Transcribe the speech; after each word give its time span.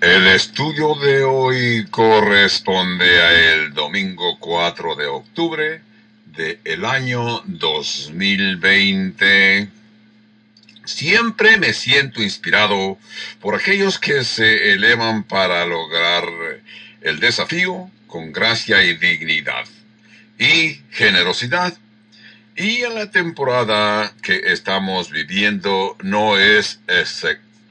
El 0.00 0.28
estudio 0.28 0.94
de 0.94 1.24
hoy 1.24 1.84
corresponde 1.90 3.20
a 3.20 3.52
el 3.52 3.74
domingo 3.74 4.38
4 4.38 4.94
de 4.94 5.06
octubre 5.06 5.82
del 6.24 6.60
el 6.62 6.84
año 6.84 7.42
2020. 7.46 9.68
Siempre 10.84 11.56
me 11.56 11.72
siento 11.72 12.22
inspirado 12.22 12.96
por 13.40 13.56
aquellos 13.56 13.98
que 13.98 14.22
se 14.22 14.72
elevan 14.72 15.24
para 15.24 15.66
lograr 15.66 16.22
el 17.00 17.18
desafío 17.18 17.90
con 18.06 18.30
gracia 18.30 18.84
y 18.84 18.94
dignidad 18.94 19.64
y 20.38 20.80
generosidad. 20.92 21.76
Y 22.54 22.84
en 22.84 22.94
la 22.94 23.10
temporada 23.10 24.14
que 24.22 24.52
estamos 24.52 25.10
viviendo 25.10 25.96
no 26.04 26.38
es 26.38 26.78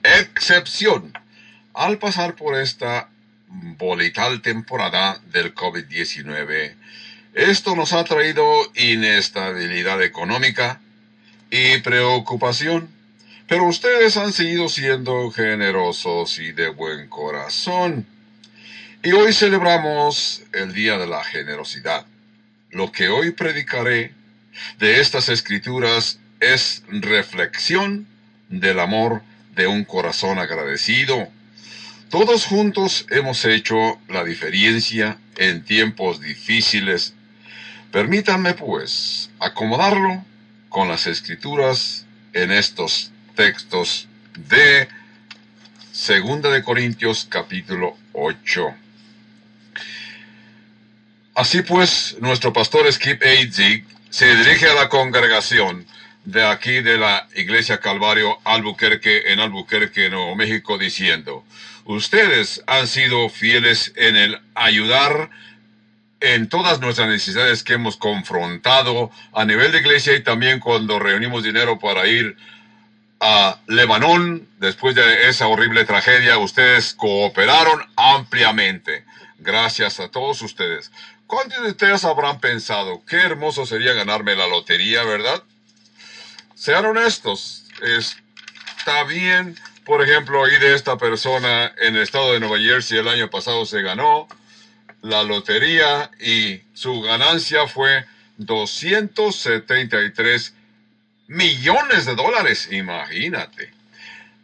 excepción 0.04 1.14
al 1.78 2.00
pasar 2.00 2.36
por 2.36 2.58
esta 2.58 3.08
volital 3.48 4.42
temporada 4.42 5.22
del 5.32 5.54
COVID-19, 5.54 6.74
esto 7.36 7.76
nos 7.76 7.94
ha 7.94 8.04
traído 8.04 8.44
inestabilidad 8.74 10.02
económica 10.02 10.82
y 11.52 11.78
preocupación, 11.82 12.90
pero 13.48 13.66
ustedes 13.66 14.18
han 14.18 14.34
seguido 14.34 14.70
siendo 14.70 15.30
generosos 15.30 16.40
y 16.40 16.52
de 16.52 16.70
buen 16.70 17.08
corazón. 17.10 18.08
Y 19.04 19.12
hoy 19.12 19.32
celebramos 19.32 20.42
el 20.54 20.74
Día 20.74 20.98
de 20.98 21.06
la 21.06 21.24
Generosidad. 21.24 22.08
Lo 22.72 22.92
que 22.92 23.08
hoy 23.08 23.32
predicaré 23.32 24.16
de 24.80 25.00
estas 25.00 25.30
escrituras 25.30 26.20
es 26.40 26.82
reflexión 26.88 28.08
del 28.50 28.80
amor 28.80 29.22
de 29.54 29.68
un 29.68 29.86
corazón 29.86 30.40
agradecido 30.40 31.37
todos 32.10 32.46
juntos 32.46 33.06
hemos 33.10 33.44
hecho 33.46 34.00
la 34.08 34.24
diferencia 34.24 35.18
en 35.36 35.64
tiempos 35.64 36.22
difíciles. 36.22 37.14
Permítanme, 37.92 38.54
pues, 38.54 39.30
acomodarlo 39.40 40.24
con 40.70 40.88
las 40.88 41.08
escrituras 41.08 42.06
en 42.34 42.52
estos 42.52 43.12
textos 43.36 44.08
de 44.50 44.88
Segunda 45.92 46.50
de 46.52 46.64
Corintios 46.64 47.28
capítulo 47.30 47.98
8. 48.14 48.74
Así 51.36 51.62
pues, 51.62 52.16
nuestro 52.20 52.54
pastor 52.54 52.92
Skip 52.92 53.22
Eidzig 53.22 53.86
se 54.10 54.36
dirige 54.36 54.68
a 54.68 54.74
la 54.74 54.90
congregación 54.90 55.86
de 56.28 56.46
aquí 56.46 56.82
de 56.82 56.98
la 56.98 57.26
Iglesia 57.36 57.80
Calvario 57.80 58.38
Albuquerque 58.44 59.32
en 59.32 59.40
Albuquerque, 59.40 60.10
Nuevo 60.10 60.36
México, 60.36 60.78
diciendo, 60.78 61.46
ustedes 61.86 62.62
han 62.68 62.86
sido 62.88 63.30
fieles 63.30 63.94
en 63.96 64.18
el 64.18 64.38
ayudar 64.54 65.30
en 66.20 66.50
todas 66.50 66.82
nuestras 66.82 67.08
necesidades 67.08 67.64
que 67.64 67.76
hemos 67.76 67.96
confrontado 67.96 69.10
a 69.32 69.46
nivel 69.46 69.72
de 69.72 69.78
iglesia 69.78 70.18
y 70.18 70.24
también 70.24 70.60
cuando 70.60 71.00
reunimos 71.00 71.44
dinero 71.44 71.80
para 71.80 72.06
ir 72.08 72.36
a 73.22 73.62
Lebanón 73.68 74.50
después 74.60 74.96
de 74.96 75.30
esa 75.30 75.48
horrible 75.48 75.86
tragedia, 75.86 76.38
ustedes 76.40 76.94
cooperaron 76.94 77.80
ampliamente. 77.96 79.06
Gracias 79.40 80.02
a 80.02 80.10
todos 80.10 80.42
ustedes. 80.42 80.92
¿Cuántos 81.26 81.64
de 81.64 81.70
ustedes 81.70 82.04
habrán 82.04 82.42
pensado 82.42 83.02
qué 83.08 83.16
hermoso 83.16 83.66
sería 83.66 83.94
ganarme 83.94 84.36
la 84.36 84.48
lotería, 84.48 85.06
verdad? 85.06 85.42
Sean 86.58 86.86
honestos, 86.86 87.66
está 88.78 89.04
bien, 89.04 89.56
por 89.86 90.04
ejemplo, 90.04 90.42
oí 90.42 90.58
de 90.58 90.74
esta 90.74 90.98
persona 90.98 91.72
en 91.78 91.96
el 91.96 92.02
estado 92.02 92.34
de 92.34 92.40
Nueva 92.40 92.58
Jersey 92.58 92.98
el 92.98 93.08
año 93.08 93.30
pasado 93.30 93.68
se 93.68 93.84
ganó 93.84 94.28
la 95.04 95.22
lotería 95.24 96.10
y 96.20 96.62
su 96.74 97.02
ganancia 97.02 97.68
fue 97.68 98.06
273 98.38 100.56
millones 101.28 102.08
de 102.08 102.16
dólares, 102.16 102.70
imagínate. 102.72 103.72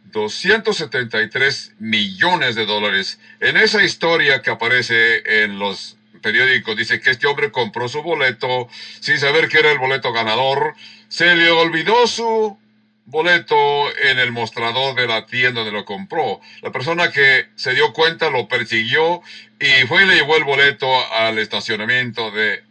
273 0.04 1.72
millones 1.80 2.54
de 2.54 2.64
dólares. 2.64 3.18
En 3.40 3.56
esa 3.56 3.82
historia 3.82 4.40
que 4.40 4.50
aparece 4.50 5.42
en 5.42 5.58
los 5.58 5.96
periódicos, 6.22 6.76
dice 6.76 7.00
que 7.00 7.10
este 7.10 7.26
hombre 7.26 7.50
compró 7.50 7.88
su 7.88 8.02
boleto 8.02 8.68
sin 9.00 9.18
saber 9.18 9.48
que 9.48 9.58
era 9.58 9.72
el 9.72 9.78
boleto 9.78 10.12
ganador 10.12 10.76
se 11.14 11.36
le 11.36 11.48
olvidó 11.48 12.08
su 12.08 12.58
boleto 13.04 13.56
en 13.98 14.18
el 14.18 14.32
mostrador 14.32 14.96
de 14.96 15.06
la 15.06 15.26
tienda 15.26 15.60
donde 15.60 15.70
lo 15.70 15.84
compró. 15.84 16.40
La 16.60 16.72
persona 16.72 17.12
que 17.12 17.46
se 17.54 17.72
dio 17.72 17.92
cuenta 17.92 18.30
lo 18.30 18.48
persiguió 18.48 19.22
y 19.60 19.86
fue 19.86 20.02
y 20.02 20.06
le 20.08 20.16
llevó 20.16 20.36
el 20.36 20.42
boleto 20.42 20.88
al 21.12 21.38
estacionamiento 21.38 22.32
de 22.32 22.64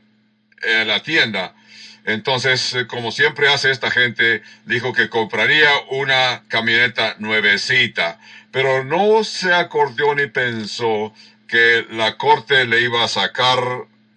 eh, 0.62 0.84
la 0.86 1.02
tienda. 1.02 1.56
Entonces, 2.04 2.74
eh, 2.74 2.86
como 2.86 3.14
siempre 3.14 3.48
hace 3.48 3.72
esta 3.72 3.90
gente, 3.90 4.42
dijo 4.66 4.92
que 4.92 5.08
compraría 5.08 5.70
una 5.92 6.44
camioneta 6.50 7.16
nuevecita, 7.20 8.20
pero 8.52 8.84
no 8.84 9.24
se 9.24 9.54
acordó 9.54 10.16
ni 10.16 10.28
pensó 10.28 11.14
que 11.48 11.86
la 11.92 12.18
corte 12.18 12.66
le 12.66 12.82
iba 12.82 13.06
a 13.06 13.08
sacar 13.08 13.58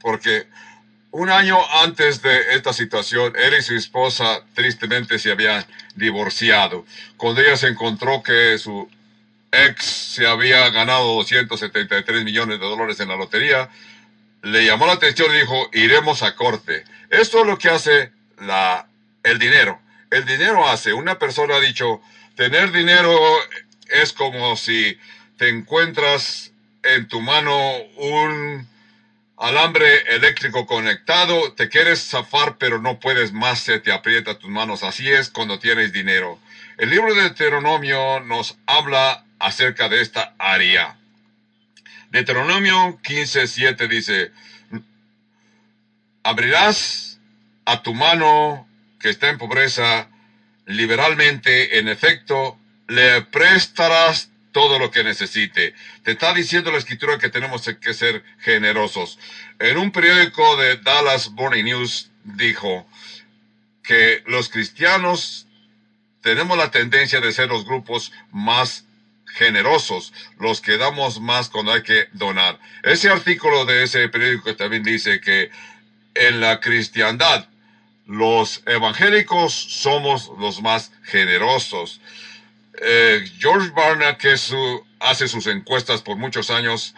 porque 0.00 0.48
un 1.10 1.30
año 1.30 1.58
antes 1.82 2.20
de 2.22 2.54
esta 2.54 2.72
situación, 2.72 3.32
él 3.36 3.54
y 3.58 3.62
su 3.62 3.74
esposa 3.74 4.42
tristemente 4.54 5.18
se 5.18 5.30
habían 5.30 5.64
divorciado. 5.94 6.84
Cuando 7.16 7.40
ella 7.40 7.56
se 7.56 7.68
encontró 7.68 8.22
que 8.22 8.58
su 8.58 8.88
ex 9.50 9.84
se 9.84 10.26
había 10.26 10.68
ganado 10.70 11.14
273 11.14 12.24
millones 12.24 12.60
de 12.60 12.66
dólares 12.66 13.00
en 13.00 13.08
la 13.08 13.16
lotería, 13.16 13.70
le 14.42 14.64
llamó 14.64 14.86
la 14.86 14.92
atención 14.92 15.34
y 15.34 15.40
dijo, 15.40 15.70
iremos 15.72 16.22
a 16.22 16.34
corte. 16.34 16.84
Esto 17.10 17.40
es 17.40 17.46
lo 17.46 17.58
que 17.58 17.70
hace 17.70 18.12
la, 18.40 18.86
el 19.22 19.38
dinero. 19.38 19.80
El 20.10 20.24
dinero 20.24 20.68
hace, 20.68 20.92
una 20.92 21.18
persona 21.18 21.56
ha 21.56 21.60
dicho, 21.60 22.00
tener 22.36 22.72
dinero 22.72 23.18
es 23.88 24.12
como 24.12 24.56
si 24.56 24.98
te 25.36 25.48
encuentras 25.48 26.52
en 26.82 27.08
tu 27.08 27.20
mano 27.20 27.58
un 27.96 28.68
alambre 29.36 30.02
eléctrico 30.14 30.66
conectado, 30.66 31.52
te 31.52 31.68
quieres 31.68 32.08
zafar 32.08 32.56
pero 32.58 32.80
no 32.80 32.98
puedes 33.00 33.32
más, 33.32 33.60
se 33.60 33.78
te 33.80 33.92
aprieta 33.92 34.38
tus 34.38 34.50
manos. 34.50 34.82
Así 34.82 35.10
es 35.10 35.28
cuando 35.30 35.58
tienes 35.58 35.92
dinero. 35.92 36.38
El 36.78 36.90
libro 36.90 37.14
de 37.14 37.22
Deuteronomio 37.22 38.20
nos 38.20 38.56
habla 38.66 39.24
acerca 39.38 39.88
de 39.88 40.00
esta 40.00 40.34
área. 40.38 40.96
Deuteronomio 42.10 42.98
15:7 43.02 43.88
dice, 43.88 44.32
abrirás 46.22 47.20
a 47.64 47.82
tu 47.82 47.94
mano 47.94 48.68
que 49.00 49.10
está 49.10 49.28
en 49.28 49.38
pobreza 49.38 50.08
liberalmente, 50.66 51.78
en 51.78 51.88
efecto, 51.88 52.58
le 52.88 53.22
prestarás 53.22 54.30
todo 54.56 54.78
lo 54.78 54.90
que 54.90 55.04
necesite. 55.04 55.74
Te 56.02 56.12
está 56.12 56.32
diciendo 56.32 56.72
la 56.72 56.78
escritura 56.78 57.18
que 57.18 57.28
tenemos 57.28 57.68
que 57.78 57.92
ser 57.92 58.24
generosos. 58.40 59.18
En 59.58 59.76
un 59.76 59.90
periódico 59.92 60.56
de 60.56 60.78
Dallas 60.78 61.30
Morning 61.32 61.64
News 61.64 62.10
dijo 62.24 62.86
que 63.82 64.22
los 64.24 64.48
cristianos 64.48 65.46
tenemos 66.22 66.56
la 66.56 66.70
tendencia 66.70 67.20
de 67.20 67.32
ser 67.32 67.50
los 67.50 67.66
grupos 67.66 68.12
más 68.32 68.86
generosos, 69.26 70.14
los 70.38 70.62
que 70.62 70.78
damos 70.78 71.20
más 71.20 71.50
cuando 71.50 71.74
hay 71.74 71.82
que 71.82 72.08
donar. 72.14 72.58
Ese 72.82 73.10
artículo 73.10 73.66
de 73.66 73.82
ese 73.82 74.08
periódico 74.08 74.56
también 74.56 74.82
dice 74.82 75.20
que 75.20 75.50
en 76.14 76.40
la 76.40 76.60
cristiandad 76.60 77.46
los 78.06 78.62
evangélicos 78.64 79.52
somos 79.52 80.30
los 80.38 80.62
más 80.62 80.92
generosos. 81.02 82.00
Eh, 82.82 83.24
George 83.38 83.70
Barna, 83.70 84.18
que 84.18 84.34
hace 85.00 85.28
sus 85.28 85.46
encuestas 85.46 86.02
por 86.02 86.16
muchos 86.16 86.50
años, 86.50 86.94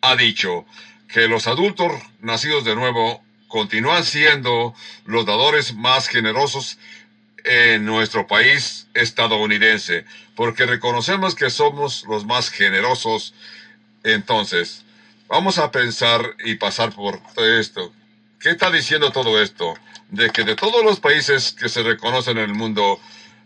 ha 0.00 0.16
dicho 0.16 0.66
que 1.08 1.28
los 1.28 1.46
adultos 1.46 1.92
nacidos 2.20 2.64
de 2.64 2.74
nuevo 2.74 3.22
continúan 3.48 4.04
siendo 4.04 4.74
los 5.04 5.26
dadores 5.26 5.74
más 5.74 6.08
generosos 6.08 6.78
en 7.44 7.84
nuestro 7.84 8.26
país 8.26 8.86
estadounidense, 8.94 10.04
porque 10.36 10.66
reconocemos 10.66 11.34
que 11.34 11.50
somos 11.50 12.04
los 12.08 12.24
más 12.24 12.50
generosos. 12.50 13.34
Entonces, 14.04 14.84
vamos 15.28 15.58
a 15.58 15.70
pensar 15.70 16.36
y 16.44 16.54
pasar 16.54 16.92
por 16.92 17.20
esto. 17.36 17.92
¿Qué 18.38 18.50
está 18.50 18.70
diciendo 18.70 19.10
todo 19.10 19.40
esto? 19.42 19.74
De 20.10 20.30
que 20.30 20.44
de 20.44 20.56
todos 20.56 20.84
los 20.84 21.00
países 21.00 21.52
que 21.52 21.68
se 21.68 21.82
reconocen 21.82 22.38
en 22.38 22.44
el 22.50 22.54
mundo, 22.54 23.00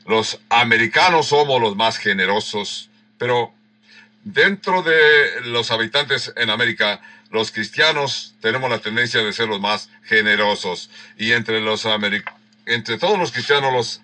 los 0.07 0.41
americanos 0.51 1.27
somos 1.27 1.61
los 1.61 1.77
más 1.77 1.99
generosos, 1.99 2.91
pero 3.19 3.53
dentro 4.23 4.83
de 4.83 5.41
los 5.45 5.71
habitantes 5.71 6.33
en 6.37 6.51
América, 6.51 7.01
los 7.31 7.51
cristianos 7.51 8.35
tenemos 8.41 8.71
la 8.71 8.79
tendencia 8.79 9.23
de 9.23 9.33
ser 9.33 9.49
los 9.49 9.61
más 9.61 9.89
generosos. 10.05 10.91
Y 11.19 11.33
entre 11.33 11.61
los 11.61 11.87
entre 12.67 12.99
todos 12.99 13.19
los 13.19 13.33
cristianos, 13.33 13.73
los 13.73 14.01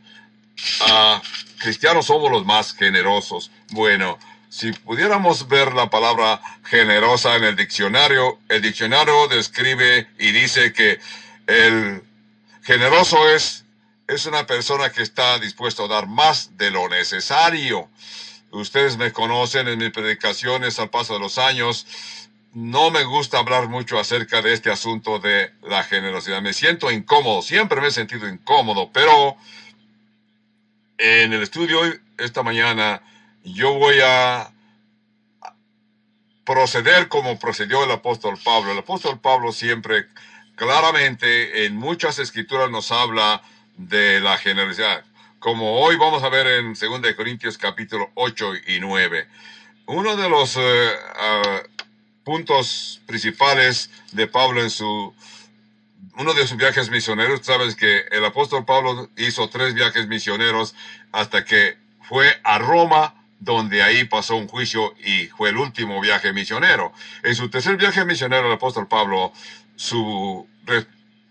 uh, 0.83 1.21
cristianos 1.59 2.07
somos 2.07 2.31
los 2.31 2.45
más 2.45 2.75
generosos. 2.75 3.51
Bueno, 3.71 4.19
Si 4.53 4.73
pudiéramos 4.73 5.47
ver 5.47 5.73
la 5.75 5.89
palabra 5.91 6.41
generosa 6.65 7.37
en 7.37 7.45
el 7.45 7.55
diccionario, 7.55 8.41
el 8.49 8.61
diccionario 8.61 9.29
describe 9.29 10.09
y 10.19 10.33
dice 10.33 10.73
que 10.73 10.99
el 11.47 12.03
generoso 12.65 13.31
es, 13.31 13.65
es 14.11 14.27
una 14.27 14.45
persona 14.47 14.91
que 14.91 15.03
está 15.03 15.39
dispuesto 15.39 15.85
a 15.85 15.89
dar 15.89 16.09
más 16.09 16.57
de 16.57 16.71
lo 16.71 16.89
necesario. 16.89 17.89
Ustedes 18.51 18.97
me 18.97 19.13
conocen 19.13 19.69
en 19.69 19.79
mis 19.79 19.91
predicaciones 19.91 20.81
al 20.81 20.91
paso 20.91 21.15
de 21.15 21.21
los 21.21 21.39
años. 21.39 21.87
No 22.53 22.91
me 22.91 23.05
gusta 23.05 23.39
hablar 23.39 23.69
mucho 23.69 24.01
acerca 24.01 24.43
de 24.43 24.53
este 24.53 24.71
asunto 24.71 25.21
de 25.21 25.53
la 25.63 25.85
generosidad. 25.85 26.43
Me 26.43 26.53
siento 26.53 26.91
incómodo, 26.91 27.43
siempre 27.43 27.81
me 27.81 27.87
he 27.87 27.93
sentido 27.93 28.29
incómodo, 28.29 28.91
pero 28.93 29.37
en 30.99 31.33
el 31.33 31.43
estudio 31.43 31.81
esta 32.19 32.43
mañana 32.43 33.03
yo 33.45 33.75
voy 33.75 34.01
a 34.05 34.53
proceder 36.45 37.07
como 37.07 37.39
procedió 37.39 37.85
el 37.85 37.93
apóstol 37.93 38.37
Pablo. 38.43 38.73
El 38.73 38.79
apóstol 38.79 39.21
Pablo 39.21 39.53
siempre 39.53 40.09
claramente 40.57 41.65
en 41.65 41.77
muchas 41.77 42.19
escrituras 42.19 42.69
nos 42.71 42.91
habla 42.91 43.41
de 43.89 44.21
la 44.21 44.37
generosidad, 44.37 45.05
como 45.39 45.81
hoy 45.81 45.97
vamos 45.97 46.23
a 46.23 46.29
ver 46.29 46.47
en 46.47 46.75
2 46.75 47.15
Corintios 47.17 47.57
capítulo 47.57 48.11
8 48.15 48.53
y 48.69 48.81
9. 48.81 49.27
Uno 49.87 50.17
de 50.17 50.29
los 50.29 50.57
eh, 50.57 50.91
ah, 51.17 51.63
puntos 52.25 53.01
principales 53.07 53.91
de 54.13 54.27
Pablo 54.27 54.63
en 54.63 54.71
su 54.71 55.15
uno 56.17 56.35
de 56.35 56.47
sus 56.47 56.59
viajes 56.59 56.91
misioneros, 56.91 57.41
sabes 57.43 57.75
que 57.75 58.01
el 58.11 58.25
apóstol 58.25 58.67
Pablo 58.67 59.09
hizo 59.17 59.49
tres 59.49 59.73
viajes 59.73 60.07
misioneros 60.07 60.75
hasta 61.13 61.45
que 61.45 61.79
fue 62.03 62.39
a 62.45 62.59
Roma, 62.59 63.15
donde 63.39 63.83
ahí 63.83 64.05
pasó 64.05 64.37
un 64.37 64.47
juicio 64.47 64.95
y 65.03 65.29
fue 65.29 65.49
el 65.49 65.57
último 65.57 66.01
viaje 66.01 66.33
misionero. 66.35 66.93
En 67.23 67.35
su 67.35 67.49
tercer 67.49 67.77
viaje 67.79 68.05
misionero, 68.05 68.49
el 68.49 68.53
apóstol 68.53 68.87
Pablo 68.89 69.33
su, 69.77 70.47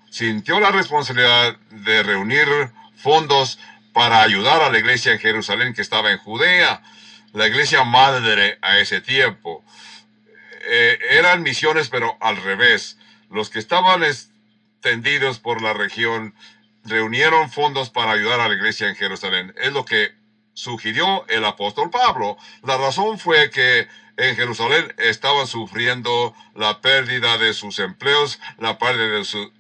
sintió 0.10 0.60
la 0.60 0.72
responsabilidad 0.72 1.58
de 1.70 2.04
reunir 2.04 2.48
fondos 2.96 3.60
para 3.94 4.22
ayudar 4.22 4.62
a 4.62 4.70
la 4.70 4.80
iglesia 4.80 5.14
en 5.14 5.20
Jerusalén 5.20 5.74
que 5.74 5.82
estaba 5.82 6.12
en 6.12 6.18
Judea, 6.20 6.82
la 7.34 7.48
iglesia 7.48 7.84
madre 7.84 8.58
a 8.62 8.80
ese 8.80 9.02
tiempo. 9.02 9.64
Eh, 10.62 11.00
eran 11.12 11.44
misiones, 11.44 11.90
pero 11.90 12.18
al 12.22 12.38
revés. 12.38 12.98
Los 13.30 13.50
que 13.50 13.60
estaban 13.60 14.04
extendidos 14.04 15.40
por 15.40 15.62
la 15.62 15.74
región 15.74 16.34
reunieron 16.84 17.50
fondos 17.50 17.90
para 17.90 18.12
ayudar 18.12 18.40
a 18.40 18.48
la 18.48 18.56
iglesia 18.56 18.88
en 18.88 18.96
Jerusalén. 18.96 19.54
Es 19.58 19.72
lo 19.74 19.86
que 19.86 20.14
sugirió 20.54 21.26
el 21.28 21.46
apóstol 21.46 21.90
Pablo. 21.90 22.38
La 22.64 22.78
razón 22.78 23.20
fue 23.20 23.50
que 23.50 23.88
en 24.18 24.36
Jerusalén 24.36 24.94
estaban 24.98 25.48
sufriendo 25.48 26.36
la 26.56 26.82
pérdida 26.82 27.38
de 27.38 27.54
sus 27.54 27.80
empleos, 27.80 28.40
la 28.58 28.78
pérdida 28.78 29.18
de 29.18 29.24
su, 29.24 29.52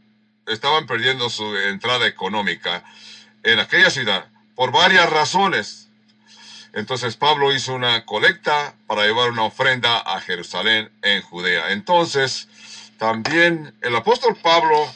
estaban 0.50 0.86
perdiendo 0.86 1.30
su 1.30 1.56
entrada 1.56 2.08
económica 2.08 2.84
en 3.44 3.60
aquella 3.60 3.90
ciudad 3.90 4.26
por 4.56 4.72
varias 4.72 5.10
razones. 5.10 5.88
Entonces 6.74 7.16
Pablo 7.16 7.54
hizo 7.54 7.74
una 7.74 8.06
colecta 8.06 8.76
para 8.86 9.04
llevar 9.06 9.32
una 9.32 9.44
ofrenda 9.44 9.98
a 9.98 10.20
Jerusalén 10.22 10.92
en 11.02 11.22
Judea. 11.22 11.72
Entonces 11.72 12.48
también 12.98 13.74
el 13.82 13.96
apóstol 13.96 14.38
Pablo 14.42 14.94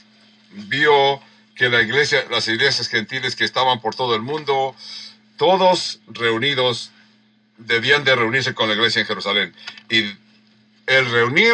vio 0.51 1.21
que 1.55 1.69
la 1.69 1.81
iglesia, 1.81 2.25
las 2.29 2.47
iglesias 2.47 2.87
gentiles 2.87 3.35
que 3.35 3.45
estaban 3.45 3.79
por 3.79 3.95
todo 3.95 4.15
el 4.15 4.21
mundo, 4.21 4.75
todos 5.37 5.99
reunidos, 6.07 6.91
debían 7.57 8.03
de 8.03 8.15
reunirse 8.15 8.53
con 8.53 8.67
la 8.67 8.75
iglesia 8.75 9.01
en 9.01 9.07
Jerusalén. 9.07 9.55
Y 9.89 10.15
el 10.87 11.11
reunir 11.11 11.53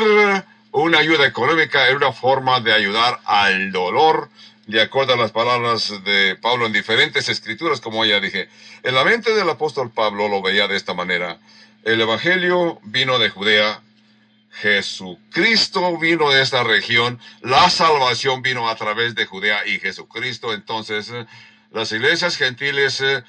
una 0.71 0.99
ayuda 0.99 1.25
económica 1.25 1.87
era 1.87 1.97
una 1.97 2.11
forma 2.11 2.59
de 2.59 2.73
ayudar 2.73 3.19
al 3.25 3.71
dolor, 3.71 4.29
de 4.67 4.81
acuerdo 4.81 5.13
a 5.13 5.17
las 5.17 5.31
palabras 5.31 5.91
de 6.03 6.35
Pablo 6.35 6.67
en 6.67 6.73
diferentes 6.73 7.27
escrituras, 7.27 7.81
como 7.81 8.05
ya 8.05 8.19
dije. 8.19 8.49
En 8.83 8.93
la 8.93 9.03
mente 9.03 9.33
del 9.33 9.49
apóstol 9.49 9.91
Pablo 9.91 10.27
lo 10.27 10.41
veía 10.41 10.67
de 10.67 10.75
esta 10.75 10.93
manera. 10.93 11.39
El 11.83 11.99
Evangelio 12.01 12.79
vino 12.83 13.17
de 13.17 13.29
Judea, 13.29 13.81
Jesucristo 14.51 15.97
vino 15.97 16.29
de 16.29 16.41
esta 16.41 16.63
región, 16.63 17.19
la 17.41 17.69
salvación 17.69 18.41
vino 18.41 18.69
a 18.69 18.75
través 18.75 19.15
de 19.15 19.25
Judea 19.25 19.65
y 19.65 19.79
Jesucristo. 19.79 20.53
Entonces, 20.53 21.11
las 21.71 21.91
iglesias 21.91 22.37
gentiles, 22.37 23.01
eh, 23.01 23.23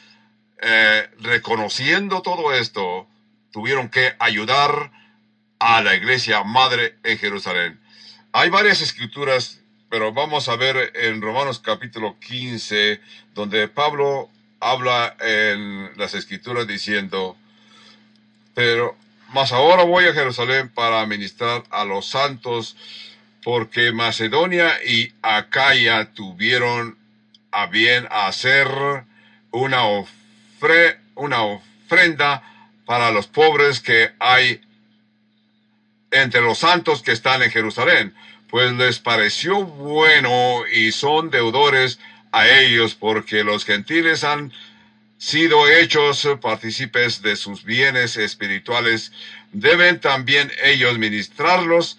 eh, 0.61 1.09
reconociendo 1.21 2.21
todo 2.21 2.53
esto, 2.53 3.07
tuvieron 3.51 3.89
que 3.89 4.15
ayudar 4.19 4.91
a 5.61 5.83
la 5.83 5.95
iglesia 5.95 6.43
madre 6.43 6.97
en 7.05 7.19
Jerusalén. 7.19 7.79
Hay 8.33 8.49
varias 8.49 8.81
escrituras, 8.81 9.61
pero 9.91 10.12
vamos 10.12 10.49
a 10.49 10.57
ver 10.57 10.93
en 10.95 11.21
Romanos 11.21 11.61
capítulo 11.61 12.19
15, 12.19 13.01
donde 13.35 13.69
Pablo 13.69 14.31
habla 14.59 15.17
en 15.21 15.91
las 15.97 16.15
escrituras 16.15 16.67
diciendo, 16.67 17.37
pero 18.55 18.97
mas 19.33 19.53
ahora 19.53 19.85
voy 19.85 20.07
a 20.07 20.15
Jerusalén 20.15 20.71
para 20.71 21.05
ministrar 21.07 21.63
a 21.71 21.85
los 21.85 22.06
santos, 22.06 22.77
porque 23.45 23.93
Macedonia 23.93 24.73
y 24.85 25.13
Acaya 25.23 26.13
tuvieron 26.13 26.97
a 27.53 27.67
bien 27.67 28.09
hacer 28.11 28.67
una, 29.51 29.83
una 31.15 31.43
ofrenda 31.43 32.43
para 32.87 33.11
los 33.13 33.27
pobres 33.27 33.81
que 33.81 34.11
hay 34.19 34.61
entre 36.11 36.41
los 36.41 36.59
santos 36.59 37.03
que 37.03 37.12
están 37.12 37.43
en 37.43 37.51
Jerusalén, 37.51 38.15
pues 38.49 38.73
les 38.73 38.99
pareció 38.99 39.65
bueno 39.65 40.62
y 40.73 40.93
son 40.93 41.31
deudores 41.31 41.99
a 42.33 42.49
ellos, 42.49 42.95
porque 42.95 43.45
los 43.45 43.65
gentiles 43.65 44.25
han 44.25 44.53
sido 45.19 45.69
hechos 45.69 46.27
partícipes 46.41 47.23
de 47.23 47.37
sus 47.37 47.65
bienes 47.65 48.17
espirituales, 48.17 49.12
deben 49.53 50.01
también 50.01 50.51
ellos 50.65 50.99
ministrarlos 50.99 51.99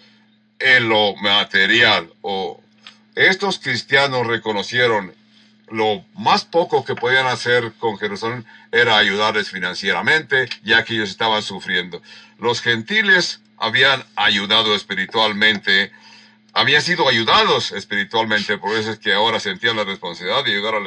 en 0.58 0.88
lo 0.88 1.14
material. 1.16 2.12
O 2.22 2.60
estos 3.14 3.58
cristianos 3.58 4.26
reconocieron 4.26 5.14
lo 5.68 6.04
más 6.14 6.44
poco 6.44 6.84
que 6.84 6.94
podían 6.94 7.26
hacer 7.26 7.72
con 7.78 7.98
Jerusalén 7.98 8.44
era 8.72 8.98
ayudarles 8.98 9.50
financieramente, 9.50 10.48
ya 10.62 10.84
que 10.84 10.94
ellos 10.94 11.10
estaban 11.10 11.42
sufriendo. 11.42 12.02
Los 12.38 12.60
gentiles 12.60 13.41
habían 13.62 14.04
ayudado 14.16 14.74
espiritualmente 14.74 15.92
habían 16.54 16.82
sido 16.82 17.08
ayudados 17.08 17.72
espiritualmente, 17.72 18.58
por 18.58 18.76
eso 18.76 18.90
es 18.90 18.98
que 18.98 19.12
ahora 19.14 19.40
sentían 19.40 19.76
la 19.76 19.84
responsabilidad 19.84 20.44
de 20.44 20.52
ayudar 20.52 20.74
a 20.74 20.80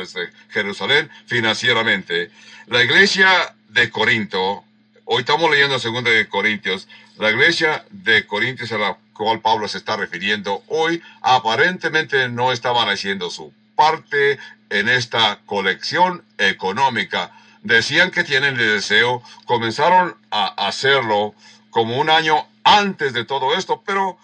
Jerusalén 0.49 1.09
financieramente. 1.25 2.29
La 2.67 2.83
iglesia 2.83 3.55
de 3.69 3.89
Corinto, 3.89 4.63
hoy 5.05 5.21
estamos 5.21 5.49
leyendo 5.49 5.79
segunda 5.79 6.11
de 6.11 6.27
Corintios, 6.27 6.87
la 7.17 7.31
iglesia 7.31 7.83
de 7.89 8.27
Corintios 8.27 8.71
a 8.73 8.77
la 8.77 8.97
cual 9.13 9.41
Pablo 9.41 9.67
se 9.67 9.79
está 9.79 9.95
refiriendo 9.95 10.63
hoy, 10.67 11.01
aparentemente 11.21 12.29
no 12.29 12.51
estaban 12.51 12.89
haciendo 12.89 13.29
su 13.31 13.51
parte 13.75 14.37
en 14.69 14.87
esta 14.87 15.39
colección 15.45 16.23
económica. 16.37 17.31
Decían 17.63 18.11
que 18.11 18.23
tienen 18.23 18.59
el 18.59 18.67
deseo, 18.75 19.23
comenzaron 19.45 20.15
a 20.29 20.67
hacerlo 20.67 21.33
como 21.71 21.97
un 21.97 22.09
año 22.11 22.45
antes 22.65 23.13
de 23.13 23.23
todo 23.23 23.55
esto, 23.55 23.83
pero 23.85 24.17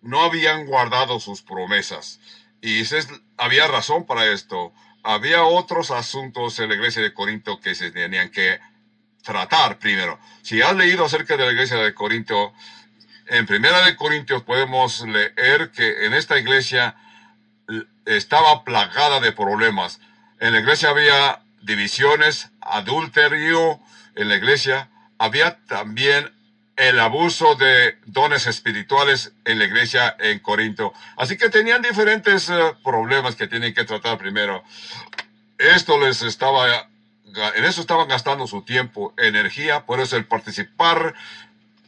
no 0.00 0.22
habían 0.22 0.66
guardado 0.66 1.20
sus 1.20 1.42
promesas. 1.42 2.18
Y 2.62 2.82
había 3.36 3.68
razón 3.68 4.06
para 4.06 4.26
esto. 4.26 4.72
Había 5.02 5.44
otros 5.44 5.90
asuntos 5.90 6.58
en 6.58 6.70
la 6.70 6.74
iglesia 6.74 7.02
de 7.02 7.14
Corinto 7.14 7.60
que 7.60 7.74
se 7.74 7.90
tenían 7.90 8.30
que 8.30 8.58
tratar 9.22 9.78
primero. 9.78 10.18
Si 10.42 10.60
has 10.62 10.74
leído 10.74 11.04
acerca 11.04 11.36
de 11.36 11.44
la 11.44 11.52
iglesia 11.52 11.76
de 11.76 11.94
Corinto, 11.94 12.52
en 13.26 13.46
Primera 13.46 13.84
de 13.84 13.94
Corintios 13.94 14.42
podemos 14.42 15.02
leer 15.02 15.70
que 15.70 16.06
en 16.06 16.14
esta 16.14 16.38
iglesia 16.38 16.96
estaba 18.06 18.64
plagada 18.64 19.20
de 19.20 19.32
problemas. 19.32 20.00
En 20.40 20.52
la 20.52 20.60
iglesia 20.60 20.88
había 20.88 21.42
divisiones, 21.60 22.50
adulterio, 22.60 23.80
en 24.14 24.28
la 24.28 24.36
iglesia 24.36 24.90
había 25.18 25.58
también 25.66 26.32
el 26.80 26.98
abuso 26.98 27.56
de 27.56 27.98
dones 28.06 28.46
espirituales 28.46 29.32
en 29.44 29.58
la 29.58 29.66
iglesia 29.66 30.16
en 30.18 30.38
Corinto. 30.38 30.94
Así 31.18 31.36
que 31.36 31.50
tenían 31.50 31.82
diferentes 31.82 32.48
eh, 32.48 32.54
problemas 32.82 33.36
que 33.36 33.46
tienen 33.46 33.74
que 33.74 33.84
tratar 33.84 34.16
primero. 34.16 34.64
Esto 35.58 35.98
les 36.00 36.22
estaba, 36.22 36.88
en 37.54 37.64
eso 37.64 37.82
estaban 37.82 38.08
gastando 38.08 38.46
su 38.46 38.62
tiempo, 38.62 39.12
energía, 39.18 39.84
por 39.84 40.00
eso 40.00 40.16
el 40.16 40.24
participar 40.24 41.14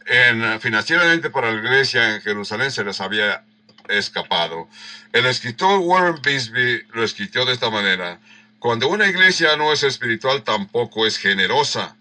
en, 0.04 0.60
financieramente 0.60 1.30
para 1.30 1.50
la 1.50 1.58
iglesia 1.58 2.14
en 2.14 2.20
Jerusalén 2.20 2.70
se 2.70 2.84
les 2.84 3.00
había 3.00 3.44
escapado. 3.88 4.68
El 5.14 5.24
escritor 5.24 5.78
Warren 5.78 6.20
Bisbee 6.20 6.84
lo 6.92 7.02
escribió 7.02 7.46
de 7.46 7.54
esta 7.54 7.70
manera. 7.70 8.20
Cuando 8.58 8.88
una 8.88 9.06
iglesia 9.06 9.56
no 9.56 9.72
es 9.72 9.84
espiritual, 9.84 10.42
tampoco 10.42 11.06
es 11.06 11.16
generosa. 11.16 11.96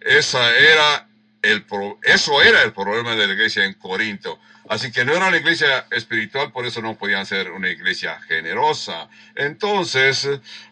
Esa 0.00 0.50
era 0.56 1.06
el 1.42 1.64
eso 2.04 2.42
era 2.42 2.62
el 2.62 2.72
problema 2.72 3.16
de 3.16 3.26
la 3.26 3.32
iglesia 3.32 3.64
en 3.64 3.74
Corinto. 3.74 4.38
Así 4.68 4.92
que 4.92 5.04
no 5.04 5.12
era 5.12 5.26
una 5.26 5.36
iglesia 5.36 5.86
espiritual, 5.90 6.52
por 6.52 6.64
eso 6.64 6.80
no 6.80 6.96
podían 6.96 7.26
ser 7.26 7.50
una 7.50 7.68
iglesia 7.68 8.20
generosa. 8.28 9.08
Entonces, 9.34 10.28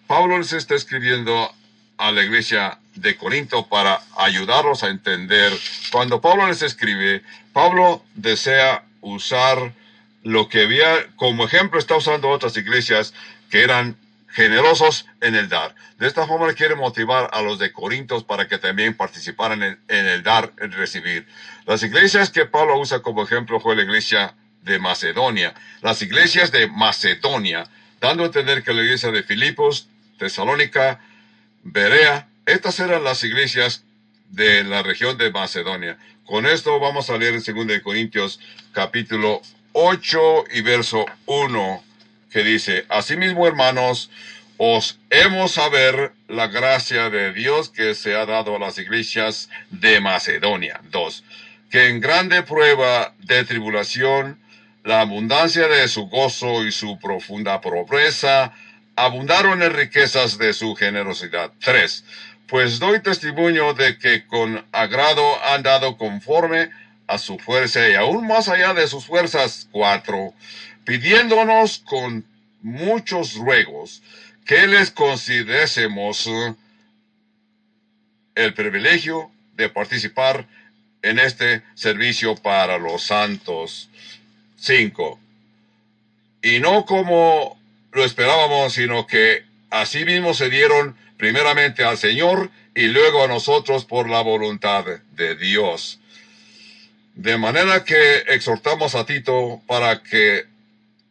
Pablo 0.07 0.39
les 0.39 0.53
está 0.53 0.77
escribiendo 0.77 1.53
a 1.99 2.13
la 2.13 2.23
iglesia 2.23 2.79
de 2.95 3.17
Corinto 3.17 3.69
para 3.69 4.01
ayudarlos 4.17 4.85
a 4.85 4.89
entender. 4.89 5.53
Cuando 5.91 6.21
Pablo 6.21 6.47
les 6.47 6.63
escribe, 6.63 7.23
Pablo 7.53 8.05
desea 8.15 8.85
usar 9.01 9.73
lo 10.23 10.49
que 10.49 10.63
había 10.63 11.09
como 11.17 11.45
ejemplo, 11.45 11.79
está 11.79 11.97
usando 11.97 12.29
otras 12.29 12.57
iglesias 12.57 13.13
que 13.51 13.63
eran 13.63 13.97
generosos 14.33 15.07
en 15.21 15.35
el 15.35 15.49
dar. 15.49 15.75
De 15.99 16.07
esta 16.07 16.27
forma 16.27 16.53
quiere 16.55 16.77
motivar 16.77 17.29
a 17.33 17.43
los 17.43 17.59
de 17.59 17.73
Corintios 17.73 18.25
para 18.25 18.47
que 18.47 18.59
también 18.59 18.97
participaran 18.97 19.63
en, 19.63 19.79
el 19.89 20.23
dar, 20.23 20.53
en 20.59 20.73
recibir. 20.73 21.27
Las 21.67 21.83
iglesias 21.83 22.31
que 22.31 22.47
Pablo 22.47 22.79
usa 22.79 23.01
como 23.01 23.23
ejemplo 23.23 23.61
fue 23.61 23.77
la 23.77 23.83
iglesia 23.83 24.35
de 24.63 24.79
Macedonia. 24.79 25.55
Las 25.83 26.03
iglesias 26.03 26.53
de 26.53 26.69
Macedonia, 26.69 27.67
dando 28.01 28.23
a 28.23 28.27
entender 28.27 28.63
que 28.63 28.73
la 28.73 28.83
iglesia 28.83 29.11
de 29.11 29.23
Filipos, 29.23 29.89
Tesalónica, 30.19 31.01
Berea, 31.63 32.29
estas 32.47 32.79
eran 32.81 33.05
las 33.05 33.23
iglesias 33.25 33.85
de 34.31 34.65
la 34.65 34.83
región 34.83 35.19
de 35.19 35.31
Macedonia. 35.31 35.99
Con 36.25 36.47
esto 36.47 36.79
vamos 36.79 37.11
a 37.11 37.19
leer 37.19 37.35
en 37.35 37.69
2 37.69 37.81
Corintios 37.83 38.39
capítulo 38.73 39.43
8 39.73 40.45
y 40.53 40.61
verso 40.63 41.05
1 41.27 41.90
que 42.31 42.43
dice, 42.43 42.87
Asimismo, 42.89 43.47
hermanos, 43.47 44.11
os 44.57 44.99
hemos 45.09 45.53
saber 45.53 46.13
la 46.29 46.47
gracia 46.47 47.11
de 47.11 47.33
Dios 47.33 47.71
que 47.71 47.95
se 47.95 48.15
ha 48.15 48.27
dado 48.27 48.57
a 48.57 48.59
las 48.59 48.79
iglesias 48.79 49.49
de 49.71 50.01
Macedonia. 50.01 50.81
2. 50.91 51.25
Que 51.71 51.89
en 51.89 52.01
grande 52.01 52.43
prueba 52.43 53.15
de 53.21 53.45
tribulación, 53.45 54.39
la 54.85 55.01
abundancia 55.01 55.67
de 55.67 55.89
su 55.89 56.09
gozo 56.09 56.67
y 56.67 56.73
su 56.73 56.99
profunda 56.99 57.61
pobreza 57.61 58.53
abundaron 58.97 59.63
en 59.63 59.73
riquezas 59.73 60.37
de 60.37 60.53
su 60.53 60.75
generosidad. 60.75 61.53
3. 61.61 62.05
Pues 62.47 62.79
doy 62.79 63.01
testimonio 63.01 63.73
de 63.75 63.99
que 63.99 64.27
con 64.27 64.65
agrado 64.73 65.43
han 65.45 65.63
dado 65.63 65.97
conforme 65.97 66.71
a 67.07 67.19
su 67.19 67.39
fuerza 67.39 67.89
y 67.89 67.95
aún 67.95 68.27
más 68.27 68.49
allá 68.49 68.75
de 68.75 68.87
sus 68.87 69.07
fuerzas. 69.07 69.69
4 69.73 70.35
pidiéndonos 70.91 71.79
con 71.87 72.25
muchos 72.63 73.37
ruegos 73.37 74.03
que 74.45 74.67
les 74.67 74.91
considerésemos 74.91 76.29
el 78.35 78.55
privilegio 78.55 79.31
de 79.55 79.69
participar 79.69 80.49
en 81.03 81.21
este 81.21 81.63
servicio 81.77 82.35
para 82.35 82.77
los 82.79 83.05
santos. 83.05 83.89
5. 84.57 85.21
Y 86.43 86.59
no 86.59 86.85
como 86.85 87.57
lo 87.93 88.05
esperábamos, 88.05 88.73
sino 88.73 89.07
que 89.07 89.45
así 89.71 90.05
mismo 90.05 90.35
se 90.35 90.51
dieron 90.51 90.97
primeramente 91.19 91.85
al 91.85 91.99
Señor 91.99 92.51
y 92.75 92.89
luego 92.89 93.23
a 93.23 93.29
nosotros 93.29 93.85
por 93.85 94.09
la 94.11 94.23
voluntad 94.23 94.85
de 95.13 95.37
Dios. 95.37 96.01
De 97.15 97.39
manera 97.39 97.85
que 97.85 98.25
exhortamos 98.27 98.97
a 98.97 99.07
Tito 99.07 99.63
para 99.69 100.03
que 100.03 100.51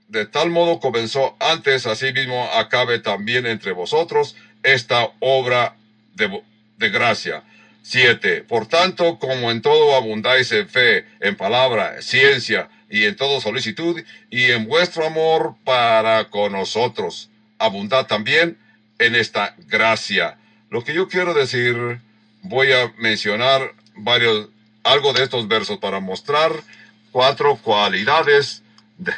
de 0.10 0.26
tal 0.26 0.50
modo 0.50 0.80
comenzó 0.80 1.36
antes, 1.40 1.88
mismo 2.14 2.50
acabe 2.56 3.00
también 3.00 3.46
entre 3.46 3.72
vosotros 3.72 4.36
esta 4.64 5.12
obra 5.20 5.76
de, 6.16 6.90
gracia. 6.90 7.44
7. 7.84 8.44
Por 8.44 8.68
tanto, 8.68 9.18
como 9.20 9.52
en 9.52 9.62
todo 9.62 9.96
abundáis 9.96 10.52
en 10.52 10.68
fe, 10.68 11.06
en 11.22 11.36
palabra, 11.36 12.02
ciencia 12.02 12.70
y 12.90 13.06
en 13.06 13.16
todo 13.16 13.40
solicitud, 13.40 14.04
y 14.30 14.46
en 14.46 14.68
vuestro 14.68 15.06
amor 15.06 15.56
para 15.64 16.30
con 16.30 16.52
nosotros, 16.52 17.30
abundad 17.58 18.08
también 18.08 18.58
en 18.98 19.16
esta 19.16 19.56
gracia. 19.68 20.38
Lo 20.70 20.84
que 20.84 20.94
yo 20.94 21.08
quiero 21.08 21.34
decir, 21.34 22.00
voy 22.42 22.74
a 22.74 22.92
mencionar 22.98 23.74
varios, 23.96 24.50
algo 24.84 25.14
de 25.14 25.24
estos 25.24 25.48
versos 25.48 25.78
para 25.78 26.00
mostrar 26.00 26.52
cuatro 27.12 27.58
cualidades 27.58 28.64
de, 28.98 29.14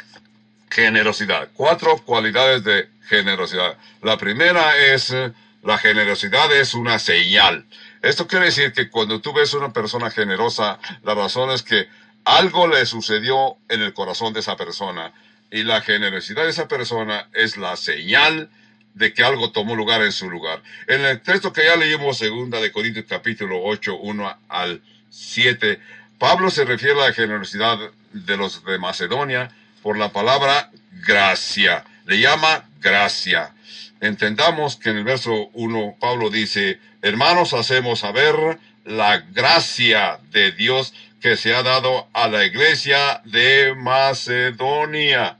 generosidad. 0.72 1.50
Cuatro 1.54 1.98
cualidades 1.98 2.64
de 2.64 2.88
generosidad. 3.06 3.76
La 4.02 4.16
primera 4.16 4.76
es, 4.76 5.14
la 5.62 5.78
generosidad 5.78 6.50
es 6.56 6.72
una 6.74 6.98
señal. 6.98 7.66
Esto 8.00 8.26
quiere 8.26 8.46
decir 8.46 8.72
que 8.72 8.88
cuando 8.88 9.20
tú 9.20 9.34
ves 9.34 9.52
una 9.52 9.72
persona 9.72 10.10
generosa, 10.10 10.78
la 11.04 11.14
razón 11.14 11.50
es 11.50 11.62
que 11.62 11.88
algo 12.24 12.66
le 12.68 12.86
sucedió 12.86 13.56
en 13.68 13.82
el 13.82 13.92
corazón 13.92 14.32
de 14.32 14.40
esa 14.40 14.56
persona. 14.56 15.12
Y 15.50 15.64
la 15.64 15.82
generosidad 15.82 16.44
de 16.44 16.50
esa 16.50 16.68
persona 16.68 17.28
es 17.34 17.58
la 17.58 17.76
señal 17.76 18.48
de 18.94 19.12
que 19.12 19.22
algo 19.22 19.52
tomó 19.52 19.76
lugar 19.76 20.02
en 20.02 20.12
su 20.12 20.30
lugar. 20.30 20.62
En 20.86 21.04
el 21.04 21.20
texto 21.20 21.52
que 21.52 21.64
ya 21.64 21.76
leímos, 21.76 22.16
segunda 22.16 22.60
de 22.60 22.72
Corintios 22.72 23.04
capítulo 23.06 23.62
8, 23.62 23.96
1 23.96 24.38
al 24.48 24.80
7, 25.10 25.78
Pablo 26.18 26.50
se 26.50 26.64
refiere 26.64 26.98
a 26.98 27.08
la 27.08 27.12
generosidad 27.12 27.78
de 28.12 28.36
los 28.38 28.64
de 28.64 28.78
Macedonia, 28.78 29.50
por 29.82 29.98
la 29.98 30.12
palabra 30.12 30.70
gracia. 31.06 31.84
Le 32.06 32.20
llama 32.20 32.64
gracia. 32.80 33.54
Entendamos 34.00 34.76
que 34.76 34.90
en 34.90 34.98
el 34.98 35.04
verso 35.04 35.50
1 35.52 35.96
Pablo 36.00 36.30
dice, 36.30 36.80
hermanos, 37.02 37.52
hacemos 37.54 38.00
saber 38.00 38.58
la 38.84 39.18
gracia 39.18 40.18
de 40.30 40.52
Dios 40.52 40.92
que 41.20 41.36
se 41.36 41.54
ha 41.54 41.62
dado 41.62 42.08
a 42.12 42.28
la 42.28 42.44
iglesia 42.44 43.22
de 43.24 43.74
Macedonia. 43.76 45.38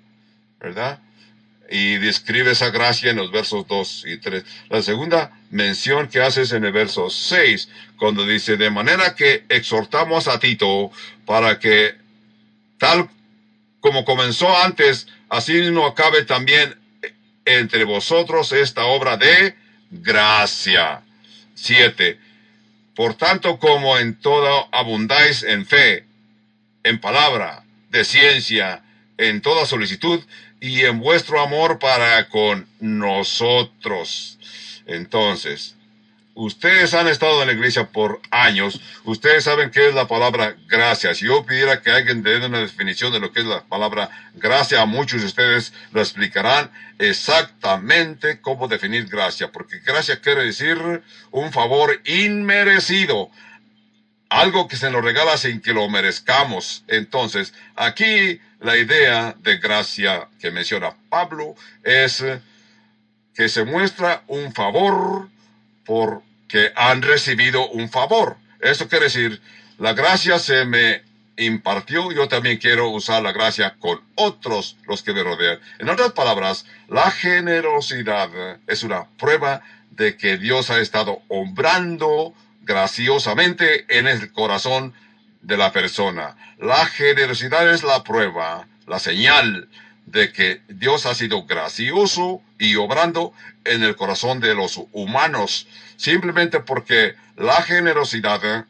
¿Verdad? 0.60 1.00
Y 1.68 1.96
describe 1.96 2.52
esa 2.52 2.70
gracia 2.70 3.10
en 3.10 3.16
los 3.16 3.32
versos 3.32 3.66
2 3.66 4.04
y 4.06 4.18
3. 4.18 4.44
La 4.68 4.82
segunda 4.82 5.32
mención 5.50 6.06
que 6.06 6.20
hace 6.20 6.42
es 6.42 6.52
en 6.52 6.64
el 6.64 6.72
verso 6.72 7.10
6, 7.10 7.68
cuando 7.96 8.24
dice, 8.26 8.56
de 8.56 8.70
manera 8.70 9.16
que 9.16 9.44
exhortamos 9.48 10.28
a 10.28 10.38
Tito 10.38 10.92
para 11.26 11.58
que 11.58 11.96
tal 12.78 13.08
como 13.82 14.04
comenzó 14.04 14.56
antes, 14.62 15.08
así 15.28 15.70
no 15.72 15.84
acabe 15.84 16.24
también 16.24 16.76
entre 17.44 17.84
vosotros 17.84 18.52
esta 18.52 18.84
obra 18.84 19.16
de 19.16 19.56
gracia. 19.90 21.02
7. 21.54 22.18
Por 22.94 23.14
tanto, 23.14 23.58
como 23.58 23.98
en 23.98 24.14
todo 24.14 24.68
abundáis 24.70 25.42
en 25.42 25.66
fe, 25.66 26.06
en 26.84 27.00
palabra, 27.00 27.64
de 27.90 28.04
ciencia, 28.04 28.84
en 29.18 29.42
toda 29.42 29.66
solicitud 29.66 30.22
y 30.60 30.82
en 30.82 31.00
vuestro 31.00 31.40
amor 31.40 31.80
para 31.80 32.28
con 32.28 32.68
nosotros. 32.78 34.38
Entonces, 34.86 35.74
Ustedes 36.34 36.94
han 36.94 37.08
estado 37.08 37.42
en 37.42 37.48
la 37.48 37.52
iglesia 37.52 37.88
por 37.88 38.20
años. 38.30 38.80
Ustedes 39.04 39.44
saben 39.44 39.70
qué 39.70 39.88
es 39.88 39.94
la 39.94 40.08
palabra 40.08 40.56
gracia. 40.66 41.14
Si 41.14 41.26
yo 41.26 41.44
pidiera 41.44 41.82
que 41.82 41.90
alguien 41.90 42.22
dé 42.22 42.44
una 42.44 42.60
definición 42.60 43.12
de 43.12 43.20
lo 43.20 43.32
que 43.32 43.40
es 43.40 43.46
la 43.46 43.64
palabra 43.64 44.08
gracia, 44.34 44.80
a 44.80 44.86
muchos 44.86 45.20
de 45.20 45.26
ustedes 45.26 45.74
lo 45.92 46.00
explicarán 46.00 46.70
exactamente 46.98 48.40
cómo 48.40 48.66
definir 48.66 49.08
gracia. 49.08 49.52
Porque 49.52 49.80
gracia 49.80 50.22
quiere 50.22 50.44
decir 50.44 51.02
un 51.32 51.52
favor 51.52 52.00
inmerecido. 52.06 53.30
Algo 54.30 54.68
que 54.68 54.76
se 54.76 54.90
nos 54.90 55.04
regala 55.04 55.36
sin 55.36 55.60
que 55.60 55.74
lo 55.74 55.86
merezcamos. 55.90 56.84
Entonces, 56.88 57.52
aquí 57.76 58.40
la 58.58 58.78
idea 58.78 59.36
de 59.40 59.58
gracia 59.58 60.28
que 60.40 60.50
menciona 60.50 60.96
Pablo 61.10 61.56
es 61.84 62.24
que 63.34 63.50
se 63.50 63.64
muestra 63.64 64.22
un 64.28 64.54
favor 64.54 65.28
porque 65.84 66.72
han 66.76 67.02
recibido 67.02 67.68
un 67.68 67.88
favor. 67.88 68.36
Eso 68.60 68.88
quiere 68.88 69.06
decir, 69.06 69.40
la 69.78 69.92
gracia 69.92 70.38
se 70.38 70.64
me 70.64 71.02
impartió, 71.36 72.12
yo 72.12 72.28
también 72.28 72.58
quiero 72.58 72.90
usar 72.90 73.22
la 73.22 73.32
gracia 73.32 73.76
con 73.80 74.00
otros 74.14 74.76
los 74.86 75.02
que 75.02 75.12
me 75.12 75.22
rodean. 75.22 75.58
En 75.78 75.88
otras 75.88 76.12
palabras, 76.12 76.66
la 76.88 77.10
generosidad 77.10 78.30
es 78.66 78.82
una 78.82 79.06
prueba 79.18 79.62
de 79.90 80.16
que 80.16 80.38
Dios 80.38 80.70
ha 80.70 80.80
estado 80.80 81.22
obrando 81.28 82.34
graciosamente 82.62 83.86
en 83.98 84.06
el 84.06 84.32
corazón 84.32 84.94
de 85.40 85.56
la 85.56 85.72
persona. 85.72 86.36
La 86.58 86.86
generosidad 86.86 87.72
es 87.72 87.82
la 87.82 88.04
prueba, 88.04 88.66
la 88.86 88.98
señal 88.98 89.68
de 90.06 90.32
que 90.32 90.60
Dios 90.68 91.06
ha 91.06 91.14
sido 91.14 91.44
gracioso 91.44 92.42
y 92.58 92.76
obrando 92.76 93.32
en 93.64 93.82
el 93.82 93.96
corazón 93.96 94.40
de 94.40 94.54
los 94.54 94.80
humanos, 94.92 95.66
simplemente 95.96 96.60
porque 96.60 97.14
la 97.36 97.62
generosidad 97.62 98.66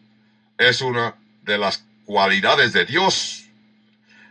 es 0.58 0.80
una 0.82 1.14
de 1.44 1.58
las 1.58 1.84
cualidades 2.04 2.72
de 2.72 2.84
Dios. 2.84 3.44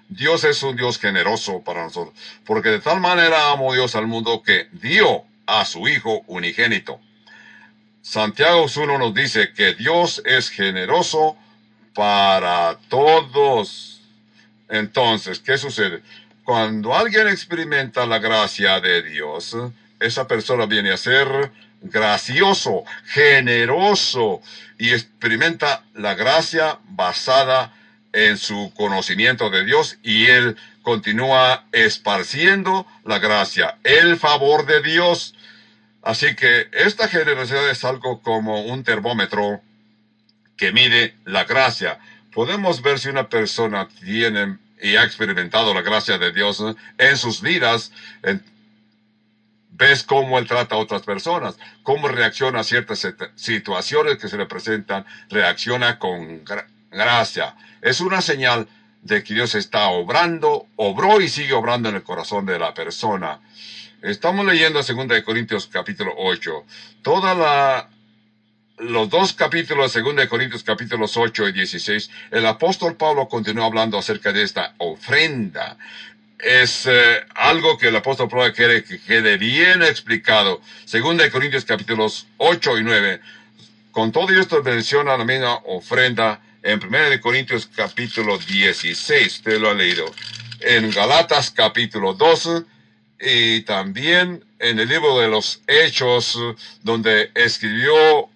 Dios 0.09 0.43
es 0.43 0.61
un 0.63 0.75
Dios 0.75 0.99
generoso 0.99 1.61
para 1.61 1.83
nosotros, 1.83 2.15
porque 2.45 2.69
de 2.69 2.79
tal 2.79 2.99
manera 2.99 3.51
amó 3.51 3.73
Dios 3.73 3.95
al 3.95 4.07
mundo 4.07 4.43
que 4.43 4.67
dio 4.73 5.23
a 5.45 5.65
su 5.65 5.87
Hijo 5.87 6.23
unigénito. 6.27 6.99
Santiago 8.01 8.65
1 8.75 8.97
nos 8.97 9.13
dice 9.13 9.53
que 9.53 9.73
Dios 9.73 10.21
es 10.25 10.49
generoso 10.49 11.37
para 11.93 12.77
todos. 12.89 14.01
Entonces, 14.69 15.39
¿qué 15.39 15.57
sucede? 15.57 16.01
Cuando 16.43 16.95
alguien 16.95 17.27
experimenta 17.27 18.05
la 18.05 18.19
gracia 18.19 18.79
de 18.79 19.03
Dios, 19.03 19.55
esa 19.99 20.27
persona 20.27 20.65
viene 20.65 20.91
a 20.91 20.97
ser 20.97 21.51
gracioso, 21.81 22.83
generoso 23.05 24.41
y 24.77 24.91
experimenta 24.91 25.83
la 25.93 26.15
gracia 26.15 26.79
basada 26.89 27.73
en 28.13 28.37
su 28.37 28.73
conocimiento 28.75 29.49
de 29.49 29.63
Dios 29.65 29.97
y 30.03 30.25
él 30.25 30.57
continúa 30.81 31.65
esparciendo 31.71 32.87
la 33.05 33.19
gracia, 33.19 33.77
el 33.83 34.17
favor 34.17 34.65
de 34.65 34.81
Dios. 34.81 35.35
Así 36.01 36.35
que 36.35 36.67
esta 36.71 37.07
generosidad 37.07 37.69
es 37.69 37.83
algo 37.83 38.21
como 38.21 38.61
un 38.65 38.83
termómetro 38.83 39.61
que 40.57 40.71
mide 40.71 41.15
la 41.25 41.43
gracia. 41.43 41.99
Podemos 42.33 42.81
ver 42.81 42.99
si 42.99 43.09
una 43.09 43.29
persona 43.29 43.87
tiene 43.87 44.57
y 44.81 44.95
ha 44.95 45.03
experimentado 45.03 45.73
la 45.73 45.81
gracia 45.81 46.17
de 46.17 46.31
Dios 46.31 46.63
en 46.97 47.17
sus 47.17 47.41
vidas. 47.41 47.91
ves 49.69 50.03
cómo 50.03 50.37
él 50.37 50.47
trata 50.47 50.75
a 50.75 50.79
otras 50.79 51.01
personas, 51.03 51.57
cómo 51.83 52.07
reacciona 52.07 52.59
a 52.59 52.63
ciertas 52.63 53.07
situaciones 53.35 54.17
que 54.17 54.27
se 54.27 54.37
le 54.37 54.45
presentan, 54.45 55.05
reacciona 55.29 55.97
con 55.97 56.43
gracia. 56.91 57.55
Es 57.81 58.01
una 58.01 58.21
señal 58.21 58.67
de 59.01 59.23
que 59.23 59.33
Dios 59.33 59.55
está 59.55 59.87
obrando, 59.87 60.67
obró 60.75 61.21
y 61.21 61.29
sigue 61.29 61.53
obrando 61.53 61.89
en 61.89 61.95
el 61.95 62.03
corazón 62.03 62.45
de 62.45 62.59
la 62.59 62.73
persona. 62.73 63.39
Estamos 64.01 64.45
leyendo 64.45 64.81
2 64.81 65.21
Corintios 65.23 65.67
capítulo 65.67 66.13
8. 66.17 66.65
Toda 67.01 67.33
la 67.33 67.89
los 68.81 69.09
dos 69.09 69.33
capítulos, 69.33 69.93
2 69.93 70.27
Corintios 70.27 70.63
capítulos 70.63 71.15
8 71.15 71.49
y 71.49 71.51
16, 71.51 72.09
el 72.31 72.45
apóstol 72.45 72.95
Pablo 72.95 73.27
continuó 73.27 73.65
hablando 73.65 73.97
acerca 73.97 74.33
de 74.33 74.43
esta 74.43 74.73
ofrenda. 74.79 75.77
Es 76.39 76.87
eh, 76.87 77.21
algo 77.35 77.77
que 77.77 77.89
el 77.89 77.95
apóstol 77.95 78.27
Pablo 78.27 78.51
quiere 78.53 78.83
que 78.83 78.99
quede 78.99 79.37
bien 79.37 79.83
explicado. 79.83 80.61
2 80.91 81.29
Corintios 81.29 81.63
capítulos 81.65 82.25
8 82.37 82.79
y 82.79 82.83
9. 82.83 83.21
Con 83.91 84.11
todo 84.11 84.29
esto 84.29 84.63
menciona 84.63 85.15
la 85.15 85.25
misma 85.25 85.59
ofrenda 85.65 86.41
en 86.63 86.83
1 86.83 87.21
Corintios 87.21 87.69
capítulo 87.75 88.39
16. 88.39 89.27
Usted 89.27 89.59
lo 89.59 89.69
ha 89.69 89.75
leído. 89.75 90.05
En 90.59 90.89
Galatas 90.89 91.51
capítulo 91.51 92.15
12 92.15 92.63
y 93.19 93.61
también 93.61 94.43
en 94.57 94.79
el 94.79 94.89
libro 94.89 95.19
de 95.19 95.27
los 95.27 95.61
Hechos, 95.67 96.39
donde 96.81 97.29
escribió 97.35 98.30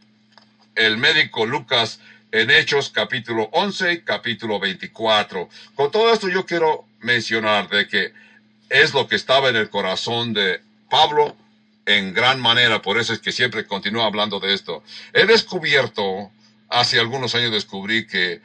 el 0.76 0.98
médico 0.98 1.46
Lucas 1.46 2.00
en 2.32 2.52
Hechos 2.52 2.90
capítulo 2.90 3.50
11 3.54 3.94
y 3.94 4.02
capítulo 4.02 4.60
24. 4.60 5.50
Con 5.76 5.92
todo 5.92 6.14
esto 6.14 6.28
yo 6.28 6.46
quiero 6.46 6.86
mencionar 7.00 7.70
de 7.70 7.88
que 7.88 8.14
es 8.70 8.94
lo 8.94 9.08
que 9.08 9.16
estaba 9.16 9.50
en 9.50 9.56
el 9.56 9.70
corazón 9.70 10.34
de 10.34 10.62
Pablo 10.90 11.36
en 11.86 12.14
gran 12.14 12.40
manera, 12.42 12.82
por 12.82 13.00
eso 13.00 13.14
es 13.14 13.20
que 13.20 13.32
siempre 13.32 13.66
continúa 13.66 14.06
hablando 14.06 14.40
de 14.40 14.54
esto. 14.54 14.84
He 15.14 15.26
descubierto, 15.26 16.32
hace 16.70 17.00
algunos 17.00 17.36
años 17.36 17.52
descubrí 17.52 18.08
que 18.08 18.42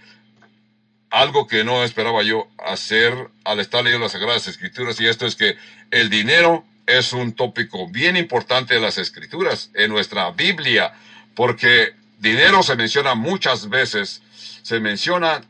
algo 1.08 1.46
que 1.46 1.64
no 1.64 1.82
esperaba 1.82 2.22
yo 2.22 2.48
hacer 2.58 3.14
al 3.44 3.58
estar 3.58 3.82
leyendo 3.82 4.04
las 4.04 4.12
Sagradas 4.12 4.46
Escrituras, 4.46 5.00
y 5.00 5.06
esto 5.06 5.26
es 5.26 5.36
que 5.36 5.56
el 5.90 6.10
dinero 6.10 6.64
es 6.86 7.12
un 7.12 7.32
tópico 7.32 7.88
bien 7.88 8.16
importante 8.16 8.74
de 8.74 8.80
las 8.80 8.98
Escrituras, 8.98 9.70
en 9.74 9.90
nuestra 9.90 10.30
Biblia, 10.32 10.92
porque 11.34 11.94
Dinero 12.20 12.62
se 12.62 12.76
menciona 12.76 13.14
muchas 13.14 13.70
veces, 13.70 14.20
se 14.62 14.78
menciona 14.78 15.40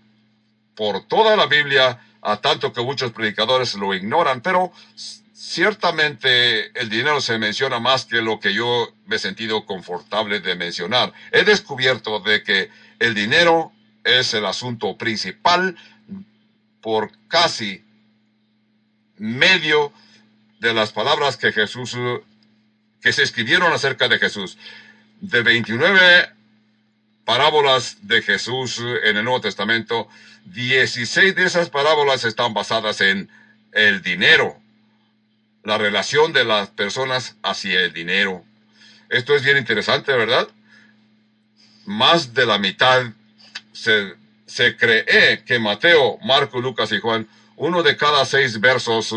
por 0.77 1.05
toda 1.09 1.37
la 1.37 1.47
Biblia, 1.47 2.01
a 2.23 2.37
tanto 2.37 2.73
que 2.73 2.81
muchos 2.81 3.11
predicadores 3.11 3.75
lo 3.75 3.93
ignoran, 3.93 4.41
pero 4.41 4.73
ciertamente 5.35 6.71
el 6.81 6.89
dinero 6.89 7.21
se 7.21 7.39
menciona 7.39 7.81
más 7.81 8.05
que 8.05 8.23
lo 8.23 8.39
que 8.39 8.55
yo 8.55 8.95
me 9.07 9.17
he 9.17 9.19
sentido 9.19 9.67
confortable 9.67 10.39
de 10.39 10.55
mencionar. 10.55 11.13
He 11.33 11.43
descubierto 11.43 12.21
de 12.21 12.45
que 12.45 12.71
el 13.01 13.15
dinero 13.15 13.73
es 14.05 14.33
el 14.35 14.47
asunto 14.47 14.97
principal 14.97 15.77
por 16.81 17.11
casi 17.27 17.83
medio 19.17 19.93
de 20.61 20.73
las 20.73 20.93
palabras 20.93 21.37
que 21.37 21.51
Jesús, 21.51 21.97
que 23.03 23.13
se 23.13 23.25
escribieron 23.25 23.73
acerca 23.73 24.07
de 24.07 24.21
Jesús. 24.21 24.57
De 25.21 25.43
29 25.43 26.40
parábolas 27.31 28.09
de 28.09 28.23
Jesús 28.23 28.83
en 29.05 29.17
el 29.17 29.23
Nuevo 29.23 29.41
Testamento, 29.41 30.09
16 30.47 31.37
de 31.37 31.45
esas 31.45 31.71
parábolas 31.71 32.25
están 32.25 32.55
basadas 32.55 33.01
en 33.01 33.31
el 33.71 34.03
dinero, 34.03 34.59
la 35.63 35.79
relación 35.79 36.33
de 36.33 36.43
las 36.43 36.71
personas 36.71 37.37
hacia 37.45 37.83
el 37.83 37.93
dinero. 37.93 38.45
Esto 39.11 39.37
es 39.37 39.45
bien 39.45 39.59
interesante, 39.59 40.13
¿verdad? 40.13 40.49
Más 41.85 42.35
de 42.35 42.47
la 42.47 42.59
mitad 42.59 43.05
se, 43.73 44.17
se 44.47 44.77
cree 44.77 45.45
que 45.45 45.61
Mateo, 45.61 46.19
Marco, 46.25 46.61
Lucas 46.61 46.91
y 46.91 46.99
Juan, 46.99 47.29
uno 47.55 47.85
de 47.85 47.97
cada 47.97 48.25
seis 48.25 48.59
versos 48.59 49.15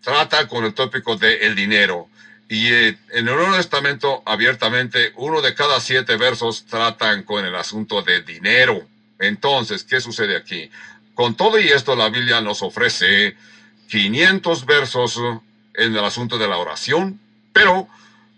trata 0.00 0.48
con 0.48 0.64
el 0.64 0.72
tópico 0.72 1.16
de 1.18 1.34
el 1.44 1.54
dinero. 1.54 2.08
Y 2.52 2.70
eh, 2.70 2.98
en 3.12 3.26
el 3.26 3.34
Nuevo 3.34 3.56
Testamento, 3.56 4.22
abiertamente, 4.26 5.14
uno 5.16 5.40
de 5.40 5.54
cada 5.54 5.80
siete 5.80 6.18
versos 6.18 6.66
tratan 6.66 7.22
con 7.22 7.46
el 7.46 7.54
asunto 7.54 8.02
de 8.02 8.20
dinero. 8.20 8.86
Entonces, 9.18 9.84
¿qué 9.84 10.02
sucede 10.02 10.36
aquí? 10.36 10.70
Con 11.14 11.34
todo 11.34 11.58
y 11.58 11.68
esto, 11.68 11.96
la 11.96 12.10
Biblia 12.10 12.42
nos 12.42 12.60
ofrece 12.60 13.38
500 13.88 14.66
versos 14.66 15.18
en 15.72 15.96
el 15.96 16.04
asunto 16.04 16.36
de 16.36 16.46
la 16.46 16.58
oración, 16.58 17.18
pero 17.54 17.88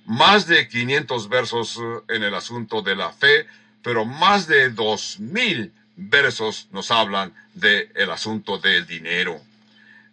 más 0.07 0.46
de 0.46 0.68
500 0.68 1.29
versos 1.29 1.81
en 2.07 2.22
el 2.22 2.37
asunto 2.37 2.83
de 2.83 2.94
la 2.94 3.11
fe, 3.11 3.48
pero 3.83 4.05
más 4.05 4.46
de 4.46 4.70
2000 4.70 5.72
versos 5.96 6.68
nos 6.70 6.92
hablan 6.92 7.35
del 7.55 7.90
el 7.96 8.12
asunto 8.12 8.59
del 8.59 8.87
dinero. 8.87 9.40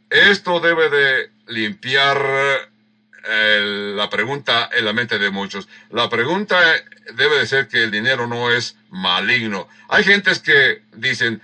Esto 0.10 0.60
debe 0.60 0.90
de 0.90 1.30
limpiar 1.46 2.71
la 3.24 4.10
pregunta 4.10 4.70
en 4.72 4.86
la 4.86 4.94
mente 4.94 5.20
de 5.20 5.30
muchos. 5.30 5.68
La 5.92 6.10
pregunta 6.10 6.60
debe 7.16 7.38
de 7.38 7.46
ser 7.46 7.68
que 7.68 7.84
el 7.84 7.92
dinero 7.92 8.28
no 8.28 8.52
es 8.52 8.76
maligno. 8.90 9.68
Hay 9.90 10.04
gentes 10.04 10.40
que 10.40 10.82
dicen, 10.94 11.42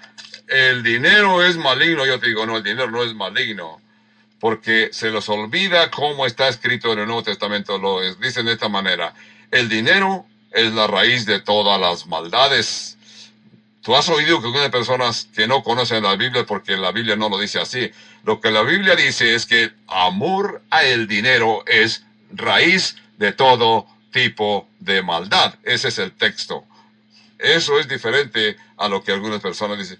el 0.48 0.84
dinero 0.84 1.44
es 1.44 1.58
maligno. 1.58 2.06
Yo 2.06 2.20
te 2.20 2.28
digo, 2.28 2.46
no, 2.46 2.58
el 2.58 2.64
dinero 2.64 2.90
no 2.90 3.04
es 3.04 3.14
maligno. 3.14 3.82
Porque 4.40 4.90
se 4.92 5.12
les 5.12 5.28
olvida 5.30 5.90
cómo 5.90 6.26
está 6.26 6.48
escrito 6.48 6.94
en 6.94 7.00
el 7.00 7.06
Nuevo 7.08 7.24
Testamento. 7.24 7.78
Lo 7.78 8.02
dicen 8.16 8.46
de 8.46 8.54
esta 8.54 8.70
manera. 8.70 9.14
El 9.52 9.70
dinero 9.70 10.26
es 10.52 10.74
la 10.74 10.88
raíz 10.88 11.26
de 11.26 11.40
todas 11.40 11.80
las 11.80 12.08
maldades. 12.08 12.98
Tú 13.82 13.96
has 13.96 14.10
oído 14.10 14.42
que 14.42 14.48
algunas 14.48 14.70
personas 14.70 15.30
que 15.34 15.48
no 15.48 15.64
conocen 15.64 16.04
la 16.04 16.16
Biblia 16.16 16.46
porque 16.46 16.76
la 16.76 16.92
Biblia 16.92 17.16
no 17.16 17.30
lo 17.30 17.40
dice 17.40 17.60
así. 17.60 17.90
Lo 18.28 18.42
que 18.42 18.52
la 18.52 18.62
Biblia 18.62 18.98
dice 18.98 19.36
es 19.36 19.46
que 19.46 19.72
amor 19.88 20.62
a 20.70 20.84
el 20.84 21.08
dinero 21.08 21.64
es 21.66 22.04
raíz 22.30 22.98
de 23.18 23.32
todo 23.32 23.88
tipo 24.12 24.68
de 24.82 25.02
maldad. 25.02 25.56
Ese 25.64 25.88
es 25.88 25.98
el 25.98 26.12
texto. 26.12 26.66
Eso 27.40 27.80
es 27.80 27.88
diferente 27.88 28.58
a 28.76 28.90
lo 28.90 29.02
que 29.02 29.14
algunas 29.14 29.40
personas 29.40 29.78
dicen. 29.78 29.98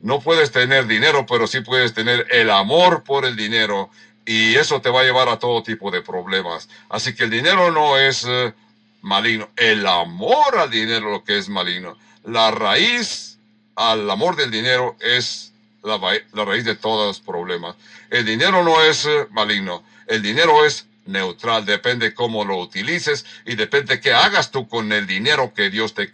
No 0.00 0.20
puedes 0.20 0.52
tener 0.52 0.86
dinero, 0.86 1.26
pero 1.26 1.46
sí 1.46 1.60
puedes 1.60 1.92
tener 1.92 2.26
el 2.30 2.48
amor 2.48 3.04
por 3.04 3.26
el 3.26 3.36
dinero 3.36 3.90
y 4.24 4.54
eso 4.54 4.80
te 4.80 4.88
va 4.88 5.02
a 5.02 5.04
llevar 5.04 5.28
a 5.28 5.38
todo 5.38 5.62
tipo 5.62 5.90
de 5.90 6.00
problemas. 6.00 6.66
Así 6.88 7.14
que 7.14 7.24
el 7.24 7.30
dinero 7.30 7.70
no 7.70 7.98
es 7.98 8.24
eh, 8.26 8.54
maligno. 9.02 9.50
El 9.56 9.86
amor 9.86 10.56
al 10.56 10.70
dinero 10.70 11.10
lo 11.10 11.24
que 11.24 11.36
es 11.36 11.50
maligno. 11.50 11.98
La 12.24 12.52
raíz 12.52 13.38
al 13.76 14.10
amor 14.10 14.36
del 14.36 14.50
dinero 14.50 14.96
es 14.98 15.50
la, 15.82 16.44
raíz 16.44 16.64
de 16.64 16.76
todos 16.76 17.06
los 17.06 17.20
problemas. 17.20 17.76
El 18.10 18.24
dinero 18.24 18.62
no 18.62 18.82
es 18.82 19.06
eh, 19.06 19.26
maligno, 19.30 19.82
el 20.06 20.22
dinero 20.22 20.64
es 20.64 20.86
neutral, 21.06 21.64
depende 21.64 22.14
cómo 22.14 22.44
lo 22.44 22.58
utilices 22.58 23.24
y 23.46 23.54
depende 23.54 24.00
qué 24.00 24.12
hagas 24.12 24.50
tú 24.50 24.68
con 24.68 24.92
el 24.92 25.06
dinero 25.06 25.52
que 25.54 25.70
Dios 25.70 25.94
te, 25.94 26.12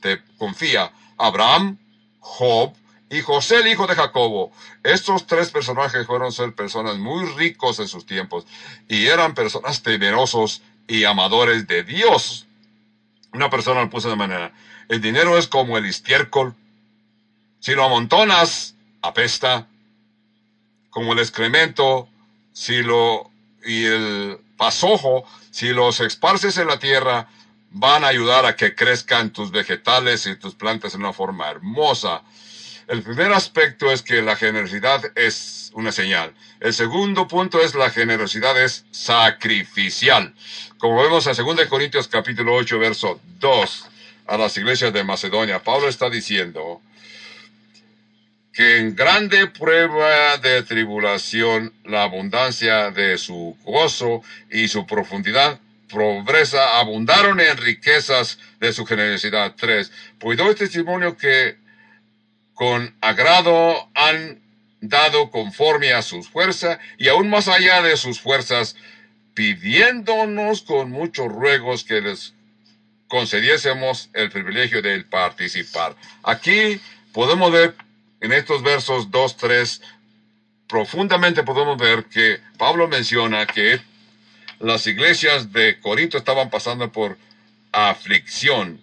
te 0.00 0.22
confía. 0.38 0.92
Abraham, 1.16 1.78
Job 2.20 2.74
y 3.10 3.20
José, 3.20 3.60
el 3.60 3.68
hijo 3.68 3.86
de 3.86 3.94
Jacobo. 3.94 4.52
Estos 4.82 5.26
tres 5.26 5.50
personajes 5.50 6.06
fueron 6.06 6.32
ser 6.32 6.54
personas 6.54 6.98
muy 6.98 7.24
ricos 7.34 7.78
en 7.78 7.88
sus 7.88 8.06
tiempos 8.06 8.46
y 8.88 9.06
eran 9.06 9.34
personas 9.34 9.82
temerosos 9.82 10.62
y 10.86 11.04
amadores 11.04 11.66
de 11.66 11.84
Dios. 11.84 12.46
Una 13.32 13.50
persona 13.50 13.80
lo 13.80 13.90
puso 13.90 14.08
de 14.08 14.16
manera, 14.16 14.52
el 14.88 15.00
dinero 15.00 15.38
es 15.38 15.46
como 15.48 15.78
el 15.78 15.86
estiércol. 15.86 16.54
Si 17.60 17.72
lo 17.72 17.84
amontonas, 17.84 18.73
apesta. 19.04 19.66
Como 20.90 21.12
el 21.12 21.18
excremento, 21.18 22.08
si 22.52 22.82
lo, 22.82 23.30
y 23.64 23.84
el 23.84 24.38
pasojo, 24.56 25.24
si 25.50 25.68
los 25.68 26.00
esparces 26.00 26.56
en 26.58 26.68
la 26.68 26.78
tierra, 26.78 27.28
van 27.70 28.04
a 28.04 28.08
ayudar 28.08 28.46
a 28.46 28.54
que 28.54 28.74
crezcan 28.74 29.32
tus 29.32 29.50
vegetales 29.50 30.26
y 30.26 30.36
tus 30.36 30.54
plantas 30.54 30.92
de 30.92 30.98
una 30.98 31.12
forma 31.12 31.50
hermosa. 31.50 32.22
El 32.86 33.02
primer 33.02 33.32
aspecto 33.32 33.90
es 33.90 34.02
que 34.02 34.22
la 34.22 34.36
generosidad 34.36 35.02
es 35.16 35.72
una 35.74 35.90
señal. 35.90 36.32
El 36.60 36.72
segundo 36.72 37.26
punto 37.26 37.60
es 37.60 37.74
la 37.74 37.90
generosidad 37.90 38.62
es 38.62 38.84
sacrificial. 38.92 40.34
Como 40.78 41.02
vemos 41.02 41.26
en 41.26 41.34
2 41.34 41.66
Corintios 41.66 42.06
capítulo 42.06 42.54
8, 42.54 42.78
verso 42.78 43.20
2, 43.40 43.86
a 44.26 44.36
las 44.36 44.56
iglesias 44.56 44.92
de 44.92 45.02
Macedonia, 45.02 45.62
Pablo 45.62 45.88
está 45.88 46.08
diciendo 46.08 46.80
que 48.54 48.78
en 48.78 48.94
grande 48.94 49.48
prueba 49.48 50.38
de 50.38 50.62
tribulación 50.62 51.72
la 51.84 52.04
abundancia 52.04 52.92
de 52.92 53.18
su 53.18 53.58
gozo 53.64 54.22
y 54.48 54.68
su 54.68 54.86
profundidad 54.86 55.58
pobreza 55.88 56.78
abundaron 56.78 57.40
en 57.40 57.56
riquezas 57.56 58.38
de 58.60 58.72
su 58.72 58.86
generosidad. 58.86 59.54
3. 59.56 59.90
Pues 60.18 60.38
doy 60.38 60.54
testimonio 60.54 61.16
que 61.16 61.56
con 62.54 62.94
agrado 63.00 63.90
han 63.92 64.40
dado 64.80 65.30
conforme 65.30 65.92
a 65.92 66.02
sus 66.02 66.28
fuerzas 66.28 66.78
y 66.96 67.08
aún 67.08 67.28
más 67.28 67.48
allá 67.48 67.82
de 67.82 67.96
sus 67.96 68.20
fuerzas, 68.20 68.76
pidiéndonos 69.34 70.62
con 70.62 70.90
muchos 70.90 71.26
ruegos 71.26 71.82
que 71.82 72.00
les 72.00 72.34
concediésemos 73.08 74.10
el 74.12 74.30
privilegio 74.30 74.80
de 74.80 75.02
participar. 75.02 75.96
Aquí 76.22 76.80
podemos 77.12 77.50
ver 77.50 77.74
en 78.24 78.32
estos 78.32 78.62
versos 78.62 79.10
2, 79.10 79.36
3, 79.36 79.82
profundamente 80.66 81.42
podemos 81.42 81.76
ver 81.76 82.06
que 82.06 82.40
Pablo 82.56 82.88
menciona 82.88 83.46
que 83.46 83.78
las 84.60 84.86
iglesias 84.86 85.52
de 85.52 85.78
Corinto 85.78 86.16
estaban 86.16 86.48
pasando 86.48 86.90
por 86.90 87.18
aflicción. 87.70 88.80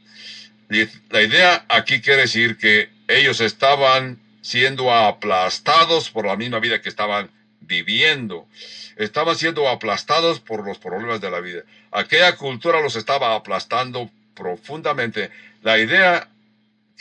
La 1.09 1.23
idea 1.23 1.65
aquí 1.69 2.01
quiere 2.01 2.21
decir 2.21 2.55
que 2.55 2.91
ellos 3.07 3.41
estaban 3.41 4.21
siendo 4.43 4.93
aplastados 4.93 6.11
por 6.11 6.27
la 6.27 6.35
misma 6.35 6.59
vida 6.59 6.79
que 6.79 6.89
estaban 6.89 7.31
viviendo. 7.61 8.47
Estaban 8.95 9.35
siendo 9.35 9.67
aplastados 9.67 10.39
por 10.39 10.63
los 10.63 10.77
problemas 10.77 11.19
de 11.19 11.31
la 11.31 11.39
vida. 11.39 11.63
Aquella 11.91 12.35
cultura 12.35 12.79
los 12.79 12.95
estaba 12.95 13.33
aplastando 13.33 14.07
profundamente. 14.35 15.31
La 15.63 15.79
idea 15.79 16.29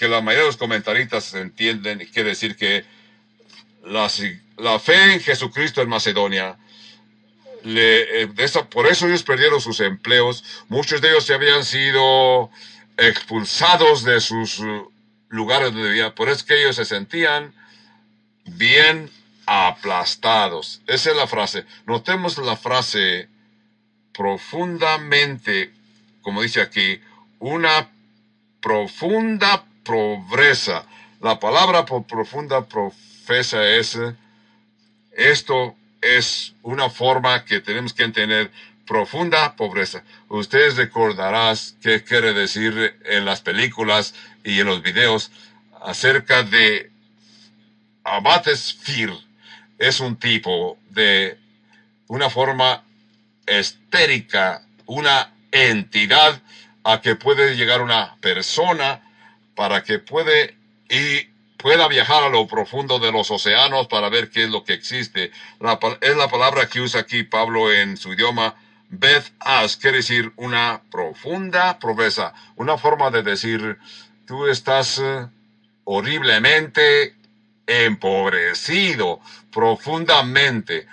que 0.01 0.09
la 0.09 0.23
mayoría 0.23 0.45
de 0.45 0.49
los 0.49 0.57
comentaristas 0.57 1.35
entienden 1.35 1.99
quiere 2.11 2.31
decir 2.31 2.57
que 2.57 2.87
la, 3.85 4.11
la 4.57 4.79
fe 4.79 5.13
en 5.13 5.21
Jesucristo 5.21 5.83
en 5.83 5.91
Macedonia 5.91 6.57
eh, 7.63 8.27
por 8.71 8.87
eso 8.87 9.07
ellos 9.07 9.23
perdieron 9.23 9.61
sus 9.61 9.79
empleos. 9.81 10.43
Muchos 10.69 11.03
de 11.03 11.11
ellos 11.11 11.27
se 11.27 11.35
habían 11.35 11.67
sido 11.67 12.51
expulsados 12.97 14.03
de 14.03 14.23
sus 14.23 14.63
lugares 15.29 15.75
de 15.75 15.91
vida. 15.91 16.15
Por 16.15 16.31
eso 16.31 16.47
ellos 16.49 16.77
se 16.77 16.87
sentían 16.87 17.53
bien 18.47 19.11
aplastados. 19.45 20.81
Esa 20.87 21.11
es 21.11 21.17
la 21.17 21.27
frase. 21.27 21.67
Notemos 21.85 22.39
la 22.39 22.57
frase 22.57 23.29
profundamente, 24.15 25.75
como 26.23 26.41
dice 26.41 26.63
aquí, 26.63 27.03
una 27.39 27.91
profunda 28.63 29.67
pobreza. 29.91 30.85
La 31.21 31.41
palabra 31.41 31.85
por 31.85 32.05
profunda 32.05 32.65
profesa 32.65 33.67
es 33.67 33.99
esto 35.11 35.75
es 36.01 36.55
una 36.63 36.89
forma 36.89 37.45
que 37.45 37.61
tenemos 37.61 37.93
que 37.93 38.05
entender 38.05 38.53
profunda 38.87 39.57
pobreza. 39.57 40.05
Ustedes 40.29 40.77
recordarán 40.77 41.57
qué 41.83 42.05
quiere 42.05 42.33
decir 42.33 43.01
en 43.05 43.25
las 43.25 43.41
películas 43.41 44.15
y 44.45 44.61
en 44.61 44.67
los 44.69 44.81
videos 44.81 45.33
acerca 45.83 46.45
de 46.45 46.91
Abates 48.05 48.73
Fir. 48.73 49.13
Es 49.77 49.99
un 49.99 50.15
tipo 50.15 50.79
de 50.91 51.37
una 52.07 52.31
forma 52.31 52.85
estérica, 53.45 54.63
una 54.87 55.33
entidad 55.51 56.41
a 56.85 57.01
que 57.01 57.17
puede 57.17 57.57
llegar 57.57 57.83
una 57.83 58.15
persona 58.21 59.03
para 59.61 59.83
que 59.83 59.99
puede 59.99 60.57
y 60.89 61.29
pueda 61.59 61.87
viajar 61.87 62.23
a 62.23 62.31
lo 62.31 62.47
profundo 62.47 62.99
de 62.99 63.13
los 63.13 63.31
océanos 63.31 63.89
para 63.89 64.09
ver 64.09 64.31
qué 64.31 64.45
es 64.45 64.51
lo 64.51 64.65
que 64.65 64.73
existe. 64.73 65.33
es 66.01 66.17
la 66.17 66.29
palabra 66.29 66.67
que 66.67 66.81
usa 66.81 67.03
aquí 67.03 67.25
Pablo 67.25 67.71
en 67.71 67.99
su 67.99 68.15
idioma. 68.15 68.55
Beth 68.89 69.35
As 69.39 69.77
quiere 69.77 69.99
decir 69.99 70.33
una 70.37 70.81
profunda 70.91 71.79
pobreza, 71.79 72.33
una 72.57 72.79
forma 72.79 73.11
de 73.11 73.23
decir 73.23 73.79
tú 74.27 74.47
estás 74.47 74.99
eh, 74.99 75.27
horriblemente 75.85 77.15
empobrecido 77.67 79.21
profundamente, 79.53 80.87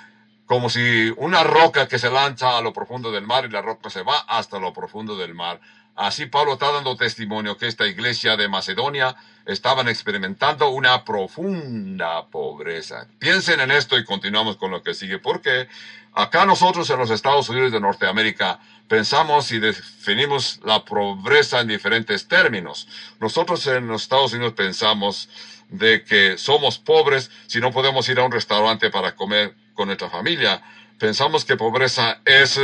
como 0.45 0.69
si 0.69 1.13
una 1.15 1.41
roca 1.45 1.87
que 1.87 1.99
se 1.99 2.11
lanza 2.11 2.57
a 2.57 2.61
lo 2.61 2.73
profundo 2.73 3.13
del 3.13 3.25
mar 3.25 3.45
y 3.45 3.49
la 3.49 3.61
roca 3.61 3.89
se 3.89 4.03
va 4.03 4.25
hasta 4.27 4.59
lo 4.59 4.73
profundo 4.73 5.15
del 5.15 5.33
mar. 5.33 5.61
Así 5.97 6.27
Pablo 6.27 6.53
está 6.53 6.71
dando 6.71 6.95
testimonio 6.95 7.57
que 7.57 7.65
esta 7.65 7.87
iglesia 7.87 8.37
de 8.37 8.47
Macedonia 8.47 9.15
estaban 9.47 9.87
experimentando 9.87 10.69
una 10.69 11.03
profunda 11.03 12.27
pobreza. 12.27 13.07
Piensen 13.17 13.61
en 13.61 13.71
esto 13.71 13.97
y 13.97 14.05
continuamos 14.05 14.57
con 14.57 14.69
lo 14.69 14.83
que 14.83 14.93
sigue, 14.93 15.17
porque 15.17 15.67
acá 16.13 16.45
nosotros 16.45 16.87
en 16.91 16.99
los 16.99 17.09
Estados 17.09 17.49
Unidos 17.49 17.71
de 17.71 17.79
Norteamérica 17.79 18.59
pensamos 18.87 19.51
y 19.51 19.57
definimos 19.57 20.59
la 20.63 20.85
pobreza 20.85 21.61
en 21.61 21.67
diferentes 21.69 22.27
términos. 22.27 22.87
Nosotros 23.19 23.65
en 23.65 23.87
los 23.87 24.03
Estados 24.03 24.33
Unidos 24.33 24.53
pensamos 24.53 25.29
de 25.69 26.03
que 26.03 26.37
somos 26.37 26.77
pobres 26.77 27.31
si 27.47 27.59
no 27.59 27.71
podemos 27.71 28.07
ir 28.07 28.19
a 28.19 28.23
un 28.23 28.31
restaurante 28.31 28.91
para 28.91 29.15
comer 29.15 29.55
con 29.73 29.87
nuestra 29.87 30.11
familia. 30.11 30.61
Pensamos 30.99 31.43
que 31.43 31.57
pobreza 31.57 32.21
es 32.23 32.59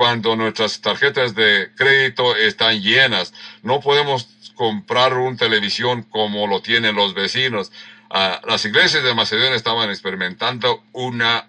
cuando 0.00 0.34
nuestras 0.34 0.80
tarjetas 0.80 1.34
de 1.34 1.72
crédito 1.76 2.34
están 2.34 2.80
llenas. 2.80 3.34
No 3.62 3.80
podemos 3.80 4.30
comprar 4.54 5.12
una 5.12 5.36
televisión 5.36 6.04
como 6.04 6.46
lo 6.46 6.62
tienen 6.62 6.96
los 6.96 7.12
vecinos. 7.12 7.70
Ah, 8.08 8.40
las 8.46 8.64
iglesias 8.64 9.04
de 9.04 9.12
Macedonia 9.12 9.54
estaban 9.54 9.90
experimentando 9.90 10.82
una 10.92 11.46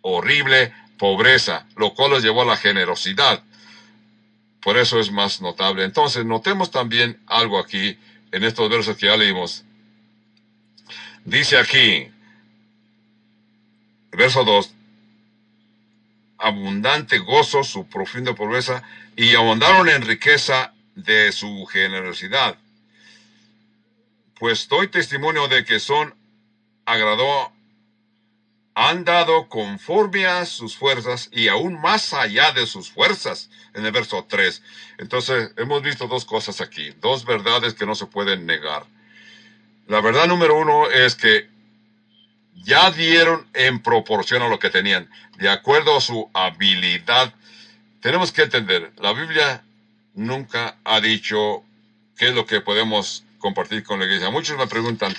horrible 0.00 0.72
pobreza, 0.96 1.66
lo 1.76 1.92
cual 1.92 2.12
los 2.12 2.22
llevó 2.22 2.40
a 2.40 2.46
la 2.46 2.56
generosidad. 2.56 3.42
Por 4.62 4.78
eso 4.78 4.98
es 4.98 5.12
más 5.12 5.42
notable. 5.42 5.84
Entonces, 5.84 6.24
notemos 6.24 6.70
también 6.70 7.20
algo 7.26 7.58
aquí 7.58 7.98
en 8.30 8.42
estos 8.42 8.70
versos 8.70 8.96
que 8.96 9.08
ya 9.08 9.18
leímos. 9.18 9.64
Dice 11.26 11.58
aquí, 11.58 12.08
verso 14.12 14.44
2, 14.44 14.72
abundante 16.42 17.18
gozo, 17.18 17.64
su 17.64 17.86
profunda 17.88 18.34
pobreza, 18.34 18.82
y 19.16 19.34
abundaron 19.34 19.88
en 19.88 20.02
riqueza 20.02 20.74
de 20.94 21.32
su 21.32 21.64
generosidad. 21.66 22.58
Pues 24.38 24.68
doy 24.68 24.88
testimonio 24.88 25.48
de 25.48 25.64
que 25.64 25.78
son 25.78 26.14
agradó, 26.84 27.52
han 28.74 29.04
dado 29.04 29.48
conforme 29.48 30.26
a 30.26 30.44
sus 30.46 30.76
fuerzas 30.76 31.28
y 31.30 31.48
aún 31.48 31.80
más 31.80 32.12
allá 32.12 32.52
de 32.52 32.66
sus 32.66 32.90
fuerzas, 32.90 33.50
en 33.74 33.86
el 33.86 33.92
verso 33.92 34.26
3. 34.28 34.62
Entonces, 34.98 35.52
hemos 35.56 35.82
visto 35.82 36.08
dos 36.08 36.24
cosas 36.24 36.60
aquí, 36.60 36.90
dos 37.00 37.24
verdades 37.24 37.74
que 37.74 37.86
no 37.86 37.94
se 37.94 38.06
pueden 38.06 38.46
negar. 38.46 38.84
La 39.86 40.00
verdad 40.00 40.26
número 40.26 40.56
uno 40.56 40.90
es 40.90 41.14
que 41.14 41.51
ya 42.54 42.90
dieron 42.90 43.46
en 43.54 43.82
proporción 43.82 44.42
a 44.42 44.48
lo 44.48 44.58
que 44.58 44.70
tenían, 44.70 45.08
de 45.38 45.48
acuerdo 45.48 45.96
a 45.96 46.00
su 46.00 46.30
habilidad. 46.32 47.34
Tenemos 48.00 48.32
que 48.32 48.42
entender, 48.42 48.92
la 48.98 49.12
Biblia 49.12 49.62
nunca 50.14 50.76
ha 50.84 51.00
dicho 51.00 51.64
qué 52.16 52.28
es 52.28 52.34
lo 52.34 52.46
que 52.46 52.60
podemos 52.60 53.24
compartir 53.38 53.82
con 53.82 53.98
la 53.98 54.06
iglesia. 54.06 54.30
Muchos 54.30 54.56
me 54.56 54.66
preguntan, 54.66 55.14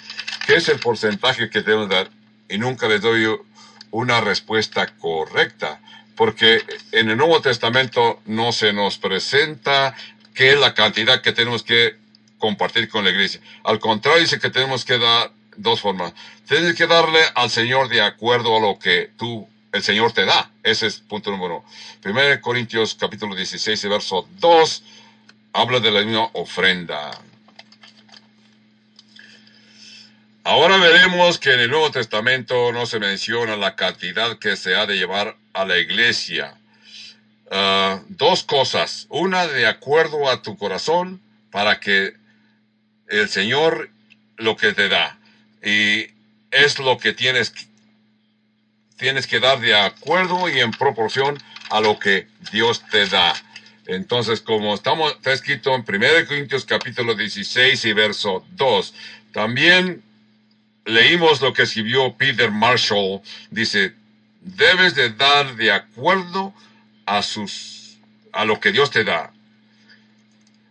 ¿qué 0.47 0.55
es 0.55 0.69
el 0.69 0.79
porcentaje 0.79 1.49
que 1.49 1.61
debemos 1.61 1.89
dar? 1.89 2.09
Y 2.49 2.57
nunca 2.57 2.87
les 2.87 3.01
doy 3.01 3.27
una 3.91 4.21
respuesta 4.21 4.87
correcta, 4.97 5.81
porque 6.15 6.63
en 6.91 7.09
el 7.09 7.17
Nuevo 7.17 7.41
Testamento 7.41 8.21
no 8.25 8.51
se 8.51 8.73
nos 8.73 8.97
presenta 8.97 9.95
qué 10.33 10.53
es 10.53 10.59
la 10.59 10.73
cantidad 10.73 11.21
que 11.21 11.31
tenemos 11.31 11.63
que 11.63 11.97
compartir 12.37 12.89
con 12.89 13.03
la 13.03 13.11
iglesia. 13.11 13.41
Al 13.63 13.79
contrario, 13.79 14.21
dice 14.21 14.39
que 14.39 14.49
tenemos 14.49 14.85
que 14.85 14.97
dar 14.97 15.31
dos 15.57 15.81
formas. 15.81 16.13
Tienes 16.47 16.75
que 16.75 16.87
darle 16.87 17.19
al 17.35 17.49
Señor 17.49 17.89
de 17.89 18.01
acuerdo 18.01 18.57
a 18.57 18.59
lo 18.59 18.79
que 18.79 19.11
tú, 19.17 19.47
el 19.71 19.83
Señor 19.83 20.11
te 20.11 20.25
da. 20.25 20.51
Ese 20.63 20.87
es 20.87 20.99
punto 20.99 21.31
número 21.31 21.63
uno. 22.03 22.19
1 22.19 22.41
Corintios 22.41 22.95
capítulo 22.95 23.35
16, 23.35 23.89
verso 23.89 24.27
2, 24.39 24.83
habla 25.53 25.79
de 25.79 25.91
la 25.91 26.01
misma 26.01 26.29
ofrenda. 26.33 27.11
Ahora 30.45 30.77
veremos 30.77 31.39
que 31.39 31.53
en 31.53 31.61
el 31.61 31.69
Nuevo 31.69 31.89
Testamento 31.91 32.73
no 32.73 32.85
se 32.85 32.99
menciona 32.99 33.55
la 33.55 33.77
cantidad 33.77 34.37
que 34.39 34.57
se 34.57 34.75
ha 34.75 34.85
de 34.85 34.97
llevar 34.97 35.37
a 35.53 35.63
la 35.63 35.77
iglesia. 35.77 36.55
ah, 37.49 38.01
dos 38.09 38.43
cosas. 38.43 39.05
Una 39.09 39.47
de 39.47 39.67
acuerdo 39.67 40.29
a 40.29 40.41
tu 40.41 40.57
corazón 40.57 41.21
para 41.49 41.79
que 41.79 42.13
el 43.07 43.29
Señor 43.29 43.89
lo 44.37 44.57
que 44.57 44.73
te 44.73 44.89
da. 44.89 45.17
Y 45.63 46.07
es 46.51 46.79
lo 46.79 46.97
que 46.97 47.13
tienes, 47.13 47.53
tienes 48.97 49.27
que 49.27 49.39
dar 49.39 49.59
de 49.59 49.75
acuerdo 49.75 50.49
y 50.49 50.59
en 50.59 50.71
proporción 50.71 51.37
a 51.69 51.79
lo 51.79 51.97
que 51.97 52.27
Dios 52.51 52.83
te 52.91 53.07
da. 53.07 53.33
Entonces, 53.85 54.41
como 54.41 54.73
estamos, 54.73 55.13
está 55.13 55.33
escrito 55.33 55.73
en 55.73 55.83
1 55.87 56.27
Corintios 56.27 56.65
capítulo 56.65 57.15
16 57.15 57.85
y 57.85 57.93
verso 57.93 58.45
2, 58.51 58.93
también 59.31 60.03
leímos 60.85 61.41
lo 61.41 61.53
que 61.53 61.63
escribió 61.63 62.15
Peter 62.15 62.51
Marshall. 62.51 63.21
Dice, 63.49 63.93
debes 64.41 64.95
de 64.95 65.09
dar 65.09 65.55
de 65.55 65.71
acuerdo 65.71 66.53
a 67.05 67.21
sus, 67.21 67.97
a 68.31 68.45
lo 68.45 68.59
que 68.59 68.71
Dios 68.71 68.91
te 68.91 69.03
da. 69.03 69.33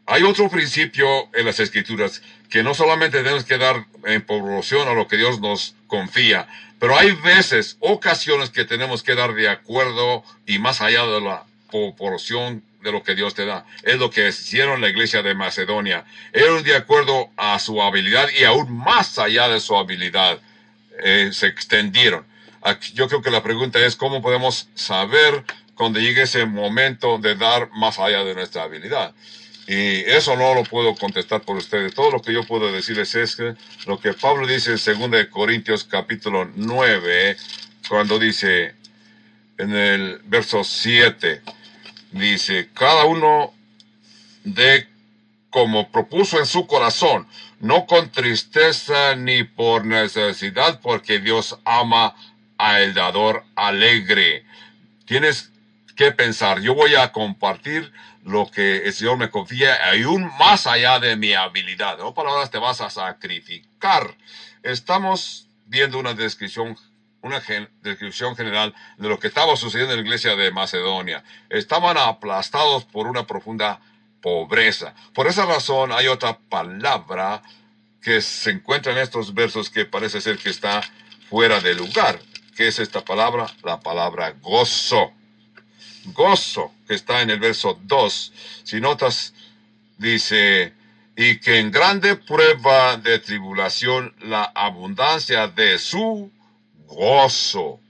Hay 0.07 0.23
otro 0.23 0.51
principio 0.51 1.07
en 1.35 1.47
las 1.47 1.61
escrituras 1.61 2.23
que 2.53 2.63
no 2.63 2.75
solamente 2.75 3.23
tenemos 3.23 3.45
que 3.45 3.57
dar 3.57 3.87
en 4.05 4.21
proporción 4.21 4.87
a 4.87 4.93
lo 4.93 5.09
que 5.09 5.17
Dios 5.17 5.41
nos 5.41 5.75
confía, 5.87 6.47
pero 6.79 6.99
hay 6.99 7.13
veces, 7.13 7.79
ocasiones 7.81 8.51
que 8.51 8.67
tenemos 8.67 9.03
que 9.03 9.15
dar 9.15 9.33
de 9.33 9.49
acuerdo 9.49 10.23
y 10.47 10.59
más 10.59 10.83
allá 10.83 11.07
de 11.07 11.23
la 11.23 11.45
proporción 11.71 12.63
de 12.83 12.93
lo 12.93 13.03
que 13.03 13.15
Dios 13.15 13.35
te 13.35 13.47
da. 13.47 13.65
Es 13.85 13.97
lo 13.99 14.11
que 14.11 14.29
hicieron 14.29 14.83
la 14.83 14.91
iglesia 14.91 15.23
de 15.23 15.35
Macedonia. 15.35 16.05
Eran 16.35 16.63
de 16.63 16.77
acuerdo 16.77 17.31
a 17.39 17.59
su 17.59 17.81
habilidad 17.81 18.29
y 18.39 18.45
aún 18.45 18.71
más 18.77 19.19
allá 19.19 19.49
de 19.49 19.59
su 19.59 19.75
habilidad. 19.75 20.39
Eh, 21.03 21.31
se 21.33 21.47
extendieron. 21.47 22.27
yo 22.93 23.09
creo 23.09 23.23
que 23.23 23.31
la 23.31 23.43
pregunta 23.43 23.79
es 23.79 23.97
cómo 23.97 24.21
podemos 24.21 24.69
saber 24.75 25.43
cuando 25.75 26.01
llegue 26.01 26.23
ese 26.23 26.45
momento 26.45 27.17
de 27.17 27.35
dar 27.35 27.71
más 27.71 27.99
allá 27.99 28.25
de 28.25 28.35
nuestra 28.35 28.65
habilidad. 28.65 29.15
Y 29.67 30.01
eso 30.01 30.37
no 30.37 30.55
lo 30.55 30.65
puedo 30.65 30.95
contestar 30.95 31.43
por 31.43 31.57
ustedes. 31.57 31.95
Todo 31.95 32.11
lo 32.11 32.21
que 32.21 32.33
yo 32.33 32.45
puedo 32.45 32.73
decirles 32.73 33.15
es 33.15 33.37
que 33.37 33.55
lo 33.87 33.99
que 33.99 34.13
Pablo 34.13 34.47
dice 34.47 34.73
en 34.73 35.11
2 35.11 35.27
Corintios 35.31 35.85
capítulo 35.85 36.51
9, 36.55 37.37
cuando 37.89 38.19
dice 38.19 38.75
en 39.59 39.75
el 39.75 40.21
verso 40.25 40.65
7, 40.65 41.43
dice, 42.11 42.71
cada 42.75 43.05
uno 43.05 43.55
de 44.45 44.89
como 45.51 45.91
propuso 45.93 46.39
en 46.39 46.47
su 46.47 46.67
corazón, 46.67 47.29
no 47.61 47.87
con 47.87 48.11
tristeza 48.11 49.15
ni 49.15 49.45
por 49.45 49.85
necesidad, 49.85 50.81
porque 50.81 51.21
Dios 51.21 51.59
ama 51.65 52.17
al 52.57 52.95
dador 52.95 53.45
alegre. 53.55 54.45
Tienes 55.05 55.52
que 55.97 56.13
pensar, 56.13 56.61
yo 56.61 56.75
voy 56.75 56.95
a 56.95 57.13
compartir 57.13 57.93
lo 58.25 58.51
que 58.51 58.79
el 58.87 58.93
Señor 58.93 59.19
me 59.19 59.31
confía, 59.31 59.77
aún 59.91 60.31
más 60.39 60.67
allá 60.67 60.99
de 61.01 61.17
mi 61.17 61.35
habilidad. 61.35 61.99
No 61.99 62.15
palabras, 62.15 62.51
te 62.51 62.59
vas 62.59 62.81
a 62.81 62.91
sacrificar. 62.91 64.17
Estamos 64.63 65.49
viendo 65.67 65.99
una 65.99 66.15
descripción 66.15 66.77
una 67.23 67.41
descripción 67.83 68.35
general 68.35 68.75
de 68.99 69.09
lo 69.09 69.19
que 69.19 69.29
estaba 69.29 69.57
sucediendo 69.57 69.95
en 69.95 70.01
la 70.01 70.05
iglesia 70.05 70.35
de 70.35 70.51
Macedonia. 70.51 71.23
Estaban 71.49 71.97
aplastados 71.97 72.85
por 72.85 73.07
una 73.07 73.27
profunda 73.29 73.81
pobreza. 74.21 74.95
Por 75.15 75.29
esa 75.29 75.47
razón 75.47 75.93
hay 75.93 76.09
otra 76.09 76.39
palabra 76.39 77.43
que 78.01 78.21
se 78.21 78.51
encuentra 78.51 78.93
en 78.93 78.99
estos 78.99 79.35
versos 79.35 79.71
que 79.71 79.85
parece 79.85 80.21
ser 80.21 80.37
que 80.39 80.51
está 80.51 80.83
fuera 81.31 81.61
de 81.61 81.75
lugar. 81.75 82.19
¿Qué 82.57 82.69
es 82.69 82.81
esta 82.81 83.05
palabra? 83.05 83.47
La 83.63 83.81
palabra 83.81 84.35
gozo. 84.41 85.13
Gozo, 86.07 86.73
que 86.87 86.95
está 86.95 87.23
en 87.23 87.31
el 87.31 87.39
verso 87.39 87.79
2. 87.83 88.33
Si 88.65 88.81
notas, 88.81 89.35
dice, 89.99 90.73
y 91.17 91.39
que 91.39 91.59
en 91.59 91.71
grande 91.71 92.17
prueba 92.17 92.97
de 92.97 93.19
tribulación 93.19 94.15
la 94.21 94.45
abundancia 94.55 95.49
de 95.49 95.79
su 95.79 96.31
gozo. 96.87 97.81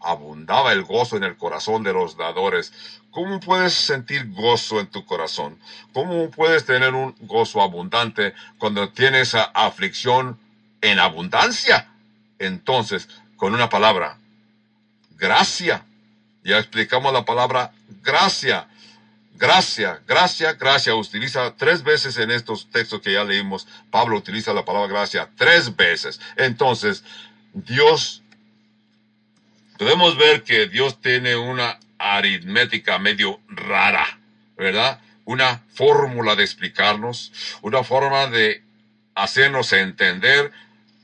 Abundaba 0.00 0.72
el 0.72 0.82
gozo 0.84 1.16
en 1.16 1.24
el 1.24 1.36
corazón 1.36 1.82
de 1.82 1.92
los 1.92 2.16
dadores. 2.16 2.72
¿Cómo 3.10 3.40
puedes 3.40 3.72
sentir 3.72 4.30
gozo 4.32 4.80
en 4.80 4.88
tu 4.88 5.06
corazón? 5.06 5.58
¿Cómo 5.92 6.30
puedes 6.30 6.66
tener 6.66 6.94
un 6.94 7.14
gozo 7.20 7.62
abundante 7.62 8.34
cuando 8.58 8.90
tienes 8.90 9.34
aflicción 9.34 10.38
en 10.80 10.98
abundancia? 10.98 11.88
Entonces, 12.38 13.08
con 13.36 13.54
una 13.54 13.68
palabra, 13.68 14.18
gracia. 15.16 15.84
Ya 16.44 16.58
explicamos 16.58 17.12
la 17.12 17.24
palabra 17.24 17.72
gracia. 18.02 18.68
Gracia, 19.36 20.00
gracia, 20.06 20.52
gracia. 20.52 20.94
Utiliza 20.94 21.54
tres 21.56 21.82
veces 21.82 22.18
en 22.18 22.30
estos 22.30 22.70
textos 22.70 23.00
que 23.00 23.14
ya 23.14 23.24
leímos. 23.24 23.66
Pablo 23.90 24.16
utiliza 24.16 24.52
la 24.52 24.64
palabra 24.64 24.88
gracia 24.88 25.30
tres 25.36 25.74
veces. 25.74 26.20
Entonces, 26.36 27.02
Dios 27.52 28.22
podemos 29.78 30.16
ver 30.16 30.44
que 30.44 30.66
Dios 30.66 31.00
tiene 31.00 31.34
una 31.34 31.78
aritmética 31.98 32.98
medio 32.98 33.40
rara, 33.48 34.18
¿verdad? 34.56 35.00
Una 35.24 35.62
fórmula 35.74 36.36
de 36.36 36.44
explicarnos, 36.44 37.32
una 37.62 37.82
forma 37.82 38.26
de 38.26 38.62
hacernos 39.14 39.72
entender 39.72 40.52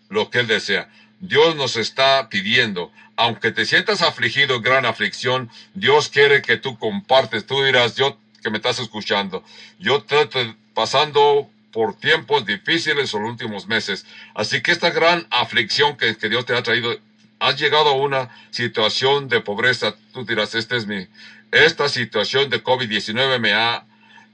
lo 0.08 0.30
que 0.30 0.40
Él 0.40 0.46
desea. 0.46 0.88
Dios 1.20 1.56
nos 1.56 1.76
está 1.76 2.28
pidiendo, 2.28 2.92
aunque 3.20 3.52
te 3.52 3.66
sientas 3.66 4.00
afligido, 4.00 4.62
gran 4.62 4.86
aflicción, 4.86 5.50
Dios 5.74 6.08
quiere 6.08 6.40
que 6.40 6.56
tú 6.56 6.78
compartes. 6.78 7.44
Tú 7.44 7.62
dirás, 7.62 7.94
yo 7.94 8.16
que 8.42 8.48
me 8.48 8.56
estás 8.56 8.78
escuchando, 8.78 9.44
yo 9.78 9.98
estoy 9.98 10.56
pasando 10.72 11.50
por 11.70 11.94
tiempos 11.94 12.46
difíciles 12.46 13.12
en 13.12 13.20
los 13.20 13.30
últimos 13.30 13.68
meses. 13.68 14.06
Así 14.34 14.62
que 14.62 14.72
esta 14.72 14.88
gran 14.88 15.26
aflicción 15.30 15.98
que, 15.98 16.16
que 16.16 16.30
Dios 16.30 16.46
te 16.46 16.56
ha 16.56 16.62
traído 16.62 16.98
has 17.40 17.60
llegado 17.60 17.90
a 17.90 17.92
una 17.92 18.30
situación 18.50 19.28
de 19.28 19.42
pobreza, 19.42 19.94
tú 20.14 20.24
dirás, 20.24 20.54
este 20.54 20.78
es 20.78 20.86
mi, 20.86 21.06
esta 21.52 21.90
situación 21.90 22.48
de 22.48 22.64
COVID-19 22.64 23.38
me 23.38 23.52
ha 23.52 23.84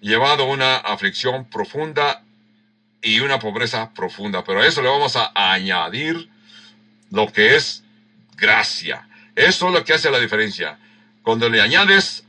llevado 0.01 0.45
a 0.45 0.47
una 0.47 0.77
aflicción 0.77 1.45
profunda 1.51 2.23
y 3.03 3.19
una 3.19 3.41
pobreza 3.41 3.93
profunda. 3.95 4.45
Pero 4.45 4.61
a 4.61 4.67
eso 4.67 4.81
le 4.81 4.89
vamos 4.89 5.17
a 5.17 5.33
añadir 5.35 6.29
lo 7.11 7.33
que 7.33 7.57
es 7.57 7.83
gracia. 8.37 9.09
Eso 9.35 9.69
es 9.69 9.75
lo 9.75 9.85
que 9.85 9.95
hace 9.95 10.11
la 10.11 10.21
diferencia. 10.21 10.79
Cuando 11.23 11.49
le 11.49 11.61
añades 11.61 12.25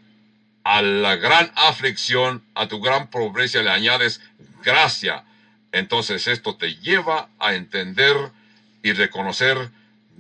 a 0.63 0.81
la 0.81 1.15
gran 1.15 1.51
aflicción, 1.55 2.43
a 2.55 2.67
tu 2.67 2.81
gran 2.81 3.09
pobreza, 3.09 3.61
le 3.61 3.69
añades 3.69 4.21
gracia. 4.63 5.23
Entonces 5.71 6.27
esto 6.27 6.55
te 6.55 6.75
lleva 6.75 7.29
a 7.39 7.53
entender 7.53 8.15
y 8.83 8.93
reconocer 8.93 9.69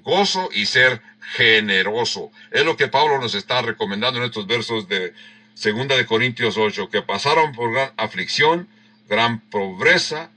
gozo 0.03 0.49
y 0.53 0.65
ser 0.65 1.01
generoso. 1.35 2.31
Es 2.51 2.63
lo 2.63 2.77
que 2.77 2.87
Pablo 2.87 3.19
nos 3.19 3.35
está 3.35 3.61
recomendando 3.61 4.19
en 4.19 4.25
estos 4.25 4.47
versos 4.47 4.87
de 4.87 5.13
Segunda 5.53 5.97
de 5.97 6.05
Corintios 6.05 6.57
8, 6.57 6.89
que 6.89 7.01
pasaron 7.01 7.51
por 7.51 7.73
gran 7.73 7.91
aflicción, 7.97 8.67
gran 9.09 9.39
pobreza, 9.39 10.29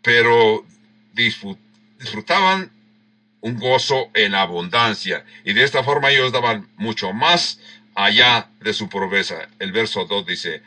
pero 0.00 0.64
disfrutaban 1.12 2.70
un 3.46 3.60
gozo 3.60 4.10
en 4.14 4.34
abundancia. 4.34 5.24
Y 5.44 5.52
de 5.52 5.62
esta 5.62 5.84
forma 5.84 6.10
ellos 6.10 6.32
daban 6.32 6.68
mucho 6.76 7.12
más 7.12 7.60
allá 7.94 8.48
de 8.60 8.72
su 8.72 8.88
pobreza. 8.88 9.48
El 9.60 9.70
verso 9.70 10.04
2 10.04 10.26
dice, 10.26 10.62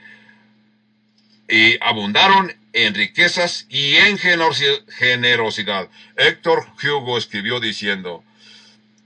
y 1.50 1.78
abundaron 1.84 2.56
en 2.72 2.94
riquezas 2.94 3.66
y 3.68 3.98
en 3.98 4.18
generosidad. 4.18 5.90
Héctor 6.16 6.68
Hugo 6.82 7.18
escribió 7.18 7.60
diciendo, 7.60 8.24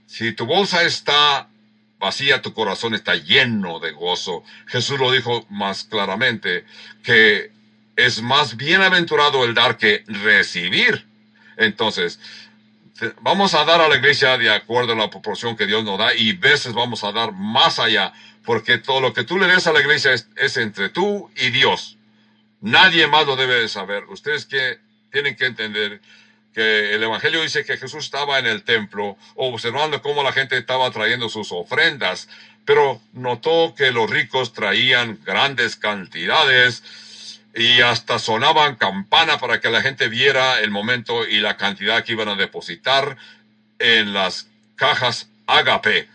si 0.06 0.30
tu 0.30 0.46
bolsa 0.46 0.84
está 0.84 1.48
vacía, 1.98 2.42
tu 2.42 2.54
corazón 2.54 2.94
está 2.94 3.16
lleno 3.16 3.80
de 3.80 3.90
gozo. 3.90 4.44
Jesús 4.66 5.00
lo 5.00 5.10
dijo 5.10 5.46
más 5.50 5.82
claramente, 5.82 6.64
que 7.02 7.50
es 7.96 8.22
más 8.22 8.56
bienaventurado 8.56 9.44
el 9.44 9.54
dar 9.54 9.78
que 9.78 10.04
recibir. 10.06 11.06
Entonces, 11.56 12.20
vamos 13.20 13.54
a 13.54 13.64
dar 13.64 13.80
a 13.80 13.88
la 13.88 13.96
iglesia 13.96 14.38
de 14.38 14.50
acuerdo 14.50 14.92
a 14.92 14.96
la 14.96 15.10
proporción 15.10 15.56
que 15.56 15.66
Dios 15.66 15.84
nos 15.84 15.98
da 15.98 16.14
y 16.14 16.32
veces 16.32 16.72
vamos 16.72 17.04
a 17.04 17.12
dar 17.12 17.32
más 17.32 17.78
allá, 17.78 18.12
porque 18.44 18.78
todo 18.78 19.00
lo 19.00 19.12
que 19.12 19.24
tú 19.24 19.38
le 19.38 19.46
des 19.46 19.66
a 19.66 19.72
la 19.72 19.80
iglesia 19.80 20.12
es, 20.12 20.56
entre 20.56 20.88
tú 20.88 21.30
y 21.36 21.50
Dios. 21.50 21.96
Nadie 22.60 23.06
más 23.06 23.26
lo 23.26 23.36
debe 23.36 23.54
de 23.54 23.68
saber. 23.68 24.04
Ustedes 24.04 24.46
que 24.46 24.78
tienen 25.10 25.36
que 25.36 25.46
entender 25.46 26.00
que 26.54 26.94
el 26.94 27.02
Evangelio 27.02 27.42
dice 27.42 27.64
que 27.64 27.76
Jesús 27.76 28.04
estaba 28.04 28.38
en 28.38 28.46
el 28.46 28.62
templo 28.62 29.16
observando 29.34 30.00
cómo 30.00 30.22
la 30.22 30.32
gente 30.32 30.56
estaba 30.56 30.90
trayendo 30.90 31.28
sus 31.28 31.50
ofrendas, 31.50 32.28
pero 32.64 33.00
notó 33.12 33.74
que 33.76 33.90
los 33.90 34.08
ricos 34.08 34.52
traían 34.52 35.18
grandes 35.24 35.76
cantidades 35.76 36.82
y 37.54 37.80
hasta 37.80 38.18
sonaban 38.18 38.76
campana 38.76 39.38
para 39.38 39.60
que 39.60 39.70
la 39.70 39.80
gente 39.80 40.08
viera 40.08 40.60
el 40.60 40.70
momento 40.70 41.26
y 41.26 41.40
la 41.40 41.56
cantidad 41.56 42.02
que 42.02 42.12
iban 42.12 42.28
a 42.28 42.34
depositar 42.34 43.16
en 43.78 44.12
las 44.12 44.48
cajas 44.76 45.28
agape. 45.46 46.08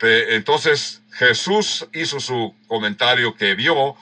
Entonces 0.00 1.02
Jesús 1.12 1.86
hizo 1.92 2.20
su 2.20 2.54
comentario 2.66 3.34
que 3.34 3.54
vio 3.54 3.96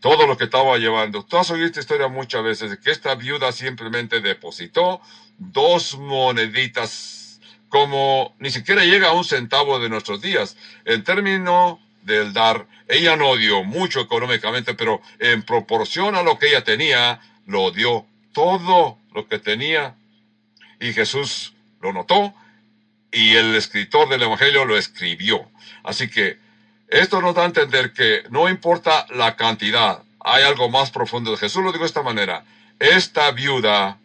todo 0.00 0.26
lo 0.26 0.36
que 0.36 0.44
estaba 0.44 0.78
llevando. 0.78 1.24
Tú 1.24 1.36
has 1.36 1.50
oído 1.50 1.66
esta 1.66 1.80
historia 1.80 2.08
muchas 2.08 2.42
veces, 2.42 2.78
que 2.78 2.90
esta 2.90 3.14
viuda 3.14 3.52
simplemente 3.52 4.20
depositó 4.20 5.00
dos 5.38 5.98
moneditas, 5.98 7.40
como 7.68 8.34
ni 8.38 8.50
siquiera 8.50 8.84
llega 8.84 9.08
a 9.08 9.12
un 9.12 9.24
centavo 9.24 9.78
de 9.80 9.88
nuestros 9.88 10.22
días. 10.22 10.56
En 10.84 11.02
términos 11.04 11.78
del 12.02 12.32
dar, 12.32 12.66
ella 12.88 13.16
no 13.16 13.36
dio 13.36 13.64
mucho 13.64 14.00
económicamente, 14.00 14.74
pero 14.74 15.00
en 15.18 15.42
proporción 15.42 16.14
a 16.14 16.22
lo 16.22 16.38
que 16.38 16.48
ella 16.48 16.64
tenía, 16.64 17.20
lo 17.46 17.70
dio 17.70 18.06
todo 18.32 18.98
lo 19.12 19.28
que 19.28 19.38
tenía. 19.38 19.94
Y 20.80 20.92
Jesús 20.92 21.54
lo 21.80 21.92
notó 21.92 22.34
y 23.10 23.34
el 23.34 23.54
escritor 23.54 24.08
del 24.08 24.22
Evangelio 24.22 24.64
lo 24.64 24.76
escribió. 24.76 25.50
Así 25.82 26.08
que 26.08 26.38
esto 26.88 27.20
nos 27.20 27.34
da 27.34 27.42
a 27.42 27.46
entender 27.46 27.92
que 27.92 28.22
no 28.30 28.48
importa 28.48 29.06
la 29.10 29.36
cantidad, 29.36 30.02
hay 30.20 30.44
algo 30.44 30.68
más 30.68 30.90
profundo. 30.90 31.36
Jesús 31.36 31.62
lo 31.62 31.72
dijo 31.72 31.84
de 31.84 31.88
esta 31.88 32.02
manera. 32.02 32.44
Esta 32.78 33.30
viuda 33.32 33.98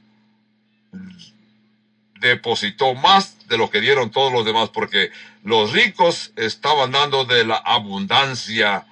depositó 2.20 2.94
más 2.94 3.48
de 3.48 3.58
lo 3.58 3.70
que 3.70 3.82
dieron 3.82 4.10
todos 4.10 4.32
los 4.32 4.46
demás, 4.46 4.70
porque 4.70 5.12
los 5.44 5.74
ricos 5.74 6.32
estaban 6.36 6.92
dando 6.92 7.26
de 7.26 7.44
la 7.44 7.58
abundancia 7.58 8.86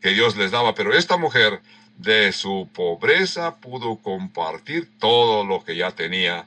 que 0.00 0.10
Dios 0.10 0.36
les 0.36 0.50
daba, 0.50 0.74
pero 0.74 0.94
esta 0.94 1.16
mujer 1.16 1.60
de 1.96 2.32
su 2.32 2.68
pobreza 2.72 3.56
pudo 3.56 3.96
compartir 3.96 4.88
todo 4.98 5.44
lo 5.44 5.64
que 5.64 5.76
ya 5.76 5.90
tenía 5.90 6.46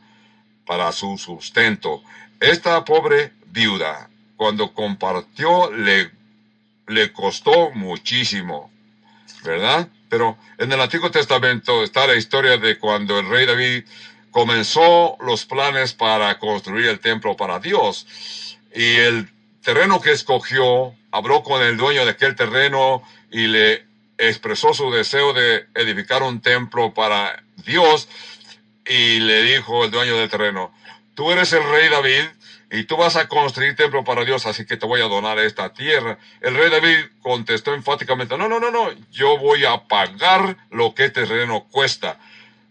para 0.65 0.91
su 0.91 1.17
sustento. 1.17 2.01
Esta 2.39 2.83
pobre 2.85 3.33
viuda, 3.47 4.09
cuando 4.35 4.73
compartió, 4.73 5.71
le, 5.71 6.09
le 6.87 7.11
costó 7.13 7.71
muchísimo, 7.71 8.71
¿verdad? 9.43 9.89
Pero 10.09 10.37
en 10.57 10.71
el 10.71 10.81
Antiguo 10.81 11.11
Testamento 11.11 11.83
está 11.83 12.07
la 12.07 12.15
historia 12.15 12.57
de 12.57 12.79
cuando 12.79 13.19
el 13.19 13.29
rey 13.29 13.45
David 13.45 13.83
comenzó 14.31 15.17
los 15.19 15.45
planes 15.45 15.93
para 15.93 16.39
construir 16.39 16.87
el 16.87 16.99
templo 16.99 17.35
para 17.35 17.59
Dios. 17.59 18.07
Y 18.73 18.95
el 18.95 19.29
terreno 19.63 20.01
que 20.01 20.11
escogió, 20.11 20.95
habló 21.11 21.43
con 21.43 21.61
el 21.61 21.77
dueño 21.77 22.05
de 22.05 22.11
aquel 22.11 22.35
terreno 22.35 23.03
y 23.31 23.47
le 23.47 23.85
expresó 24.17 24.73
su 24.73 24.91
deseo 24.91 25.33
de 25.33 25.67
edificar 25.75 26.23
un 26.23 26.41
templo 26.41 26.93
para 26.93 27.43
Dios. 27.65 28.07
Y 28.85 29.19
le 29.19 29.43
dijo 29.43 29.85
el 29.85 29.91
dueño 29.91 30.17
del 30.17 30.29
terreno, 30.29 30.73
tú 31.15 31.31
eres 31.31 31.53
el 31.53 31.63
rey 31.63 31.89
David 31.89 32.25
y 32.71 32.85
tú 32.85 32.95
vas 32.95 33.17
a 33.17 33.27
construir 33.27 33.75
templo 33.75 34.03
para 34.03 34.23
Dios, 34.23 34.45
así 34.45 34.65
que 34.65 34.77
te 34.77 34.85
voy 34.85 35.01
a 35.01 35.05
donar 35.05 35.37
esta 35.39 35.73
tierra. 35.73 36.17
El 36.39 36.55
rey 36.55 36.69
David 36.69 37.05
contestó 37.21 37.73
enfáticamente, 37.73 38.37
no, 38.37 38.47
no, 38.47 38.59
no, 38.59 38.71
no, 38.71 38.89
yo 39.11 39.37
voy 39.37 39.65
a 39.65 39.87
pagar 39.87 40.57
lo 40.71 40.95
que 40.95 41.05
este 41.05 41.25
terreno 41.25 41.67
cuesta. 41.69 42.17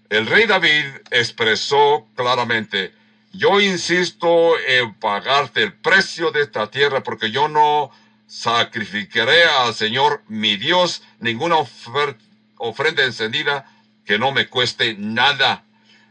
El 0.08 0.26
rey 0.26 0.46
David 0.46 0.86
expresó 1.10 2.08
claramente, 2.16 2.92
yo 3.32 3.60
insisto 3.60 4.58
en 4.58 4.94
pagarte 4.94 5.62
el 5.62 5.72
precio 5.72 6.30
de 6.30 6.42
esta 6.42 6.70
tierra 6.70 7.02
porque 7.02 7.30
yo 7.30 7.48
no 7.48 7.90
sacrificaré 8.26 9.44
al 9.44 9.74
Señor 9.74 10.22
mi 10.28 10.56
Dios 10.56 11.02
ninguna 11.18 11.56
ofrenda 12.56 13.04
encendida 13.04 13.66
que 14.04 14.18
no 14.18 14.32
me 14.32 14.48
cueste 14.48 14.94
nada. 14.98 15.64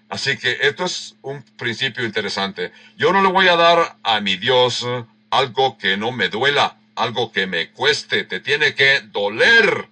Así 0.10 0.38
que 0.38 0.58
esto 0.62 0.86
es 0.86 1.16
un 1.22 1.44
principio 1.58 2.04
interesante. 2.06 2.72
Yo 2.98 3.14
no 3.14 3.22
le 3.22 3.30
voy 3.30 3.48
a 3.48 3.56
dar 3.56 3.98
a 4.04 4.22
mi 4.22 4.38
Dios 4.38 4.86
algo 5.30 5.78
que 5.78 5.98
no 5.98 6.12
me 6.12 6.30
duela, 6.30 6.78
algo 6.96 7.32
que 7.32 7.46
me 7.48 7.70
cueste, 7.72 8.24
te 8.24 8.40
tiene 8.40 8.74
que 8.74 9.02
doler. 9.02 9.88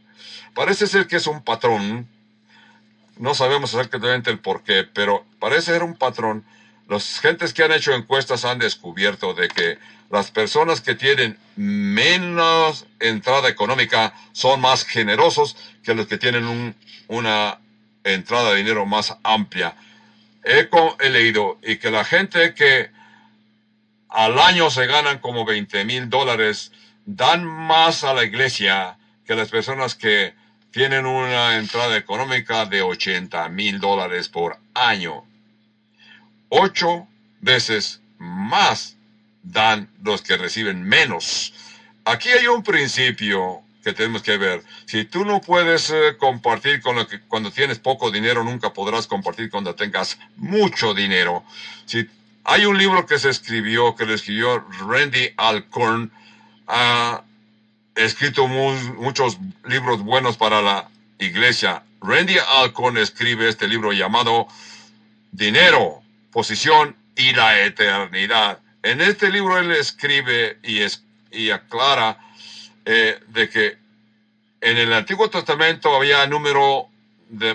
Parece 0.53 0.87
ser 0.87 1.07
que 1.07 1.17
es 1.17 1.27
un 1.27 1.43
patrón 1.43 2.07
no 3.19 3.33
sabemos 3.33 3.73
exactamente 3.73 4.29
el 4.29 4.39
por 4.39 4.63
qué, 4.63 4.83
pero 4.83 5.25
parece 5.39 5.73
ser 5.73 5.83
un 5.83 5.95
patrón. 5.95 6.43
Las 6.87 7.19
gentes 7.19 7.53
que 7.53 7.63
han 7.63 7.73
hecho 7.73 7.93
encuestas 7.93 8.45
han 8.45 8.59
descubierto 8.59 9.33
de 9.33 9.49
que 9.49 9.77
las 10.09 10.31
personas 10.31 10.79
que 10.79 10.95
tienen 10.95 11.37
menos 11.57 12.85
entrada 12.99 13.49
económica 13.49 14.13
son 14.31 14.61
más 14.61 14.85
generosos 14.85 15.57
que 15.83 15.93
los 15.93 16.07
que 16.07 16.17
tienen 16.17 16.75
una 17.07 17.59
entrada 18.05 18.51
de 18.51 18.57
dinero 18.57 18.85
más 18.85 19.17
amplia. 19.23 19.75
He, 20.45 20.69
he, 20.99 21.09
leído 21.09 21.59
y 21.61 21.75
que 21.75 21.91
la 21.91 22.05
gente 22.05 22.53
que 22.53 22.89
al 24.07 24.39
año 24.39 24.69
se 24.69 24.85
ganan 24.85 25.19
como 25.19 25.43
20 25.43 25.83
mil 25.83 26.09
dólares 26.09 26.71
dan 27.05 27.43
más 27.43 28.05
a 28.05 28.13
la 28.13 28.23
iglesia 28.23 28.97
que 29.25 29.35
las 29.35 29.49
personas 29.49 29.95
que 29.95 30.33
tienen 30.71 31.05
una 31.05 31.57
entrada 31.57 31.97
económica 31.97 32.65
de 32.65 32.81
80 32.81 33.49
mil 33.49 33.79
dólares 33.79 34.29
por 34.29 34.57
año. 34.73 35.25
Ocho 36.49 37.07
veces 37.41 38.01
más 38.19 38.95
dan 39.43 39.89
los 40.03 40.21
que 40.21 40.37
reciben 40.37 40.83
menos. 40.83 41.53
Aquí 42.05 42.29
hay 42.29 42.47
un 42.47 42.63
principio 42.63 43.61
que 43.83 43.93
tenemos 43.93 44.21
que 44.21 44.37
ver. 44.37 44.63
Si 44.85 45.05
tú 45.05 45.23
no 45.23 45.39
puedes 45.39 45.89
eh, 45.89 46.17
compartir 46.17 46.81
con 46.81 46.95
lo 46.95 47.07
que 47.07 47.21
cuando 47.21 47.51
tienes 47.51 47.79
poco 47.79 48.11
dinero, 48.11 48.43
nunca 48.43 48.73
podrás 48.73 49.07
compartir 49.07 49.49
cuando 49.49 49.75
tengas 49.75 50.17
mucho 50.35 50.93
dinero. 50.93 51.43
Si 51.85 52.05
hay 52.43 52.65
un 52.65 52.77
libro 52.77 53.05
que 53.05 53.19
se 53.19 53.29
escribió, 53.29 53.95
que 53.95 54.05
lo 54.05 54.13
escribió 54.13 54.65
Randy 54.87 55.29
Alcorn, 55.37 56.11
uh, 56.67 57.21
escrito 57.95 58.47
muchos 58.47 59.37
libros 59.65 60.01
buenos 60.01 60.37
para 60.37 60.61
la 60.61 60.89
iglesia. 61.19 61.83
Randy 62.01 62.37
Alcorn 62.57 62.97
escribe 62.97 63.49
este 63.49 63.67
libro 63.67 63.91
llamado 63.91 64.47
Dinero, 65.31 66.01
Posición 66.37 66.95
y 67.15 67.33
la 67.33 67.63
Eternidad. 67.63 68.59
En 68.83 69.01
este 69.01 69.31
libro 69.31 69.57
él 69.57 69.71
escribe 69.71 70.59
y, 70.61 70.81
es, 70.81 71.03
y 71.31 71.49
aclara 71.49 72.19
eh, 72.85 73.19
de 73.29 73.49
que 73.49 73.79
en 74.61 74.77
el 74.77 74.93
Antiguo 74.93 75.31
Testamento 75.31 75.95
había 75.95 76.27
número 76.27 76.89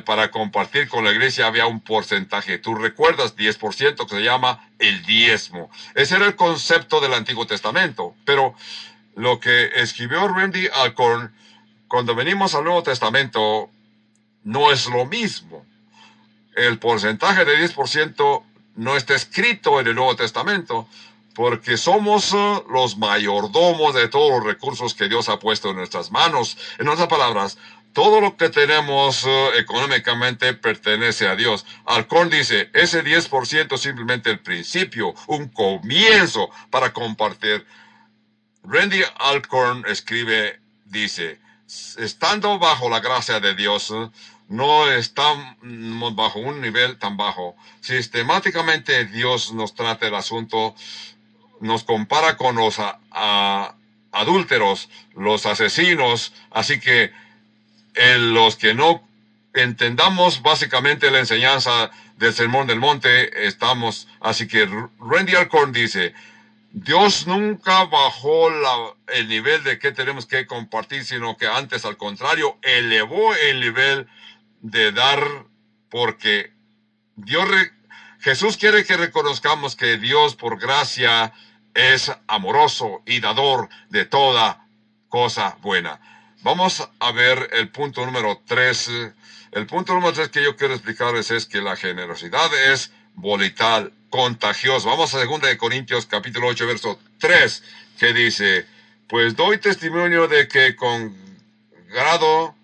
para 0.05 0.33
compartir 0.33 0.89
con 0.89 1.05
la 1.05 1.13
iglesia, 1.13 1.47
había 1.47 1.67
un 1.67 1.79
porcentaje. 1.79 2.59
Tú 2.59 2.75
recuerdas 2.75 3.37
10% 3.37 4.05
que 4.05 4.17
se 4.17 4.21
llama 4.21 4.69
el 4.81 5.07
diezmo. 5.07 5.71
Ese 5.95 6.17
era 6.17 6.27
el 6.27 6.35
concepto 6.35 7.01
del 7.01 7.15
Antiguo 7.15 7.47
Testamento. 7.47 8.17
Pero 8.25 8.57
lo 9.15 9.39
que 9.39 9.71
escribió 9.77 10.27
Randy 10.27 10.67
Alcorn, 10.75 11.33
cuando 11.87 12.17
venimos 12.17 12.57
al 12.57 12.65
Nuevo 12.65 12.83
Testamento, 12.83 13.71
no 14.43 14.73
es 14.73 14.87
lo 14.87 15.07
mismo. 15.07 15.65
El 16.57 16.81
porcentaje 16.81 17.45
de 17.45 17.65
10% 17.65 18.43
no 18.77 18.97
está 18.97 19.15
escrito 19.15 19.81
en 19.81 19.87
el 19.87 19.95
Nuevo 19.95 20.17
Testamento, 20.17 20.89
porque 21.35 21.77
somos 21.77 22.33
uh, 22.33 22.65
los 22.71 22.99
mayordomos 22.99 23.95
de 23.95 24.09
todos 24.09 24.31
los 24.31 24.45
recursos 24.45 24.95
que 24.95 25.09
Dios 25.09 25.29
ha 25.29 25.39
puesto 25.39 25.71
en 25.71 25.77
nuestras 25.77 26.11
manos. 26.11 26.59
En 26.79 26.89
otras 26.89 27.09
palabras, 27.09 27.59
todo 27.93 28.21
lo 28.21 28.37
que 28.37 28.49
tenemos 28.49 29.25
uh, 29.25 29.51
económicamente 29.57 30.55
pertenece 30.55 31.29
a 31.29 31.37
Dios. 31.37 31.65
Alcorn 31.87 32.31
dice, 32.31 32.71
ese 32.75 33.03
10% 33.05 33.75
es 33.75 33.81
simplemente 33.81 34.31
el 34.31 34.41
principio, 34.41 35.15
un 35.27 35.49
comienzo 35.49 36.51
para 36.71 36.93
compartir 36.93 37.67
Randy 38.65 39.03
Alcorn 39.19 39.85
escribe, 39.89 40.61
dice, 40.85 41.41
estando 41.99 42.59
bajo 42.59 42.89
la 42.89 43.01
gracia 43.01 43.41
de 43.41 43.55
Dios, 43.55 43.93
no 44.49 44.91
estamos 44.91 46.15
bajo 46.15 46.39
un 46.41 46.61
nivel 46.61 46.99
tan 46.99 47.17
bajo. 47.17 47.57
Sistemáticamente 47.81 49.07
Dios 49.07 49.53
nos 49.53 49.75
trata 49.75 50.07
el 50.07 50.15
asunto, 50.15 50.75
nos 51.61 51.85
compara 51.85 52.37
con 52.37 52.57
los 52.57 52.77
adúlteros, 54.11 54.89
los 55.15 55.47
asesinos, 55.47 56.33
así 56.51 56.81
que 56.81 57.13
en 57.95 58.35
los 58.35 58.57
que 58.57 58.75
no 58.75 59.03
entendamos 59.55 60.43
básicamente 60.43 61.11
la 61.11 61.19
enseñanza 61.19 61.91
del 62.17 62.33
Sermón 62.33 62.67
del 62.67 62.79
Monte, 62.79 63.47
estamos, 63.47 64.09
así 64.21 64.47
que 64.49 64.69
Randy 65.01 65.35
Alcorn 65.35 65.73
dice, 65.73 66.15
Dios 66.71 67.27
nunca 67.27 67.85
bajó 67.85 68.49
el 69.09 69.29
nivel 69.29 69.63
de 69.63 69.79
que 69.79 69.93
tenemos 69.93 70.25
que 70.25 70.47
compartir, 70.47 71.05
sino 71.05 71.37
que 71.37 71.47
antes, 71.47 71.85
al 71.85 71.99
contrario, 71.99 72.57
elevó 72.63 73.35
el 73.35 73.61
nivel 73.61 74.09
de 74.63 74.93
dar, 74.93 75.21
porque 75.91 76.53
Dios, 77.17 77.49
Jesús 78.21 78.57
quiere 78.57 78.85
que 78.85 78.97
reconozcamos 78.97 79.77
que 79.77 79.99
Dios, 79.99 80.35
por 80.35 80.59
gracia, 80.59 81.33
es 81.75 82.11
amoroso 82.27 83.03
y 83.05 83.21
dador 83.21 83.69
de 83.91 84.05
toda 84.05 84.67
cosa 85.09 85.59
buena. 85.61 86.01
Vamos 86.43 86.89
a 86.99 87.13
ver 87.13 87.51
el 87.53 87.69
punto 87.69 88.05
número 88.05 88.41
tres. 88.47 88.91
El 89.53 89.67
punto 89.67 89.95
número 89.95 90.13
tres 90.13 90.29
que 90.29 90.43
yo 90.43 90.57
quiero 90.57 90.75
explicarles 90.75 91.31
es 91.31 91.47
que 91.47 91.61
la 91.61 91.77
generosidad 91.77 92.53
es 92.73 92.93
volital 93.15 93.93
contagioso. 94.11 94.89
Vamos 94.89 95.15
a 95.15 95.25
2 95.25 95.41
de 95.43 95.57
Corintios 95.57 96.07
capítulo 96.07 96.49
8 96.49 96.67
verso 96.67 97.01
3 97.19 97.63
que 97.99 98.13
dice, 98.13 98.67
pues 99.09 99.37
doy 99.37 99.59
testimonio 99.59 100.29
de 100.29 100.49
que 100.49 100.75
con 100.77 101.15
grado 101.89 102.55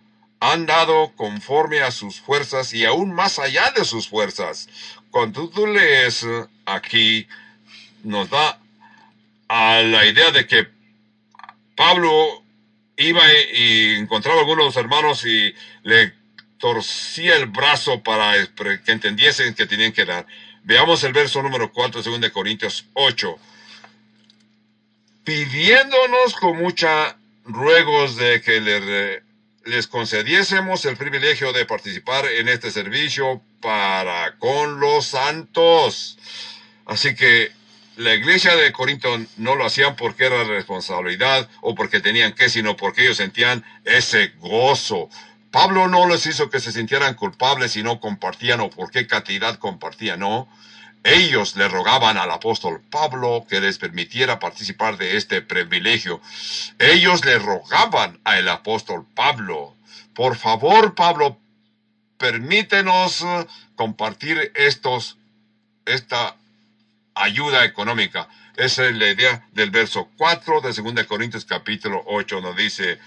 han 0.41 0.67
dado 0.67 1.13
conforme 1.17 1.81
a 1.81 1.91
sus 1.91 2.21
fuerzas 2.21 2.73
y 2.73 2.85
aún 2.85 3.13
más 3.13 3.39
allá 3.39 3.71
de 3.73 3.85
sus 3.85 4.09
fuerzas. 4.09 4.69
Cuando 5.11 5.49
tú 5.49 5.67
lees 5.67 6.27
aquí, 6.67 7.27
nos 8.05 8.31
da 8.31 8.61
a 9.49 9.81
la 9.83 10.07
idea 10.07 10.31
de 10.31 10.47
que 10.47 10.69
Pablo 11.75 12.45
iba 12.97 13.23
y 13.55 13.95
encontraba 13.95 14.39
a 14.39 14.41
algunos 14.41 14.77
hermanos 14.77 15.25
y 15.25 15.55
le 15.83 16.13
torcía 16.59 17.37
el 17.37 17.47
brazo 17.47 18.03
para 18.03 18.35
que 18.85 18.93
entendiesen 18.93 19.55
que 19.55 19.67
tenían 19.67 19.93
que 19.93 20.05
dar. 20.05 20.27
Veamos 20.65 21.03
el 21.05 21.13
verso 21.13 21.43
número 21.43 21.73
4 21.73 22.03
de 22.19 22.33
Corintios 22.33 22.85
8. 22.95 23.39
Pidiéndonos 25.25 26.35
con 26.35 26.59
mucha 26.59 27.17
ruegos 27.45 28.17
de 28.17 28.43
que 28.43 28.61
le, 28.61 29.23
les 29.69 29.87
concediésemos 29.87 30.85
el 30.87 30.97
privilegio 30.97 31.53
de 31.53 31.67
participar 31.67 32.27
en 32.27 32.49
este 32.49 32.71
servicio 32.71 33.43
para 33.61 34.37
con 34.39 34.81
los 34.81 35.07
santos. 35.07 36.19
Así 36.87 37.15
que 37.15 37.53
la 37.97 38.15
iglesia 38.15 38.57
de 38.57 38.73
Corinto 38.73 39.09
no 39.37 39.57
lo 39.57 39.67
hacían 39.67 39.95
porque 39.95 40.25
era 40.25 40.45
responsabilidad 40.45 41.49
o 41.61 41.75
porque 41.75 42.01
tenían 42.01 42.33
que, 42.33 42.49
sino 42.49 42.77
porque 42.77 43.03
ellos 43.03 43.19
sentían 43.19 43.63
ese 43.85 44.29
gozo. 44.39 45.11
Pablo 45.51 45.87
no 45.89 46.09
les 46.09 46.27
hizo 46.27 46.49
que 46.49 46.61
se 46.61 46.73
sintieran 46.73 47.15
culpables 47.15 47.77
y 47.77 47.83
no 47.83 48.01
compartían 48.01 48.61
o 48.61 48.71
por 48.71 48.91
qué 48.91 49.07
cantidad 49.07 49.59
compartían, 49.59 50.21
no. 50.21 50.49
Ellos 51.05 51.57
le 51.57 51.69
rogaban 51.69 52.19
al 52.19 52.31
apóstol 52.31 52.83
Pablo 52.91 53.47
que 53.49 53.61
les 53.61 53.79
permitiera 53.79 54.39
participar 54.39 54.99
de 54.99 55.17
este 55.17 55.43
privilegio. 55.43 56.21
Ellos 56.79 57.25
le 57.25 57.39
rogaban 57.39 58.19
al 58.25 58.49
apóstol 58.49 59.07
Pablo, 59.15 59.75
por 60.15 60.37
favor 60.37 60.95
Pablo, 60.95 61.39
permítenos 62.19 63.25
compartir 63.77 64.53
estos, 64.55 65.17
esta 65.87 66.37
ayuda 67.15 67.65
económica. 67.65 68.29
Esa 68.57 68.89
es 68.89 68.97
la 68.97 69.09
idea 69.09 69.47
del 69.53 69.71
verso 69.71 70.11
4 70.17 70.61
de 70.61 70.73
2 70.73 71.07
Corintios 71.07 71.45
capítulo 71.45 72.03
8, 72.07 72.41
nos 72.41 72.57
dice, 72.57 72.99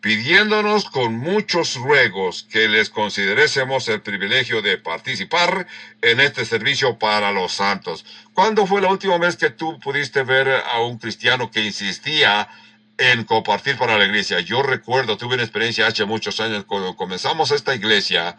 pidiéndonos 0.00 0.84
con 0.86 1.14
muchos 1.18 1.76
ruegos 1.76 2.46
que 2.50 2.68
les 2.68 2.90
considerésemos 2.90 3.88
el 3.88 4.00
privilegio 4.00 4.62
de 4.62 4.78
participar 4.78 5.66
en 6.00 6.20
este 6.20 6.44
servicio 6.44 6.98
para 6.98 7.32
los 7.32 7.52
santos. 7.52 8.04
¿Cuándo 8.32 8.66
fue 8.66 8.80
la 8.80 8.88
última 8.88 9.18
vez 9.18 9.36
que 9.36 9.50
tú 9.50 9.78
pudiste 9.80 10.22
ver 10.22 10.48
a 10.48 10.80
un 10.80 10.98
cristiano 10.98 11.50
que 11.50 11.64
insistía 11.64 12.48
en 12.96 13.24
compartir 13.24 13.76
para 13.76 13.98
la 13.98 14.06
iglesia? 14.06 14.40
Yo 14.40 14.62
recuerdo, 14.62 15.16
tuve 15.16 15.34
una 15.34 15.42
experiencia 15.42 15.86
hace 15.86 16.04
muchos 16.04 16.40
años 16.40 16.64
cuando 16.64 16.96
comenzamos 16.96 17.50
esta 17.50 17.74
iglesia, 17.74 18.36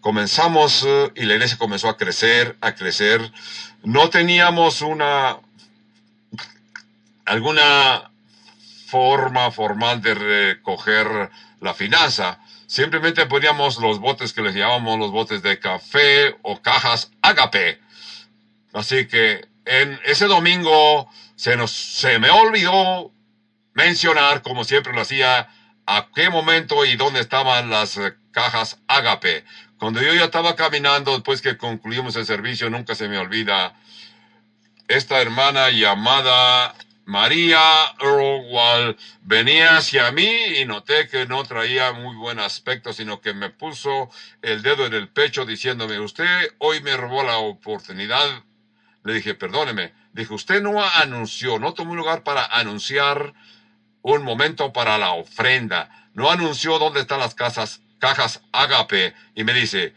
comenzamos 0.00 0.84
eh, 0.86 1.12
y 1.14 1.24
la 1.24 1.34
iglesia 1.34 1.56
comenzó 1.56 1.88
a 1.88 1.96
crecer, 1.96 2.56
a 2.60 2.74
crecer 2.74 3.32
no 3.82 4.10
teníamos 4.10 4.82
una 4.82 5.38
alguna 7.24 8.09
forma 8.90 9.50
formal 9.50 10.00
de 10.02 10.14
recoger 10.14 11.30
la 11.60 11.74
finanza. 11.74 12.40
Simplemente 12.66 13.26
poníamos 13.26 13.78
los 13.78 14.00
botes 14.00 14.32
que 14.32 14.42
les 14.42 14.54
llamábamos 14.54 14.98
los 14.98 15.10
botes 15.10 15.42
de 15.42 15.58
café 15.58 16.36
o 16.42 16.60
cajas 16.60 17.10
agape. 17.22 17.80
Así 18.72 19.06
que 19.06 19.48
en 19.64 19.98
ese 20.04 20.26
domingo 20.26 21.08
se 21.36 21.56
nos 21.56 21.70
se 21.70 22.18
me 22.18 22.30
olvidó 22.30 23.12
mencionar, 23.74 24.42
como 24.42 24.64
siempre 24.64 24.92
lo 24.92 25.02
hacía, 25.02 25.48
a 25.86 26.08
qué 26.14 26.30
momento 26.30 26.84
y 26.84 26.96
dónde 26.96 27.20
estaban 27.20 27.70
las 27.70 27.98
cajas 28.32 28.78
agape. 28.88 29.44
Cuando 29.78 30.02
yo 30.02 30.12
ya 30.12 30.24
estaba 30.24 30.56
caminando, 30.56 31.12
después 31.12 31.40
que 31.40 31.56
concluimos 31.56 32.16
el 32.16 32.26
servicio, 32.26 32.68
nunca 32.68 32.94
se 32.94 33.08
me 33.08 33.18
olvida, 33.18 33.74
esta 34.88 35.20
hermana 35.22 35.70
llamada 35.70 36.74
María 37.10 37.60
Earl 37.98 38.96
venía 39.22 39.78
hacia 39.78 40.12
mí 40.12 40.30
y 40.60 40.64
noté 40.64 41.08
que 41.08 41.26
no 41.26 41.42
traía 41.42 41.90
muy 41.90 42.14
buen 42.14 42.38
aspecto, 42.38 42.92
sino 42.92 43.20
que 43.20 43.34
me 43.34 43.50
puso 43.50 44.08
el 44.42 44.62
dedo 44.62 44.86
en 44.86 44.94
el 44.94 45.08
pecho 45.08 45.44
diciéndome, 45.44 45.98
usted 45.98 46.54
hoy 46.58 46.80
me 46.82 46.96
robó 46.96 47.24
la 47.24 47.38
oportunidad. 47.38 48.44
Le 49.02 49.14
dije, 49.14 49.34
perdóneme. 49.34 49.92
Dijo, 50.12 50.36
usted 50.36 50.62
no 50.62 50.84
anunció, 50.84 51.58
no 51.58 51.74
tomó 51.74 51.96
lugar 51.96 52.22
para 52.22 52.44
anunciar 52.44 53.34
un 54.02 54.22
momento 54.22 54.72
para 54.72 54.96
la 54.96 55.10
ofrenda. 55.10 55.90
No 56.14 56.30
anunció 56.30 56.78
dónde 56.78 57.00
están 57.00 57.18
las 57.18 57.34
casas 57.34 57.80
cajas 57.98 58.40
Agape 58.52 59.14
y 59.34 59.42
me 59.42 59.52
dice, 59.52 59.94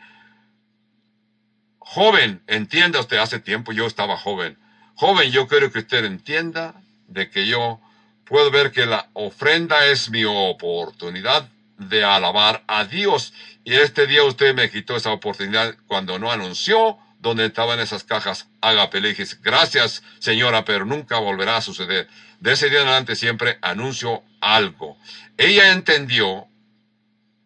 joven, 1.78 2.42
entienda 2.48 3.00
usted, 3.00 3.18
hace 3.18 3.38
tiempo 3.38 3.72
yo 3.72 3.86
estaba 3.86 4.18
joven. 4.18 4.58
Joven, 4.96 5.32
yo 5.32 5.48
quiero 5.48 5.72
que 5.72 5.80
usted 5.80 6.06
entienda 6.06 6.83
de 7.14 7.30
que 7.30 7.46
yo 7.48 7.80
puedo 8.26 8.52
ver 8.52 8.72
que 8.72 8.86
la 8.86 9.10
ofrenda 9.14 9.86
es 9.86 10.10
mi 10.10 10.26
oportunidad 10.26 11.48
de 11.78 12.04
alabar 12.04 12.64
a 12.68 12.86
Dios. 12.86 13.34
Y 13.64 13.74
este 13.74 14.08
día 14.08 14.24
usted 14.24 14.54
me 14.56 14.70
quitó 14.70 14.96
esa 14.96 15.12
oportunidad 15.12 15.76
cuando 15.88 16.20
no 16.20 16.32
anunció 16.32 16.98
dónde 17.20 17.46
estaban 17.46 17.80
esas 17.80 18.04
cajas 18.04 18.48
Agape. 18.62 19.00
Le 19.00 19.10
dije, 19.10 19.26
gracias 19.42 20.04
señora, 20.20 20.66
pero 20.66 20.86
nunca 20.86 21.20
volverá 21.20 21.58
a 21.58 21.62
suceder. 21.62 22.08
De 22.40 22.54
ese 22.54 22.70
día 22.70 22.82
en 22.82 22.88
adelante 22.88 23.16
siempre 23.16 23.58
anuncio 23.62 24.24
algo. 24.42 24.98
Ella 25.38 25.72
entendió 25.72 26.48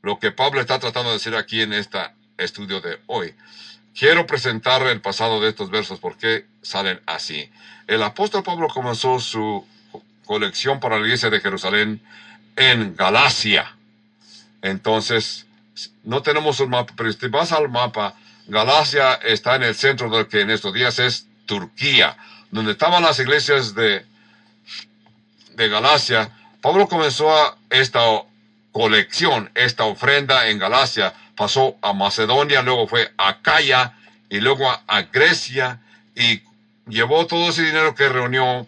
lo 0.01 0.20
que 0.20 0.32
Pablo 0.32 0.61
está 0.61 0.80
tratando 0.80 1.09
de 1.09 1.18
decir 1.18 1.36
aquí 1.36 1.61
en 1.61 1.74
este 1.74 1.99
estudio 2.38 2.82
de 2.82 2.99
hoy. 3.07 3.36
Quiero 3.98 4.28
presentar 4.28 4.84
el 4.84 5.02
pasado 5.02 5.41
de 5.41 5.50
estos 5.50 5.72
versos 5.72 6.00
porque 6.00 6.45
salen 6.62 7.02
así. 7.08 7.50
El 7.88 8.04
apóstol 8.04 8.43
Pablo 8.43 8.68
comenzó 8.68 9.20
su 9.20 9.66
colección 10.24 10.80
para 10.80 11.00
la 11.00 11.06
iglesia 11.06 11.32
de 11.32 11.39
Jerusalén 11.39 12.00
en 12.56 12.95
Galacia. 12.95 13.76
Entonces, 14.62 15.48
no 16.04 16.22
tenemos 16.22 16.60
un 16.60 16.70
mapa, 16.70 16.93
pero 16.95 17.12
si 17.12 17.28
vas 17.28 17.52
al 17.52 17.70
mapa, 17.70 18.14
Galacia 18.45 19.16
está 19.16 19.56
en 19.56 19.64
el 19.64 19.74
centro 19.74 20.12
de 20.12 20.20
lo 20.20 20.30
que 20.30 20.41
en 20.41 20.52
estos 20.52 20.76
días 20.76 21.00
es 21.00 21.26
Turquía, 21.48 22.18
donde 22.52 22.74
estaban 22.74 23.02
las 23.02 23.18
iglesias 23.18 23.74
de, 23.74 24.06
de 25.56 25.70
Galacia. 25.70 26.30
Pablo 26.62 26.88
comenzó 26.88 27.58
esta 27.72 28.02
colección, 28.72 29.50
esta 29.56 29.86
ofrenda 29.86 30.50
en 30.50 30.60
Galacia, 30.60 31.16
pasó 31.38 31.78
a 31.82 31.94
Macedonia, 31.94 32.62
luego 32.64 32.88
fue 32.88 33.14
a 33.18 33.42
Calla 33.42 33.94
y 34.30 34.42
luego 34.42 34.70
a, 34.70 35.02
Grecia 35.04 35.80
y 36.16 36.42
llevó 36.90 37.28
todo 37.28 37.50
ese 37.50 37.64
dinero 37.64 37.96
que 37.96 38.10
reunió 38.10 38.68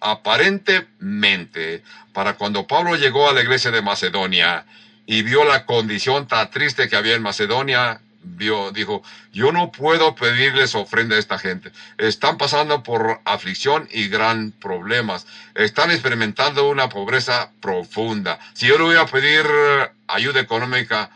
aparentemente 0.00 1.82
para 2.12 2.34
cuando 2.34 2.66
Pablo 2.66 2.96
llegó 2.96 3.28
a 3.28 3.34
la 3.34 3.42
iglesia 3.42 3.70
de 3.72 3.82
Macedonia 3.82 4.64
y 5.04 5.22
vio 5.22 5.44
la 5.44 5.66
condición 5.66 6.26
tan 6.28 6.50
triste 6.50 6.88
que 6.88 6.96
había 6.96 7.14
en 7.14 7.22
Macedonia, 7.22 8.00
vio, 8.22 8.70
dijo, 8.70 9.02
yo 9.32 9.52
no 9.52 9.72
puedo 9.72 10.14
pedirles 10.14 10.74
ofrenda 10.74 11.16
a 11.16 11.18
esta 11.18 11.38
gente. 11.38 11.72
Están 11.98 12.38
pasando 12.38 12.82
por 12.82 13.20
aflicción 13.24 13.88
y 13.92 14.08
gran 14.08 14.52
problemas. 14.52 15.26
Están 15.54 15.90
experimentando 15.90 16.68
una 16.68 16.88
pobreza 16.88 17.50
profunda. 17.60 18.38
Si 18.54 18.66
yo 18.66 18.78
le 18.78 18.84
voy 18.84 18.96
a 18.96 19.06
pedir 19.06 19.44
eh, 19.48 19.90
ayuda 20.08 20.40
económica, 20.40 21.10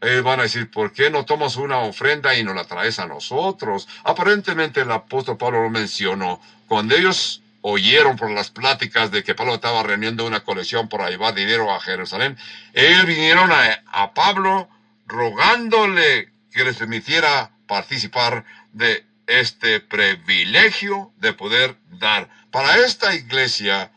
ellos 0.00 0.22
van 0.22 0.40
a 0.40 0.44
decir, 0.44 0.70
¿por 0.70 0.92
qué 0.92 1.10
no 1.10 1.24
tomas 1.24 1.56
una 1.56 1.78
ofrenda 1.78 2.36
y 2.36 2.44
nos 2.44 2.54
la 2.54 2.64
traes 2.64 2.98
a 2.98 3.06
nosotros? 3.06 3.88
Aparentemente 4.04 4.80
el 4.82 4.90
apóstol 4.90 5.38
Pablo 5.38 5.62
lo 5.62 5.70
mencionó. 5.70 6.40
Cuando 6.68 6.94
ellos 6.94 7.42
oyeron 7.62 8.16
por 8.16 8.30
las 8.30 8.50
pláticas 8.50 9.10
de 9.10 9.24
que 9.24 9.34
Pablo 9.34 9.54
estaba 9.54 9.82
reuniendo 9.82 10.26
una 10.26 10.40
colección 10.40 10.88
para 10.88 11.08
llevar 11.08 11.34
dinero 11.34 11.72
a 11.72 11.80
Jerusalén, 11.80 12.36
ellos 12.74 13.06
vinieron 13.06 13.50
a, 13.50 13.82
a 13.86 14.12
Pablo 14.12 14.68
rogándole 15.06 16.30
que 16.52 16.64
les 16.64 16.76
permitiera 16.76 17.50
participar 17.66 18.44
de 18.72 19.06
este 19.26 19.80
privilegio 19.80 21.12
de 21.16 21.32
poder 21.32 21.76
dar. 21.88 22.28
Para 22.50 22.76
esta 22.78 23.14
iglesia 23.14 23.90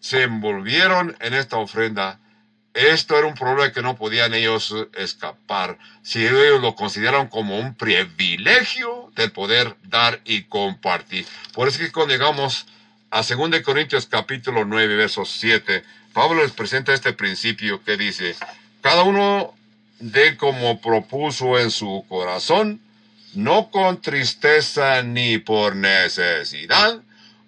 se 0.00 0.22
envolvieron 0.22 1.16
en 1.20 1.34
esta 1.34 1.56
ofrenda. 1.56 2.18
Esto 2.76 3.16
era 3.16 3.26
un 3.26 3.32
problema 3.32 3.72
que 3.72 3.80
no 3.80 3.96
podían 3.96 4.34
ellos 4.34 4.74
escapar. 4.98 5.78
Si 6.02 6.26
ellos 6.26 6.60
lo 6.60 6.74
consideraron 6.74 7.28
como 7.28 7.58
un 7.58 7.74
privilegio 7.74 9.10
de 9.16 9.30
poder 9.30 9.76
dar 9.84 10.20
y 10.26 10.42
compartir. 10.42 11.26
Por 11.54 11.68
eso 11.68 11.78
que 11.78 11.90
cuando 11.90 12.12
llegamos 12.12 12.66
a 13.10 13.22
2 13.22 13.62
Corintios 13.64 14.04
capítulo 14.04 14.66
9, 14.66 14.94
verso 14.94 15.24
7, 15.24 15.84
Pablo 16.12 16.42
les 16.42 16.52
presenta 16.52 16.92
este 16.92 17.14
principio 17.14 17.82
que 17.82 17.96
dice, 17.96 18.36
cada 18.82 19.04
uno 19.04 19.54
de 19.98 20.36
como 20.36 20.78
propuso 20.82 21.58
en 21.58 21.70
su 21.70 22.04
corazón, 22.10 22.82
no 23.32 23.70
con 23.70 24.02
tristeza 24.02 25.02
ni 25.02 25.38
por 25.38 25.76
necesidad, 25.76 27.00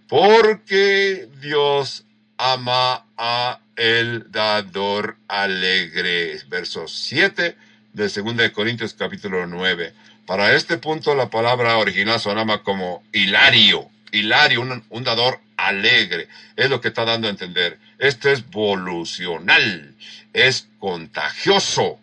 porque 0.08 1.28
Dios 1.42 2.04
ama 2.38 3.04
a 3.18 3.60
el 3.78 4.30
dador 4.30 5.16
alegre. 5.28 6.38
Verso 6.48 6.86
7 6.86 7.56
de 7.92 8.08
2 8.08 8.50
Corintios 8.50 8.92
capítulo 8.92 9.46
9. 9.46 9.94
Para 10.26 10.54
este 10.54 10.76
punto 10.76 11.14
la 11.14 11.30
palabra 11.30 11.78
original 11.78 12.20
sonaba 12.20 12.62
como 12.62 13.02
hilario, 13.12 13.88
hilario, 14.12 14.60
un, 14.90 15.04
dador 15.04 15.40
alegre. 15.56 16.28
Es 16.56 16.68
lo 16.68 16.80
que 16.80 16.88
está 16.88 17.04
dando 17.04 17.28
a 17.28 17.30
entender. 17.30 17.78
Esto 17.98 18.28
es 18.28 18.50
volucional, 18.50 19.94
es 20.34 20.68
contagioso. 20.80 21.98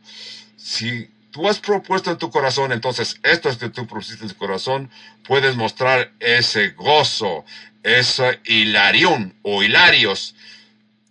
Si 0.58 1.10
tú 1.30 1.48
has 1.48 1.60
propuesto 1.60 2.10
en 2.10 2.18
tu 2.18 2.32
corazón, 2.32 2.72
entonces 2.72 3.20
esto 3.22 3.50
es 3.50 3.58
que 3.58 3.70
tú 3.70 3.86
propusiste 3.86 4.24
en 4.24 4.32
tu 4.32 4.38
corazón, 4.38 4.90
puedes 5.28 5.56
mostrar 5.56 6.12
ese 6.20 6.70
gozo, 6.70 7.46
ese 7.84 8.40
hilarión 8.46 9.36
o 9.44 9.62
hilarios. 9.62 10.36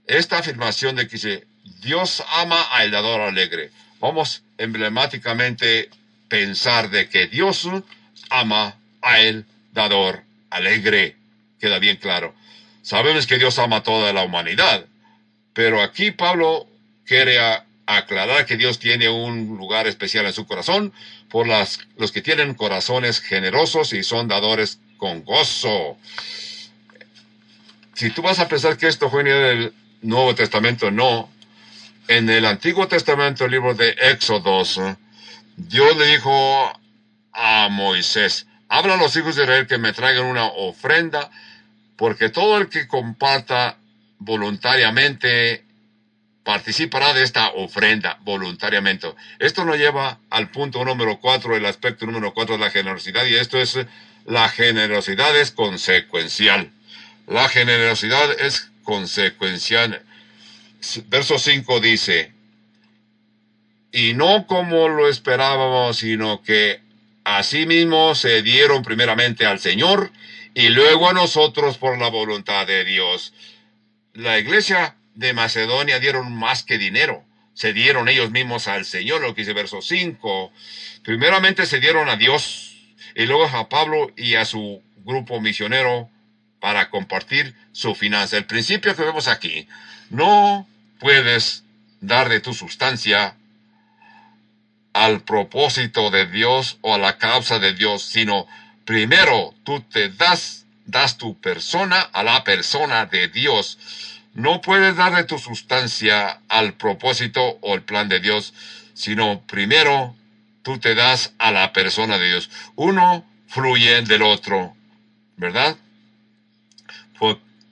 Esta 0.07 0.38
afirmación 0.38 0.96
de 0.96 1.09
que 1.09 1.46
Dios 1.82 2.22
ama 2.28 2.61
al 2.62 2.90
dador 2.90 3.22
alegre. 3.22 3.70
Vamos 4.00 4.42
emblemáticamente 4.59 5.88
pensar 6.28 6.90
de 6.90 7.09
que 7.09 7.26
Dios 7.26 7.66
ama 8.28 8.76
al 9.00 9.46
dador 9.72 10.22
alegre. 10.50 11.16
Queda 11.59 11.78
bien 11.78 11.96
claro. 11.96 12.34
Sabemos 12.82 13.26
que 13.26 13.38
Dios 13.38 13.59
ama 13.59 13.76
a 13.76 13.82
toda 13.82 14.12
la 14.12 14.24
humanidad, 14.24 14.84
pero 15.55 15.80
aquí 15.82 16.11
Pablo 16.11 16.68
quiere 17.07 17.38
aclarar 17.86 18.44
que 18.44 18.59
Dios 18.59 18.78
tiene 18.78 19.09
un 19.09 19.57
lugar 19.57 19.86
especial 19.86 20.26
en 20.26 20.34
su 20.34 20.46
corazón 20.46 20.92
por 21.30 21.46
las, 21.46 21.80
los 21.96 22.12
que 22.12 22.20
tienen 22.20 22.55
corazones 22.55 23.20
generosos 23.20 23.94
y 23.94 24.02
son 24.02 24.28
dadores 24.28 24.80
con 24.98 25.24
gozo. 25.24 25.96
Si 27.94 28.11
tú 28.11 28.20
vas 28.22 28.38
a 28.38 28.48
pensar 28.48 28.76
que 28.76 28.88
esto 28.88 29.09
fue 29.09 29.22
en 29.22 29.28
el 29.28 29.74
Nuevo 30.05 30.34
Testamento, 30.34 30.90
no. 30.90 31.30
En 32.09 32.28
el 32.28 32.44
Antiguo 32.44 32.86
Testamento, 32.86 33.46
el 33.46 33.52
libro 33.52 33.74
de 33.74 33.96
Éxodos, 33.98 34.78
Dios 35.57 35.96
le 35.96 36.07
dijo 36.07 36.78
a 37.32 37.68
Moisés, 37.70 38.46
habla 38.68 38.94
a 38.94 38.96
los 38.98 39.16
hijos 39.16 39.34
de 39.36 39.44
Israel 39.44 39.66
que 39.66 39.78
me 39.78 39.94
traigan 39.94 40.26
una 40.26 40.44
ofrenda, 40.44 41.30
porque 41.96 42.28
todo 42.28 42.59
el 42.59 42.68
que 42.68 42.86
comparta 42.86 43.78
voluntariamente 44.18 45.64
participará 46.44 47.14
de 47.14 47.22
esta 47.22 47.48
ofrenda 47.52 48.18
voluntariamente. 48.22 49.14
Esto 49.38 49.64
nos 49.64 49.78
lleva 49.78 50.18
al 50.28 50.50
punto 50.50 50.84
número 50.84 51.18
cuatro, 51.18 51.57
el 51.57 51.64
aspecto 51.64 52.05
número 52.05 52.34
cuatro 52.34 52.59
de 52.59 52.64
la 52.64 52.70
generosidad, 52.70 53.24
y 53.24 53.36
esto 53.36 53.59
es 53.59 53.78
la 54.26 54.50
generosidad 54.50 55.34
es 55.34 55.50
consecuencial. 55.50 56.70
La 57.26 57.48
generosidad 57.48 58.30
es 58.38 58.70
consecuencial. 58.85 60.03
Verso 61.09 61.39
5 61.39 61.80
dice, 61.80 62.32
y 63.91 64.14
no 64.14 64.47
como 64.47 64.89
lo 64.89 65.09
esperábamos, 65.09 65.99
sino 65.99 66.43
que 66.43 66.80
asimismo 67.24 68.14
se 68.14 68.43
dieron 68.43 68.82
primeramente 68.82 69.47
al 69.47 69.59
Señor 69.59 70.12
y 70.55 70.68
luego 70.68 71.09
a 71.09 71.12
nosotros 71.12 71.78
por 71.78 71.99
la 71.99 72.09
voluntad 72.09 72.66
de 72.66 72.85
Dios. 72.85 73.32
La 74.12 74.39
iglesia 74.39 74.97
de 75.14 75.32
Macedonia 75.32 75.99
dieron 75.99 76.32
más 76.32 76.62
que 76.62 76.78
dinero, 76.78 77.24
se 77.55 77.72
dieron 77.72 78.09
ellos 78.09 78.30
mismos 78.30 78.68
al 78.68 78.85
Señor, 78.85 79.20
lo 79.20 79.35
que 79.35 79.43
dice 79.43 79.53
verso 79.53 79.80
5. 79.80 80.53
Primeramente 81.03 81.66
se 81.66 81.80
dieron 81.80 82.09
a 82.09 82.16
Dios 82.16 82.76
y 83.14 83.26
luego 83.26 83.47
a 83.47 83.68
Pablo 83.68 84.12
y 84.16 84.35
a 84.35 84.45
su 84.45 84.82
grupo 85.05 85.41
misionero 85.41 86.11
para 86.64 86.88
compartir 86.88 87.54
su 87.72 87.94
finanza. 87.94 88.38
El 88.38 88.46
principio 88.46 88.96
que 88.96 89.02
vemos 89.02 89.28
aquí, 89.28 89.68
no 90.08 90.66
puedes 90.98 91.62
dar 92.00 92.30
de 92.30 92.40
tu 92.40 92.54
sustancia 92.54 93.36
al 94.94 95.20
propósito 95.24 96.10
de 96.10 96.24
Dios 96.24 96.78
o 96.80 96.94
a 96.94 96.98
la 96.98 97.18
causa 97.18 97.58
de 97.58 97.74
Dios, 97.74 98.02
sino 98.02 98.46
primero 98.86 99.54
tú 99.62 99.82
te 99.82 100.08
das, 100.08 100.64
das 100.86 101.18
tu 101.18 101.38
persona 101.38 102.00
a 102.00 102.22
la 102.22 102.44
persona 102.44 103.04
de 103.04 103.28
Dios. 103.28 103.76
No 104.32 104.62
puedes 104.62 104.96
dar 104.96 105.14
de 105.14 105.24
tu 105.24 105.38
sustancia 105.38 106.40
al 106.48 106.72
propósito 106.72 107.58
o 107.60 107.74
el 107.74 107.82
plan 107.82 108.08
de 108.08 108.20
Dios, 108.20 108.54
sino 108.94 109.42
primero 109.42 110.16
tú 110.62 110.78
te 110.78 110.94
das 110.94 111.34
a 111.36 111.50
la 111.50 111.74
persona 111.74 112.16
de 112.16 112.28
Dios. 112.28 112.48
Uno 112.74 113.22
fluye 113.48 114.00
del 114.00 114.22
otro, 114.22 114.74
¿verdad? 115.36 115.76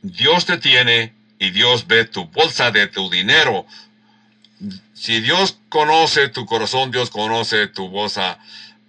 Dios 0.02 0.46
te 0.46 0.58
tiene 0.58 1.14
y 1.38 1.50
Dios 1.50 1.86
ve 1.86 2.04
tu 2.04 2.26
bolsa 2.26 2.70
de 2.70 2.86
tu 2.88 3.08
dinero, 3.10 3.66
si 4.94 5.20
Dios 5.20 5.58
conoce 5.68 6.28
tu 6.28 6.46
corazón, 6.46 6.92
Dios 6.92 7.10
conoce 7.10 7.66
tu 7.66 7.88
bolsa 7.88 8.38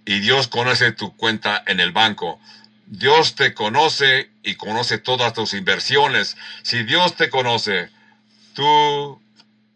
y 0.04 0.20
Dios 0.20 0.46
conoce 0.46 0.92
tu 0.92 1.16
cuenta 1.16 1.62
en 1.66 1.80
el 1.80 1.90
banco. 1.90 2.38
Dios 2.86 3.34
te 3.34 3.54
conoce 3.54 4.30
y 4.44 4.54
conoce 4.54 4.98
todas 4.98 5.32
tus 5.32 5.54
inversiones. 5.54 6.36
Si 6.62 6.84
Dios 6.84 7.16
te 7.16 7.30
conoce, 7.30 7.90
tú, 8.52 9.20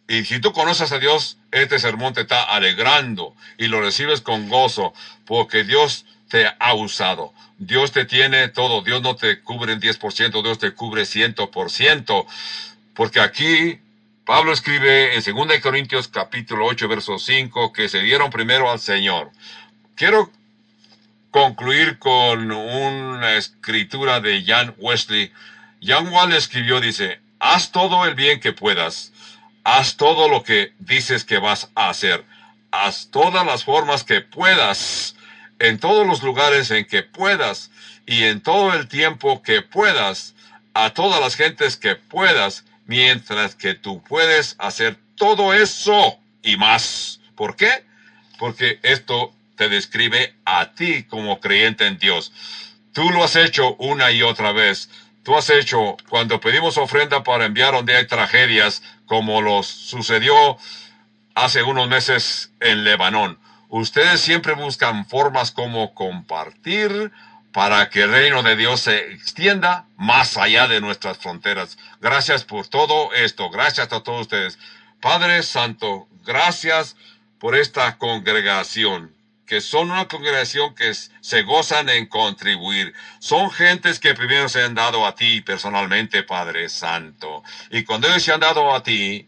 y 0.07 0.25
si 0.25 0.41
tú 0.41 0.53
conoces 0.53 0.93
a 0.93 0.99
Dios, 0.99 1.39
este 1.51 1.79
sermón 1.79 2.15
te 2.15 2.21
está 2.21 2.45
alegrando 2.45 3.35
y 3.57 3.67
lo 3.67 3.81
recibes 3.81 4.21
con 4.21 4.49
gozo, 4.49 4.93
porque 5.25 5.65
Dios 5.65 6.05
te 6.29 6.47
ha 6.59 6.75
usado. 6.75 7.33
Dios 7.59 7.93
te 7.93 8.05
tiene 8.05 8.49
todo. 8.49 8.83
Dios 8.83 9.03
no 9.03 9.17
te 9.17 9.41
cubre 9.43 9.73
en 9.73 9.81
10%, 9.81 10.43
Dios 10.43 10.59
te 10.59 10.73
cubre 10.73 11.03
100%. 11.03 12.27
Porque 12.95 13.21
aquí 13.21 13.81
Pablo 14.25 14.53
escribe 14.53 15.17
en 15.17 15.23
2 15.23 15.61
Corintios 15.61 16.09
capítulo 16.09 16.67
8, 16.67 16.89
verso 16.89 17.19
5, 17.19 17.73
que 17.73 17.89
se 17.89 18.01
dieron 18.01 18.31
primero 18.31 18.71
al 18.71 18.79
Señor. 18.79 19.31
Quiero 19.95 20.31
concluir 21.31 21.99
con 21.99 22.51
una 22.51 23.37
escritura 23.37 24.21
de 24.21 24.45
Jan 24.45 24.75
Wesley. 24.79 25.33
Jan 25.83 26.09
Wesley 26.09 26.37
escribió, 26.37 26.81
dice, 26.81 27.21
haz 27.39 27.73
todo 27.73 28.05
el 28.05 28.15
bien 28.15 28.41
que 28.41 28.53
puedas, 28.53 29.13
haz 29.65 29.97
todo 29.97 30.29
lo 30.29 30.43
que 30.43 30.73
dices 30.79 31.25
que 31.25 31.39
vas 31.39 31.71
a 31.75 31.89
hacer, 31.89 32.25
haz 32.71 33.09
todas 33.11 33.47
las 33.47 33.65
formas 33.65 34.05
que 34.05 34.21
puedas, 34.21 35.15
en 35.59 35.79
todos 35.79 36.07
los 36.07 36.23
lugares 36.23 36.71
en 36.71 36.85
que 36.87 37.03
puedas 37.03 37.71
y 38.07 38.25
en 38.25 38.41
todo 38.41 38.75
el 38.75 38.89
tiempo 38.89 39.43
que 39.43 39.63
puedas, 39.63 40.35
a 40.75 40.91
todas 40.91 41.21
las 41.21 41.37
gentes 41.37 41.77
que 41.77 41.97
puedas, 41.97 42.65
mientras 42.87 43.55
que 43.55 43.75
tú 43.75 44.03
puedes 44.03 44.57
hacer 44.59 44.97
todo 45.17 45.53
eso 45.53 46.19
y 46.43 46.57
más. 46.57 47.21
¿Por 47.35 47.57
qué? 47.57 47.85
Porque 48.39 48.79
esto 48.83 49.35
te 49.57 49.69
describe 49.69 50.35
a 50.45 50.73
ti 50.73 51.03
como 51.03 51.41
creyente 51.41 51.87
en 51.87 51.99
Dios. 51.99 52.33
Tú 52.93 53.11
lo 53.11 53.25
has 53.25 53.37
hecho 53.37 53.75
una 53.77 54.11
y 54.11 54.23
otra 54.23 54.53
vez. 54.53 54.89
Tú 55.25 55.37
has 55.37 55.51
hecho 55.51 55.97
cuando 56.09 56.41
pedimos 56.41 56.79
ofrenda 56.79 57.23
para 57.23 57.45
enviar 57.45 57.75
donde 57.75 57.97
hay 57.97 58.07
tragedias, 58.07 58.83
como 59.07 59.43
lo 59.43 59.63
sucedió 59.63 60.57
hace 61.35 61.63
unos 61.63 61.89
meses 61.89 62.51
en 62.61 62.85
Lebanón. 62.85 63.39
Ustedes 63.69 64.21
siempre 64.21 64.55
buscan 64.55 65.07
formas 65.07 65.51
como 65.51 65.95
compartir, 65.95 67.13
para 67.53 67.89
que 67.91 68.03
el 68.03 68.11
reino 68.11 68.43
de 68.43 68.57
Dios 68.57 68.81
se 68.81 69.13
extienda 69.13 69.87
más 69.97 70.37
allá 70.37 70.69
de 70.69 70.81
nuestras 70.81 71.19
fronteras. 71.19 71.79
Gracias 72.01 72.45
por 72.45 72.69
todo 72.69 73.13
esto. 73.15 73.51
Gracias 73.51 73.93
a 73.93 74.01
todos 74.01 74.23
ustedes. 74.23 74.59
Padre 75.01 75.43
Santo, 75.43 76.09
gracias 76.25 76.97
por 77.39 77.57
esta 77.57 77.97
congregación, 77.99 79.15
que 79.47 79.61
son 79.61 79.91
una 79.91 80.09
congregación 80.09 80.75
que 80.75 80.93
se 80.95 81.43
gozan 81.43 81.89
en 81.89 82.07
contribuir. 82.07 82.93
Son 83.19 83.51
gentes 83.51 83.99
que 83.99 84.15
primero 84.15 84.49
se 84.49 84.63
han 84.63 84.75
dado 84.75 85.07
a 85.07 85.15
ti 85.15 85.41
personalmente, 85.41 86.23
Padre 86.23 86.69
Santo. 86.69 87.43
Y 87.71 87.85
cuando 87.85 88.09
ellos 88.09 88.23
se 88.23 88.33
han 88.33 88.41
dado 88.41 88.75
a 88.75 88.83
ti, 88.83 89.27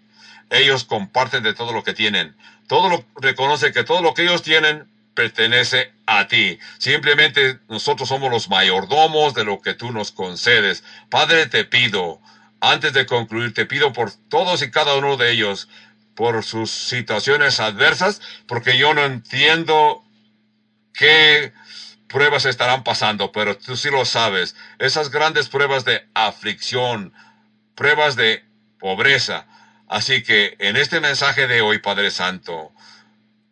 ellos 0.51 0.85
comparten 0.85 1.43
de 1.43 1.55
todo 1.55 1.73
lo 1.73 1.83
que 1.83 1.95
tienen. 1.95 2.37
Todo 2.71 2.89
lo, 2.89 3.05
reconoce 3.17 3.73
que 3.73 3.83
todo 3.83 4.01
lo 4.01 4.15
que 4.15 4.23
ellos 4.23 4.43
tienen 4.43 4.89
pertenece 5.17 5.93
a 6.07 6.29
ti. 6.29 6.57
Simplemente 6.79 7.59
nosotros 7.69 8.09
somos 8.09 8.31
los 8.31 8.49
mayordomos 8.49 9.35
de 9.35 9.43
lo 9.43 9.61
que 9.61 9.75
tú 9.75 9.91
nos 9.91 10.13
concedes. 10.13 10.85
Padre, 11.09 11.47
te 11.47 11.65
pido, 11.65 12.21
antes 12.61 12.93
de 12.93 13.07
concluir, 13.07 13.53
te 13.55 13.67
pido 13.67 13.93
por 13.93 14.13
todos 14.29 14.63
y 14.63 14.71
cada 14.71 14.95
uno 14.95 15.17
de 15.17 15.33
ellos, 15.33 15.69
por 16.15 16.45
sus 16.45 16.71
situaciones 16.71 17.59
adversas, 17.59 18.21
porque 18.47 18.79
yo 18.79 18.95
no 18.95 19.05
entiendo 19.05 20.05
qué 20.95 21.53
pruebas 22.07 22.45
estarán 22.45 22.85
pasando, 22.85 23.33
pero 23.33 23.59
tú 23.59 23.77
sí 23.77 23.91
lo 23.91 24.05
sabes. 24.05 24.55
Esas 24.79 25.11
grandes 25.11 25.49
pruebas 25.49 25.85
de 25.85 26.07
aflicción, 26.15 27.13
pruebas 27.75 28.15
de 28.15 28.45
pobreza. 28.79 29.49
Así 29.91 30.23
que 30.23 30.55
en 30.61 30.77
este 30.77 31.01
mensaje 31.01 31.49
de 31.49 31.63
hoy, 31.63 31.81
Padre 31.81 32.13
Santo, 32.13 32.71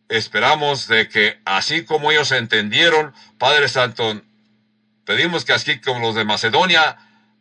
esperamos 0.08 0.86
de 0.86 1.08
que 1.08 1.40
así 1.44 1.84
como 1.84 2.12
ellos 2.12 2.30
entendieron, 2.30 3.12
Padre 3.38 3.66
Santo, 3.66 4.22
pedimos 5.04 5.44
que 5.44 5.52
así 5.52 5.80
como 5.80 5.98
los 5.98 6.14
de 6.14 6.24
Macedonia 6.24 6.96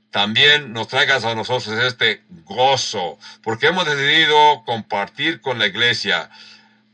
también 0.10 0.74
nos 0.74 0.88
traigas 0.88 1.26
a 1.26 1.36
nosotros 1.36 1.68
este 1.78 2.24
gozo, 2.44 3.20
porque 3.44 3.68
hemos 3.68 3.86
decidido 3.86 4.64
compartir 4.66 5.42
con 5.42 5.60
la 5.60 5.68
iglesia. 5.68 6.32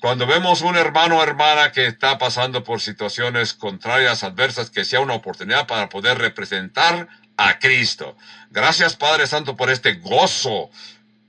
Cuando 0.01 0.27
vemos 0.27 0.61
un 0.61 0.75
hermano 0.75 1.19
o 1.19 1.23
hermana 1.23 1.71
que 1.71 1.85
está 1.85 2.17
pasando 2.17 2.65
por 2.65 2.81
situaciones 2.81 3.53
contrarias, 3.53 4.25
adversas, 4.25 4.71
que 4.71 4.83
sea 4.83 4.99
una 4.99 5.13
oportunidad 5.13 5.67
para 5.67 5.87
poder 5.87 6.17
representar 6.17 7.07
a 7.37 7.59
Cristo. 7.59 8.17
Gracias 8.51 8.97
Padre 8.97 9.25
Santo 9.25 9.55
por 9.55 9.69
este 9.69 9.93
gozo, 9.93 10.69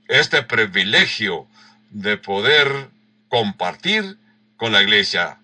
este 0.07 0.43
privilegio 0.43 1.47
de 1.89 2.17
poder 2.17 2.89
compartir 3.29 4.17
con 4.57 4.71
la 4.71 4.81
iglesia. 4.81 5.39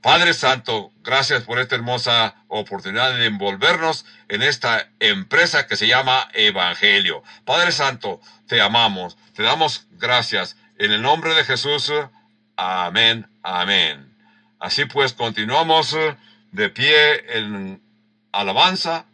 Padre 0.00 0.32
Santo, 0.32 0.92
gracias 1.02 1.42
por 1.42 1.58
esta 1.58 1.74
hermosa 1.74 2.36
oportunidad 2.46 3.16
de 3.16 3.26
envolvernos 3.26 4.06
en 4.28 4.42
esta 4.42 4.88
empresa 5.00 5.66
que 5.66 5.76
se 5.76 5.88
llama 5.88 6.28
Evangelio. 6.34 7.22
Padre 7.44 7.72
Santo, 7.72 8.20
te 8.46 8.60
amamos, 8.60 9.16
te 9.34 9.42
damos 9.42 9.86
gracias. 9.92 10.56
En 10.78 10.92
el 10.92 11.02
nombre 11.02 11.34
de 11.34 11.44
Jesús, 11.44 11.92
amén, 12.56 13.26
amén. 13.42 14.14
Así 14.60 14.84
pues, 14.84 15.12
continuamos 15.12 15.96
de 16.52 16.70
pie 16.70 17.36
en 17.36 17.82
alabanza 18.32 19.04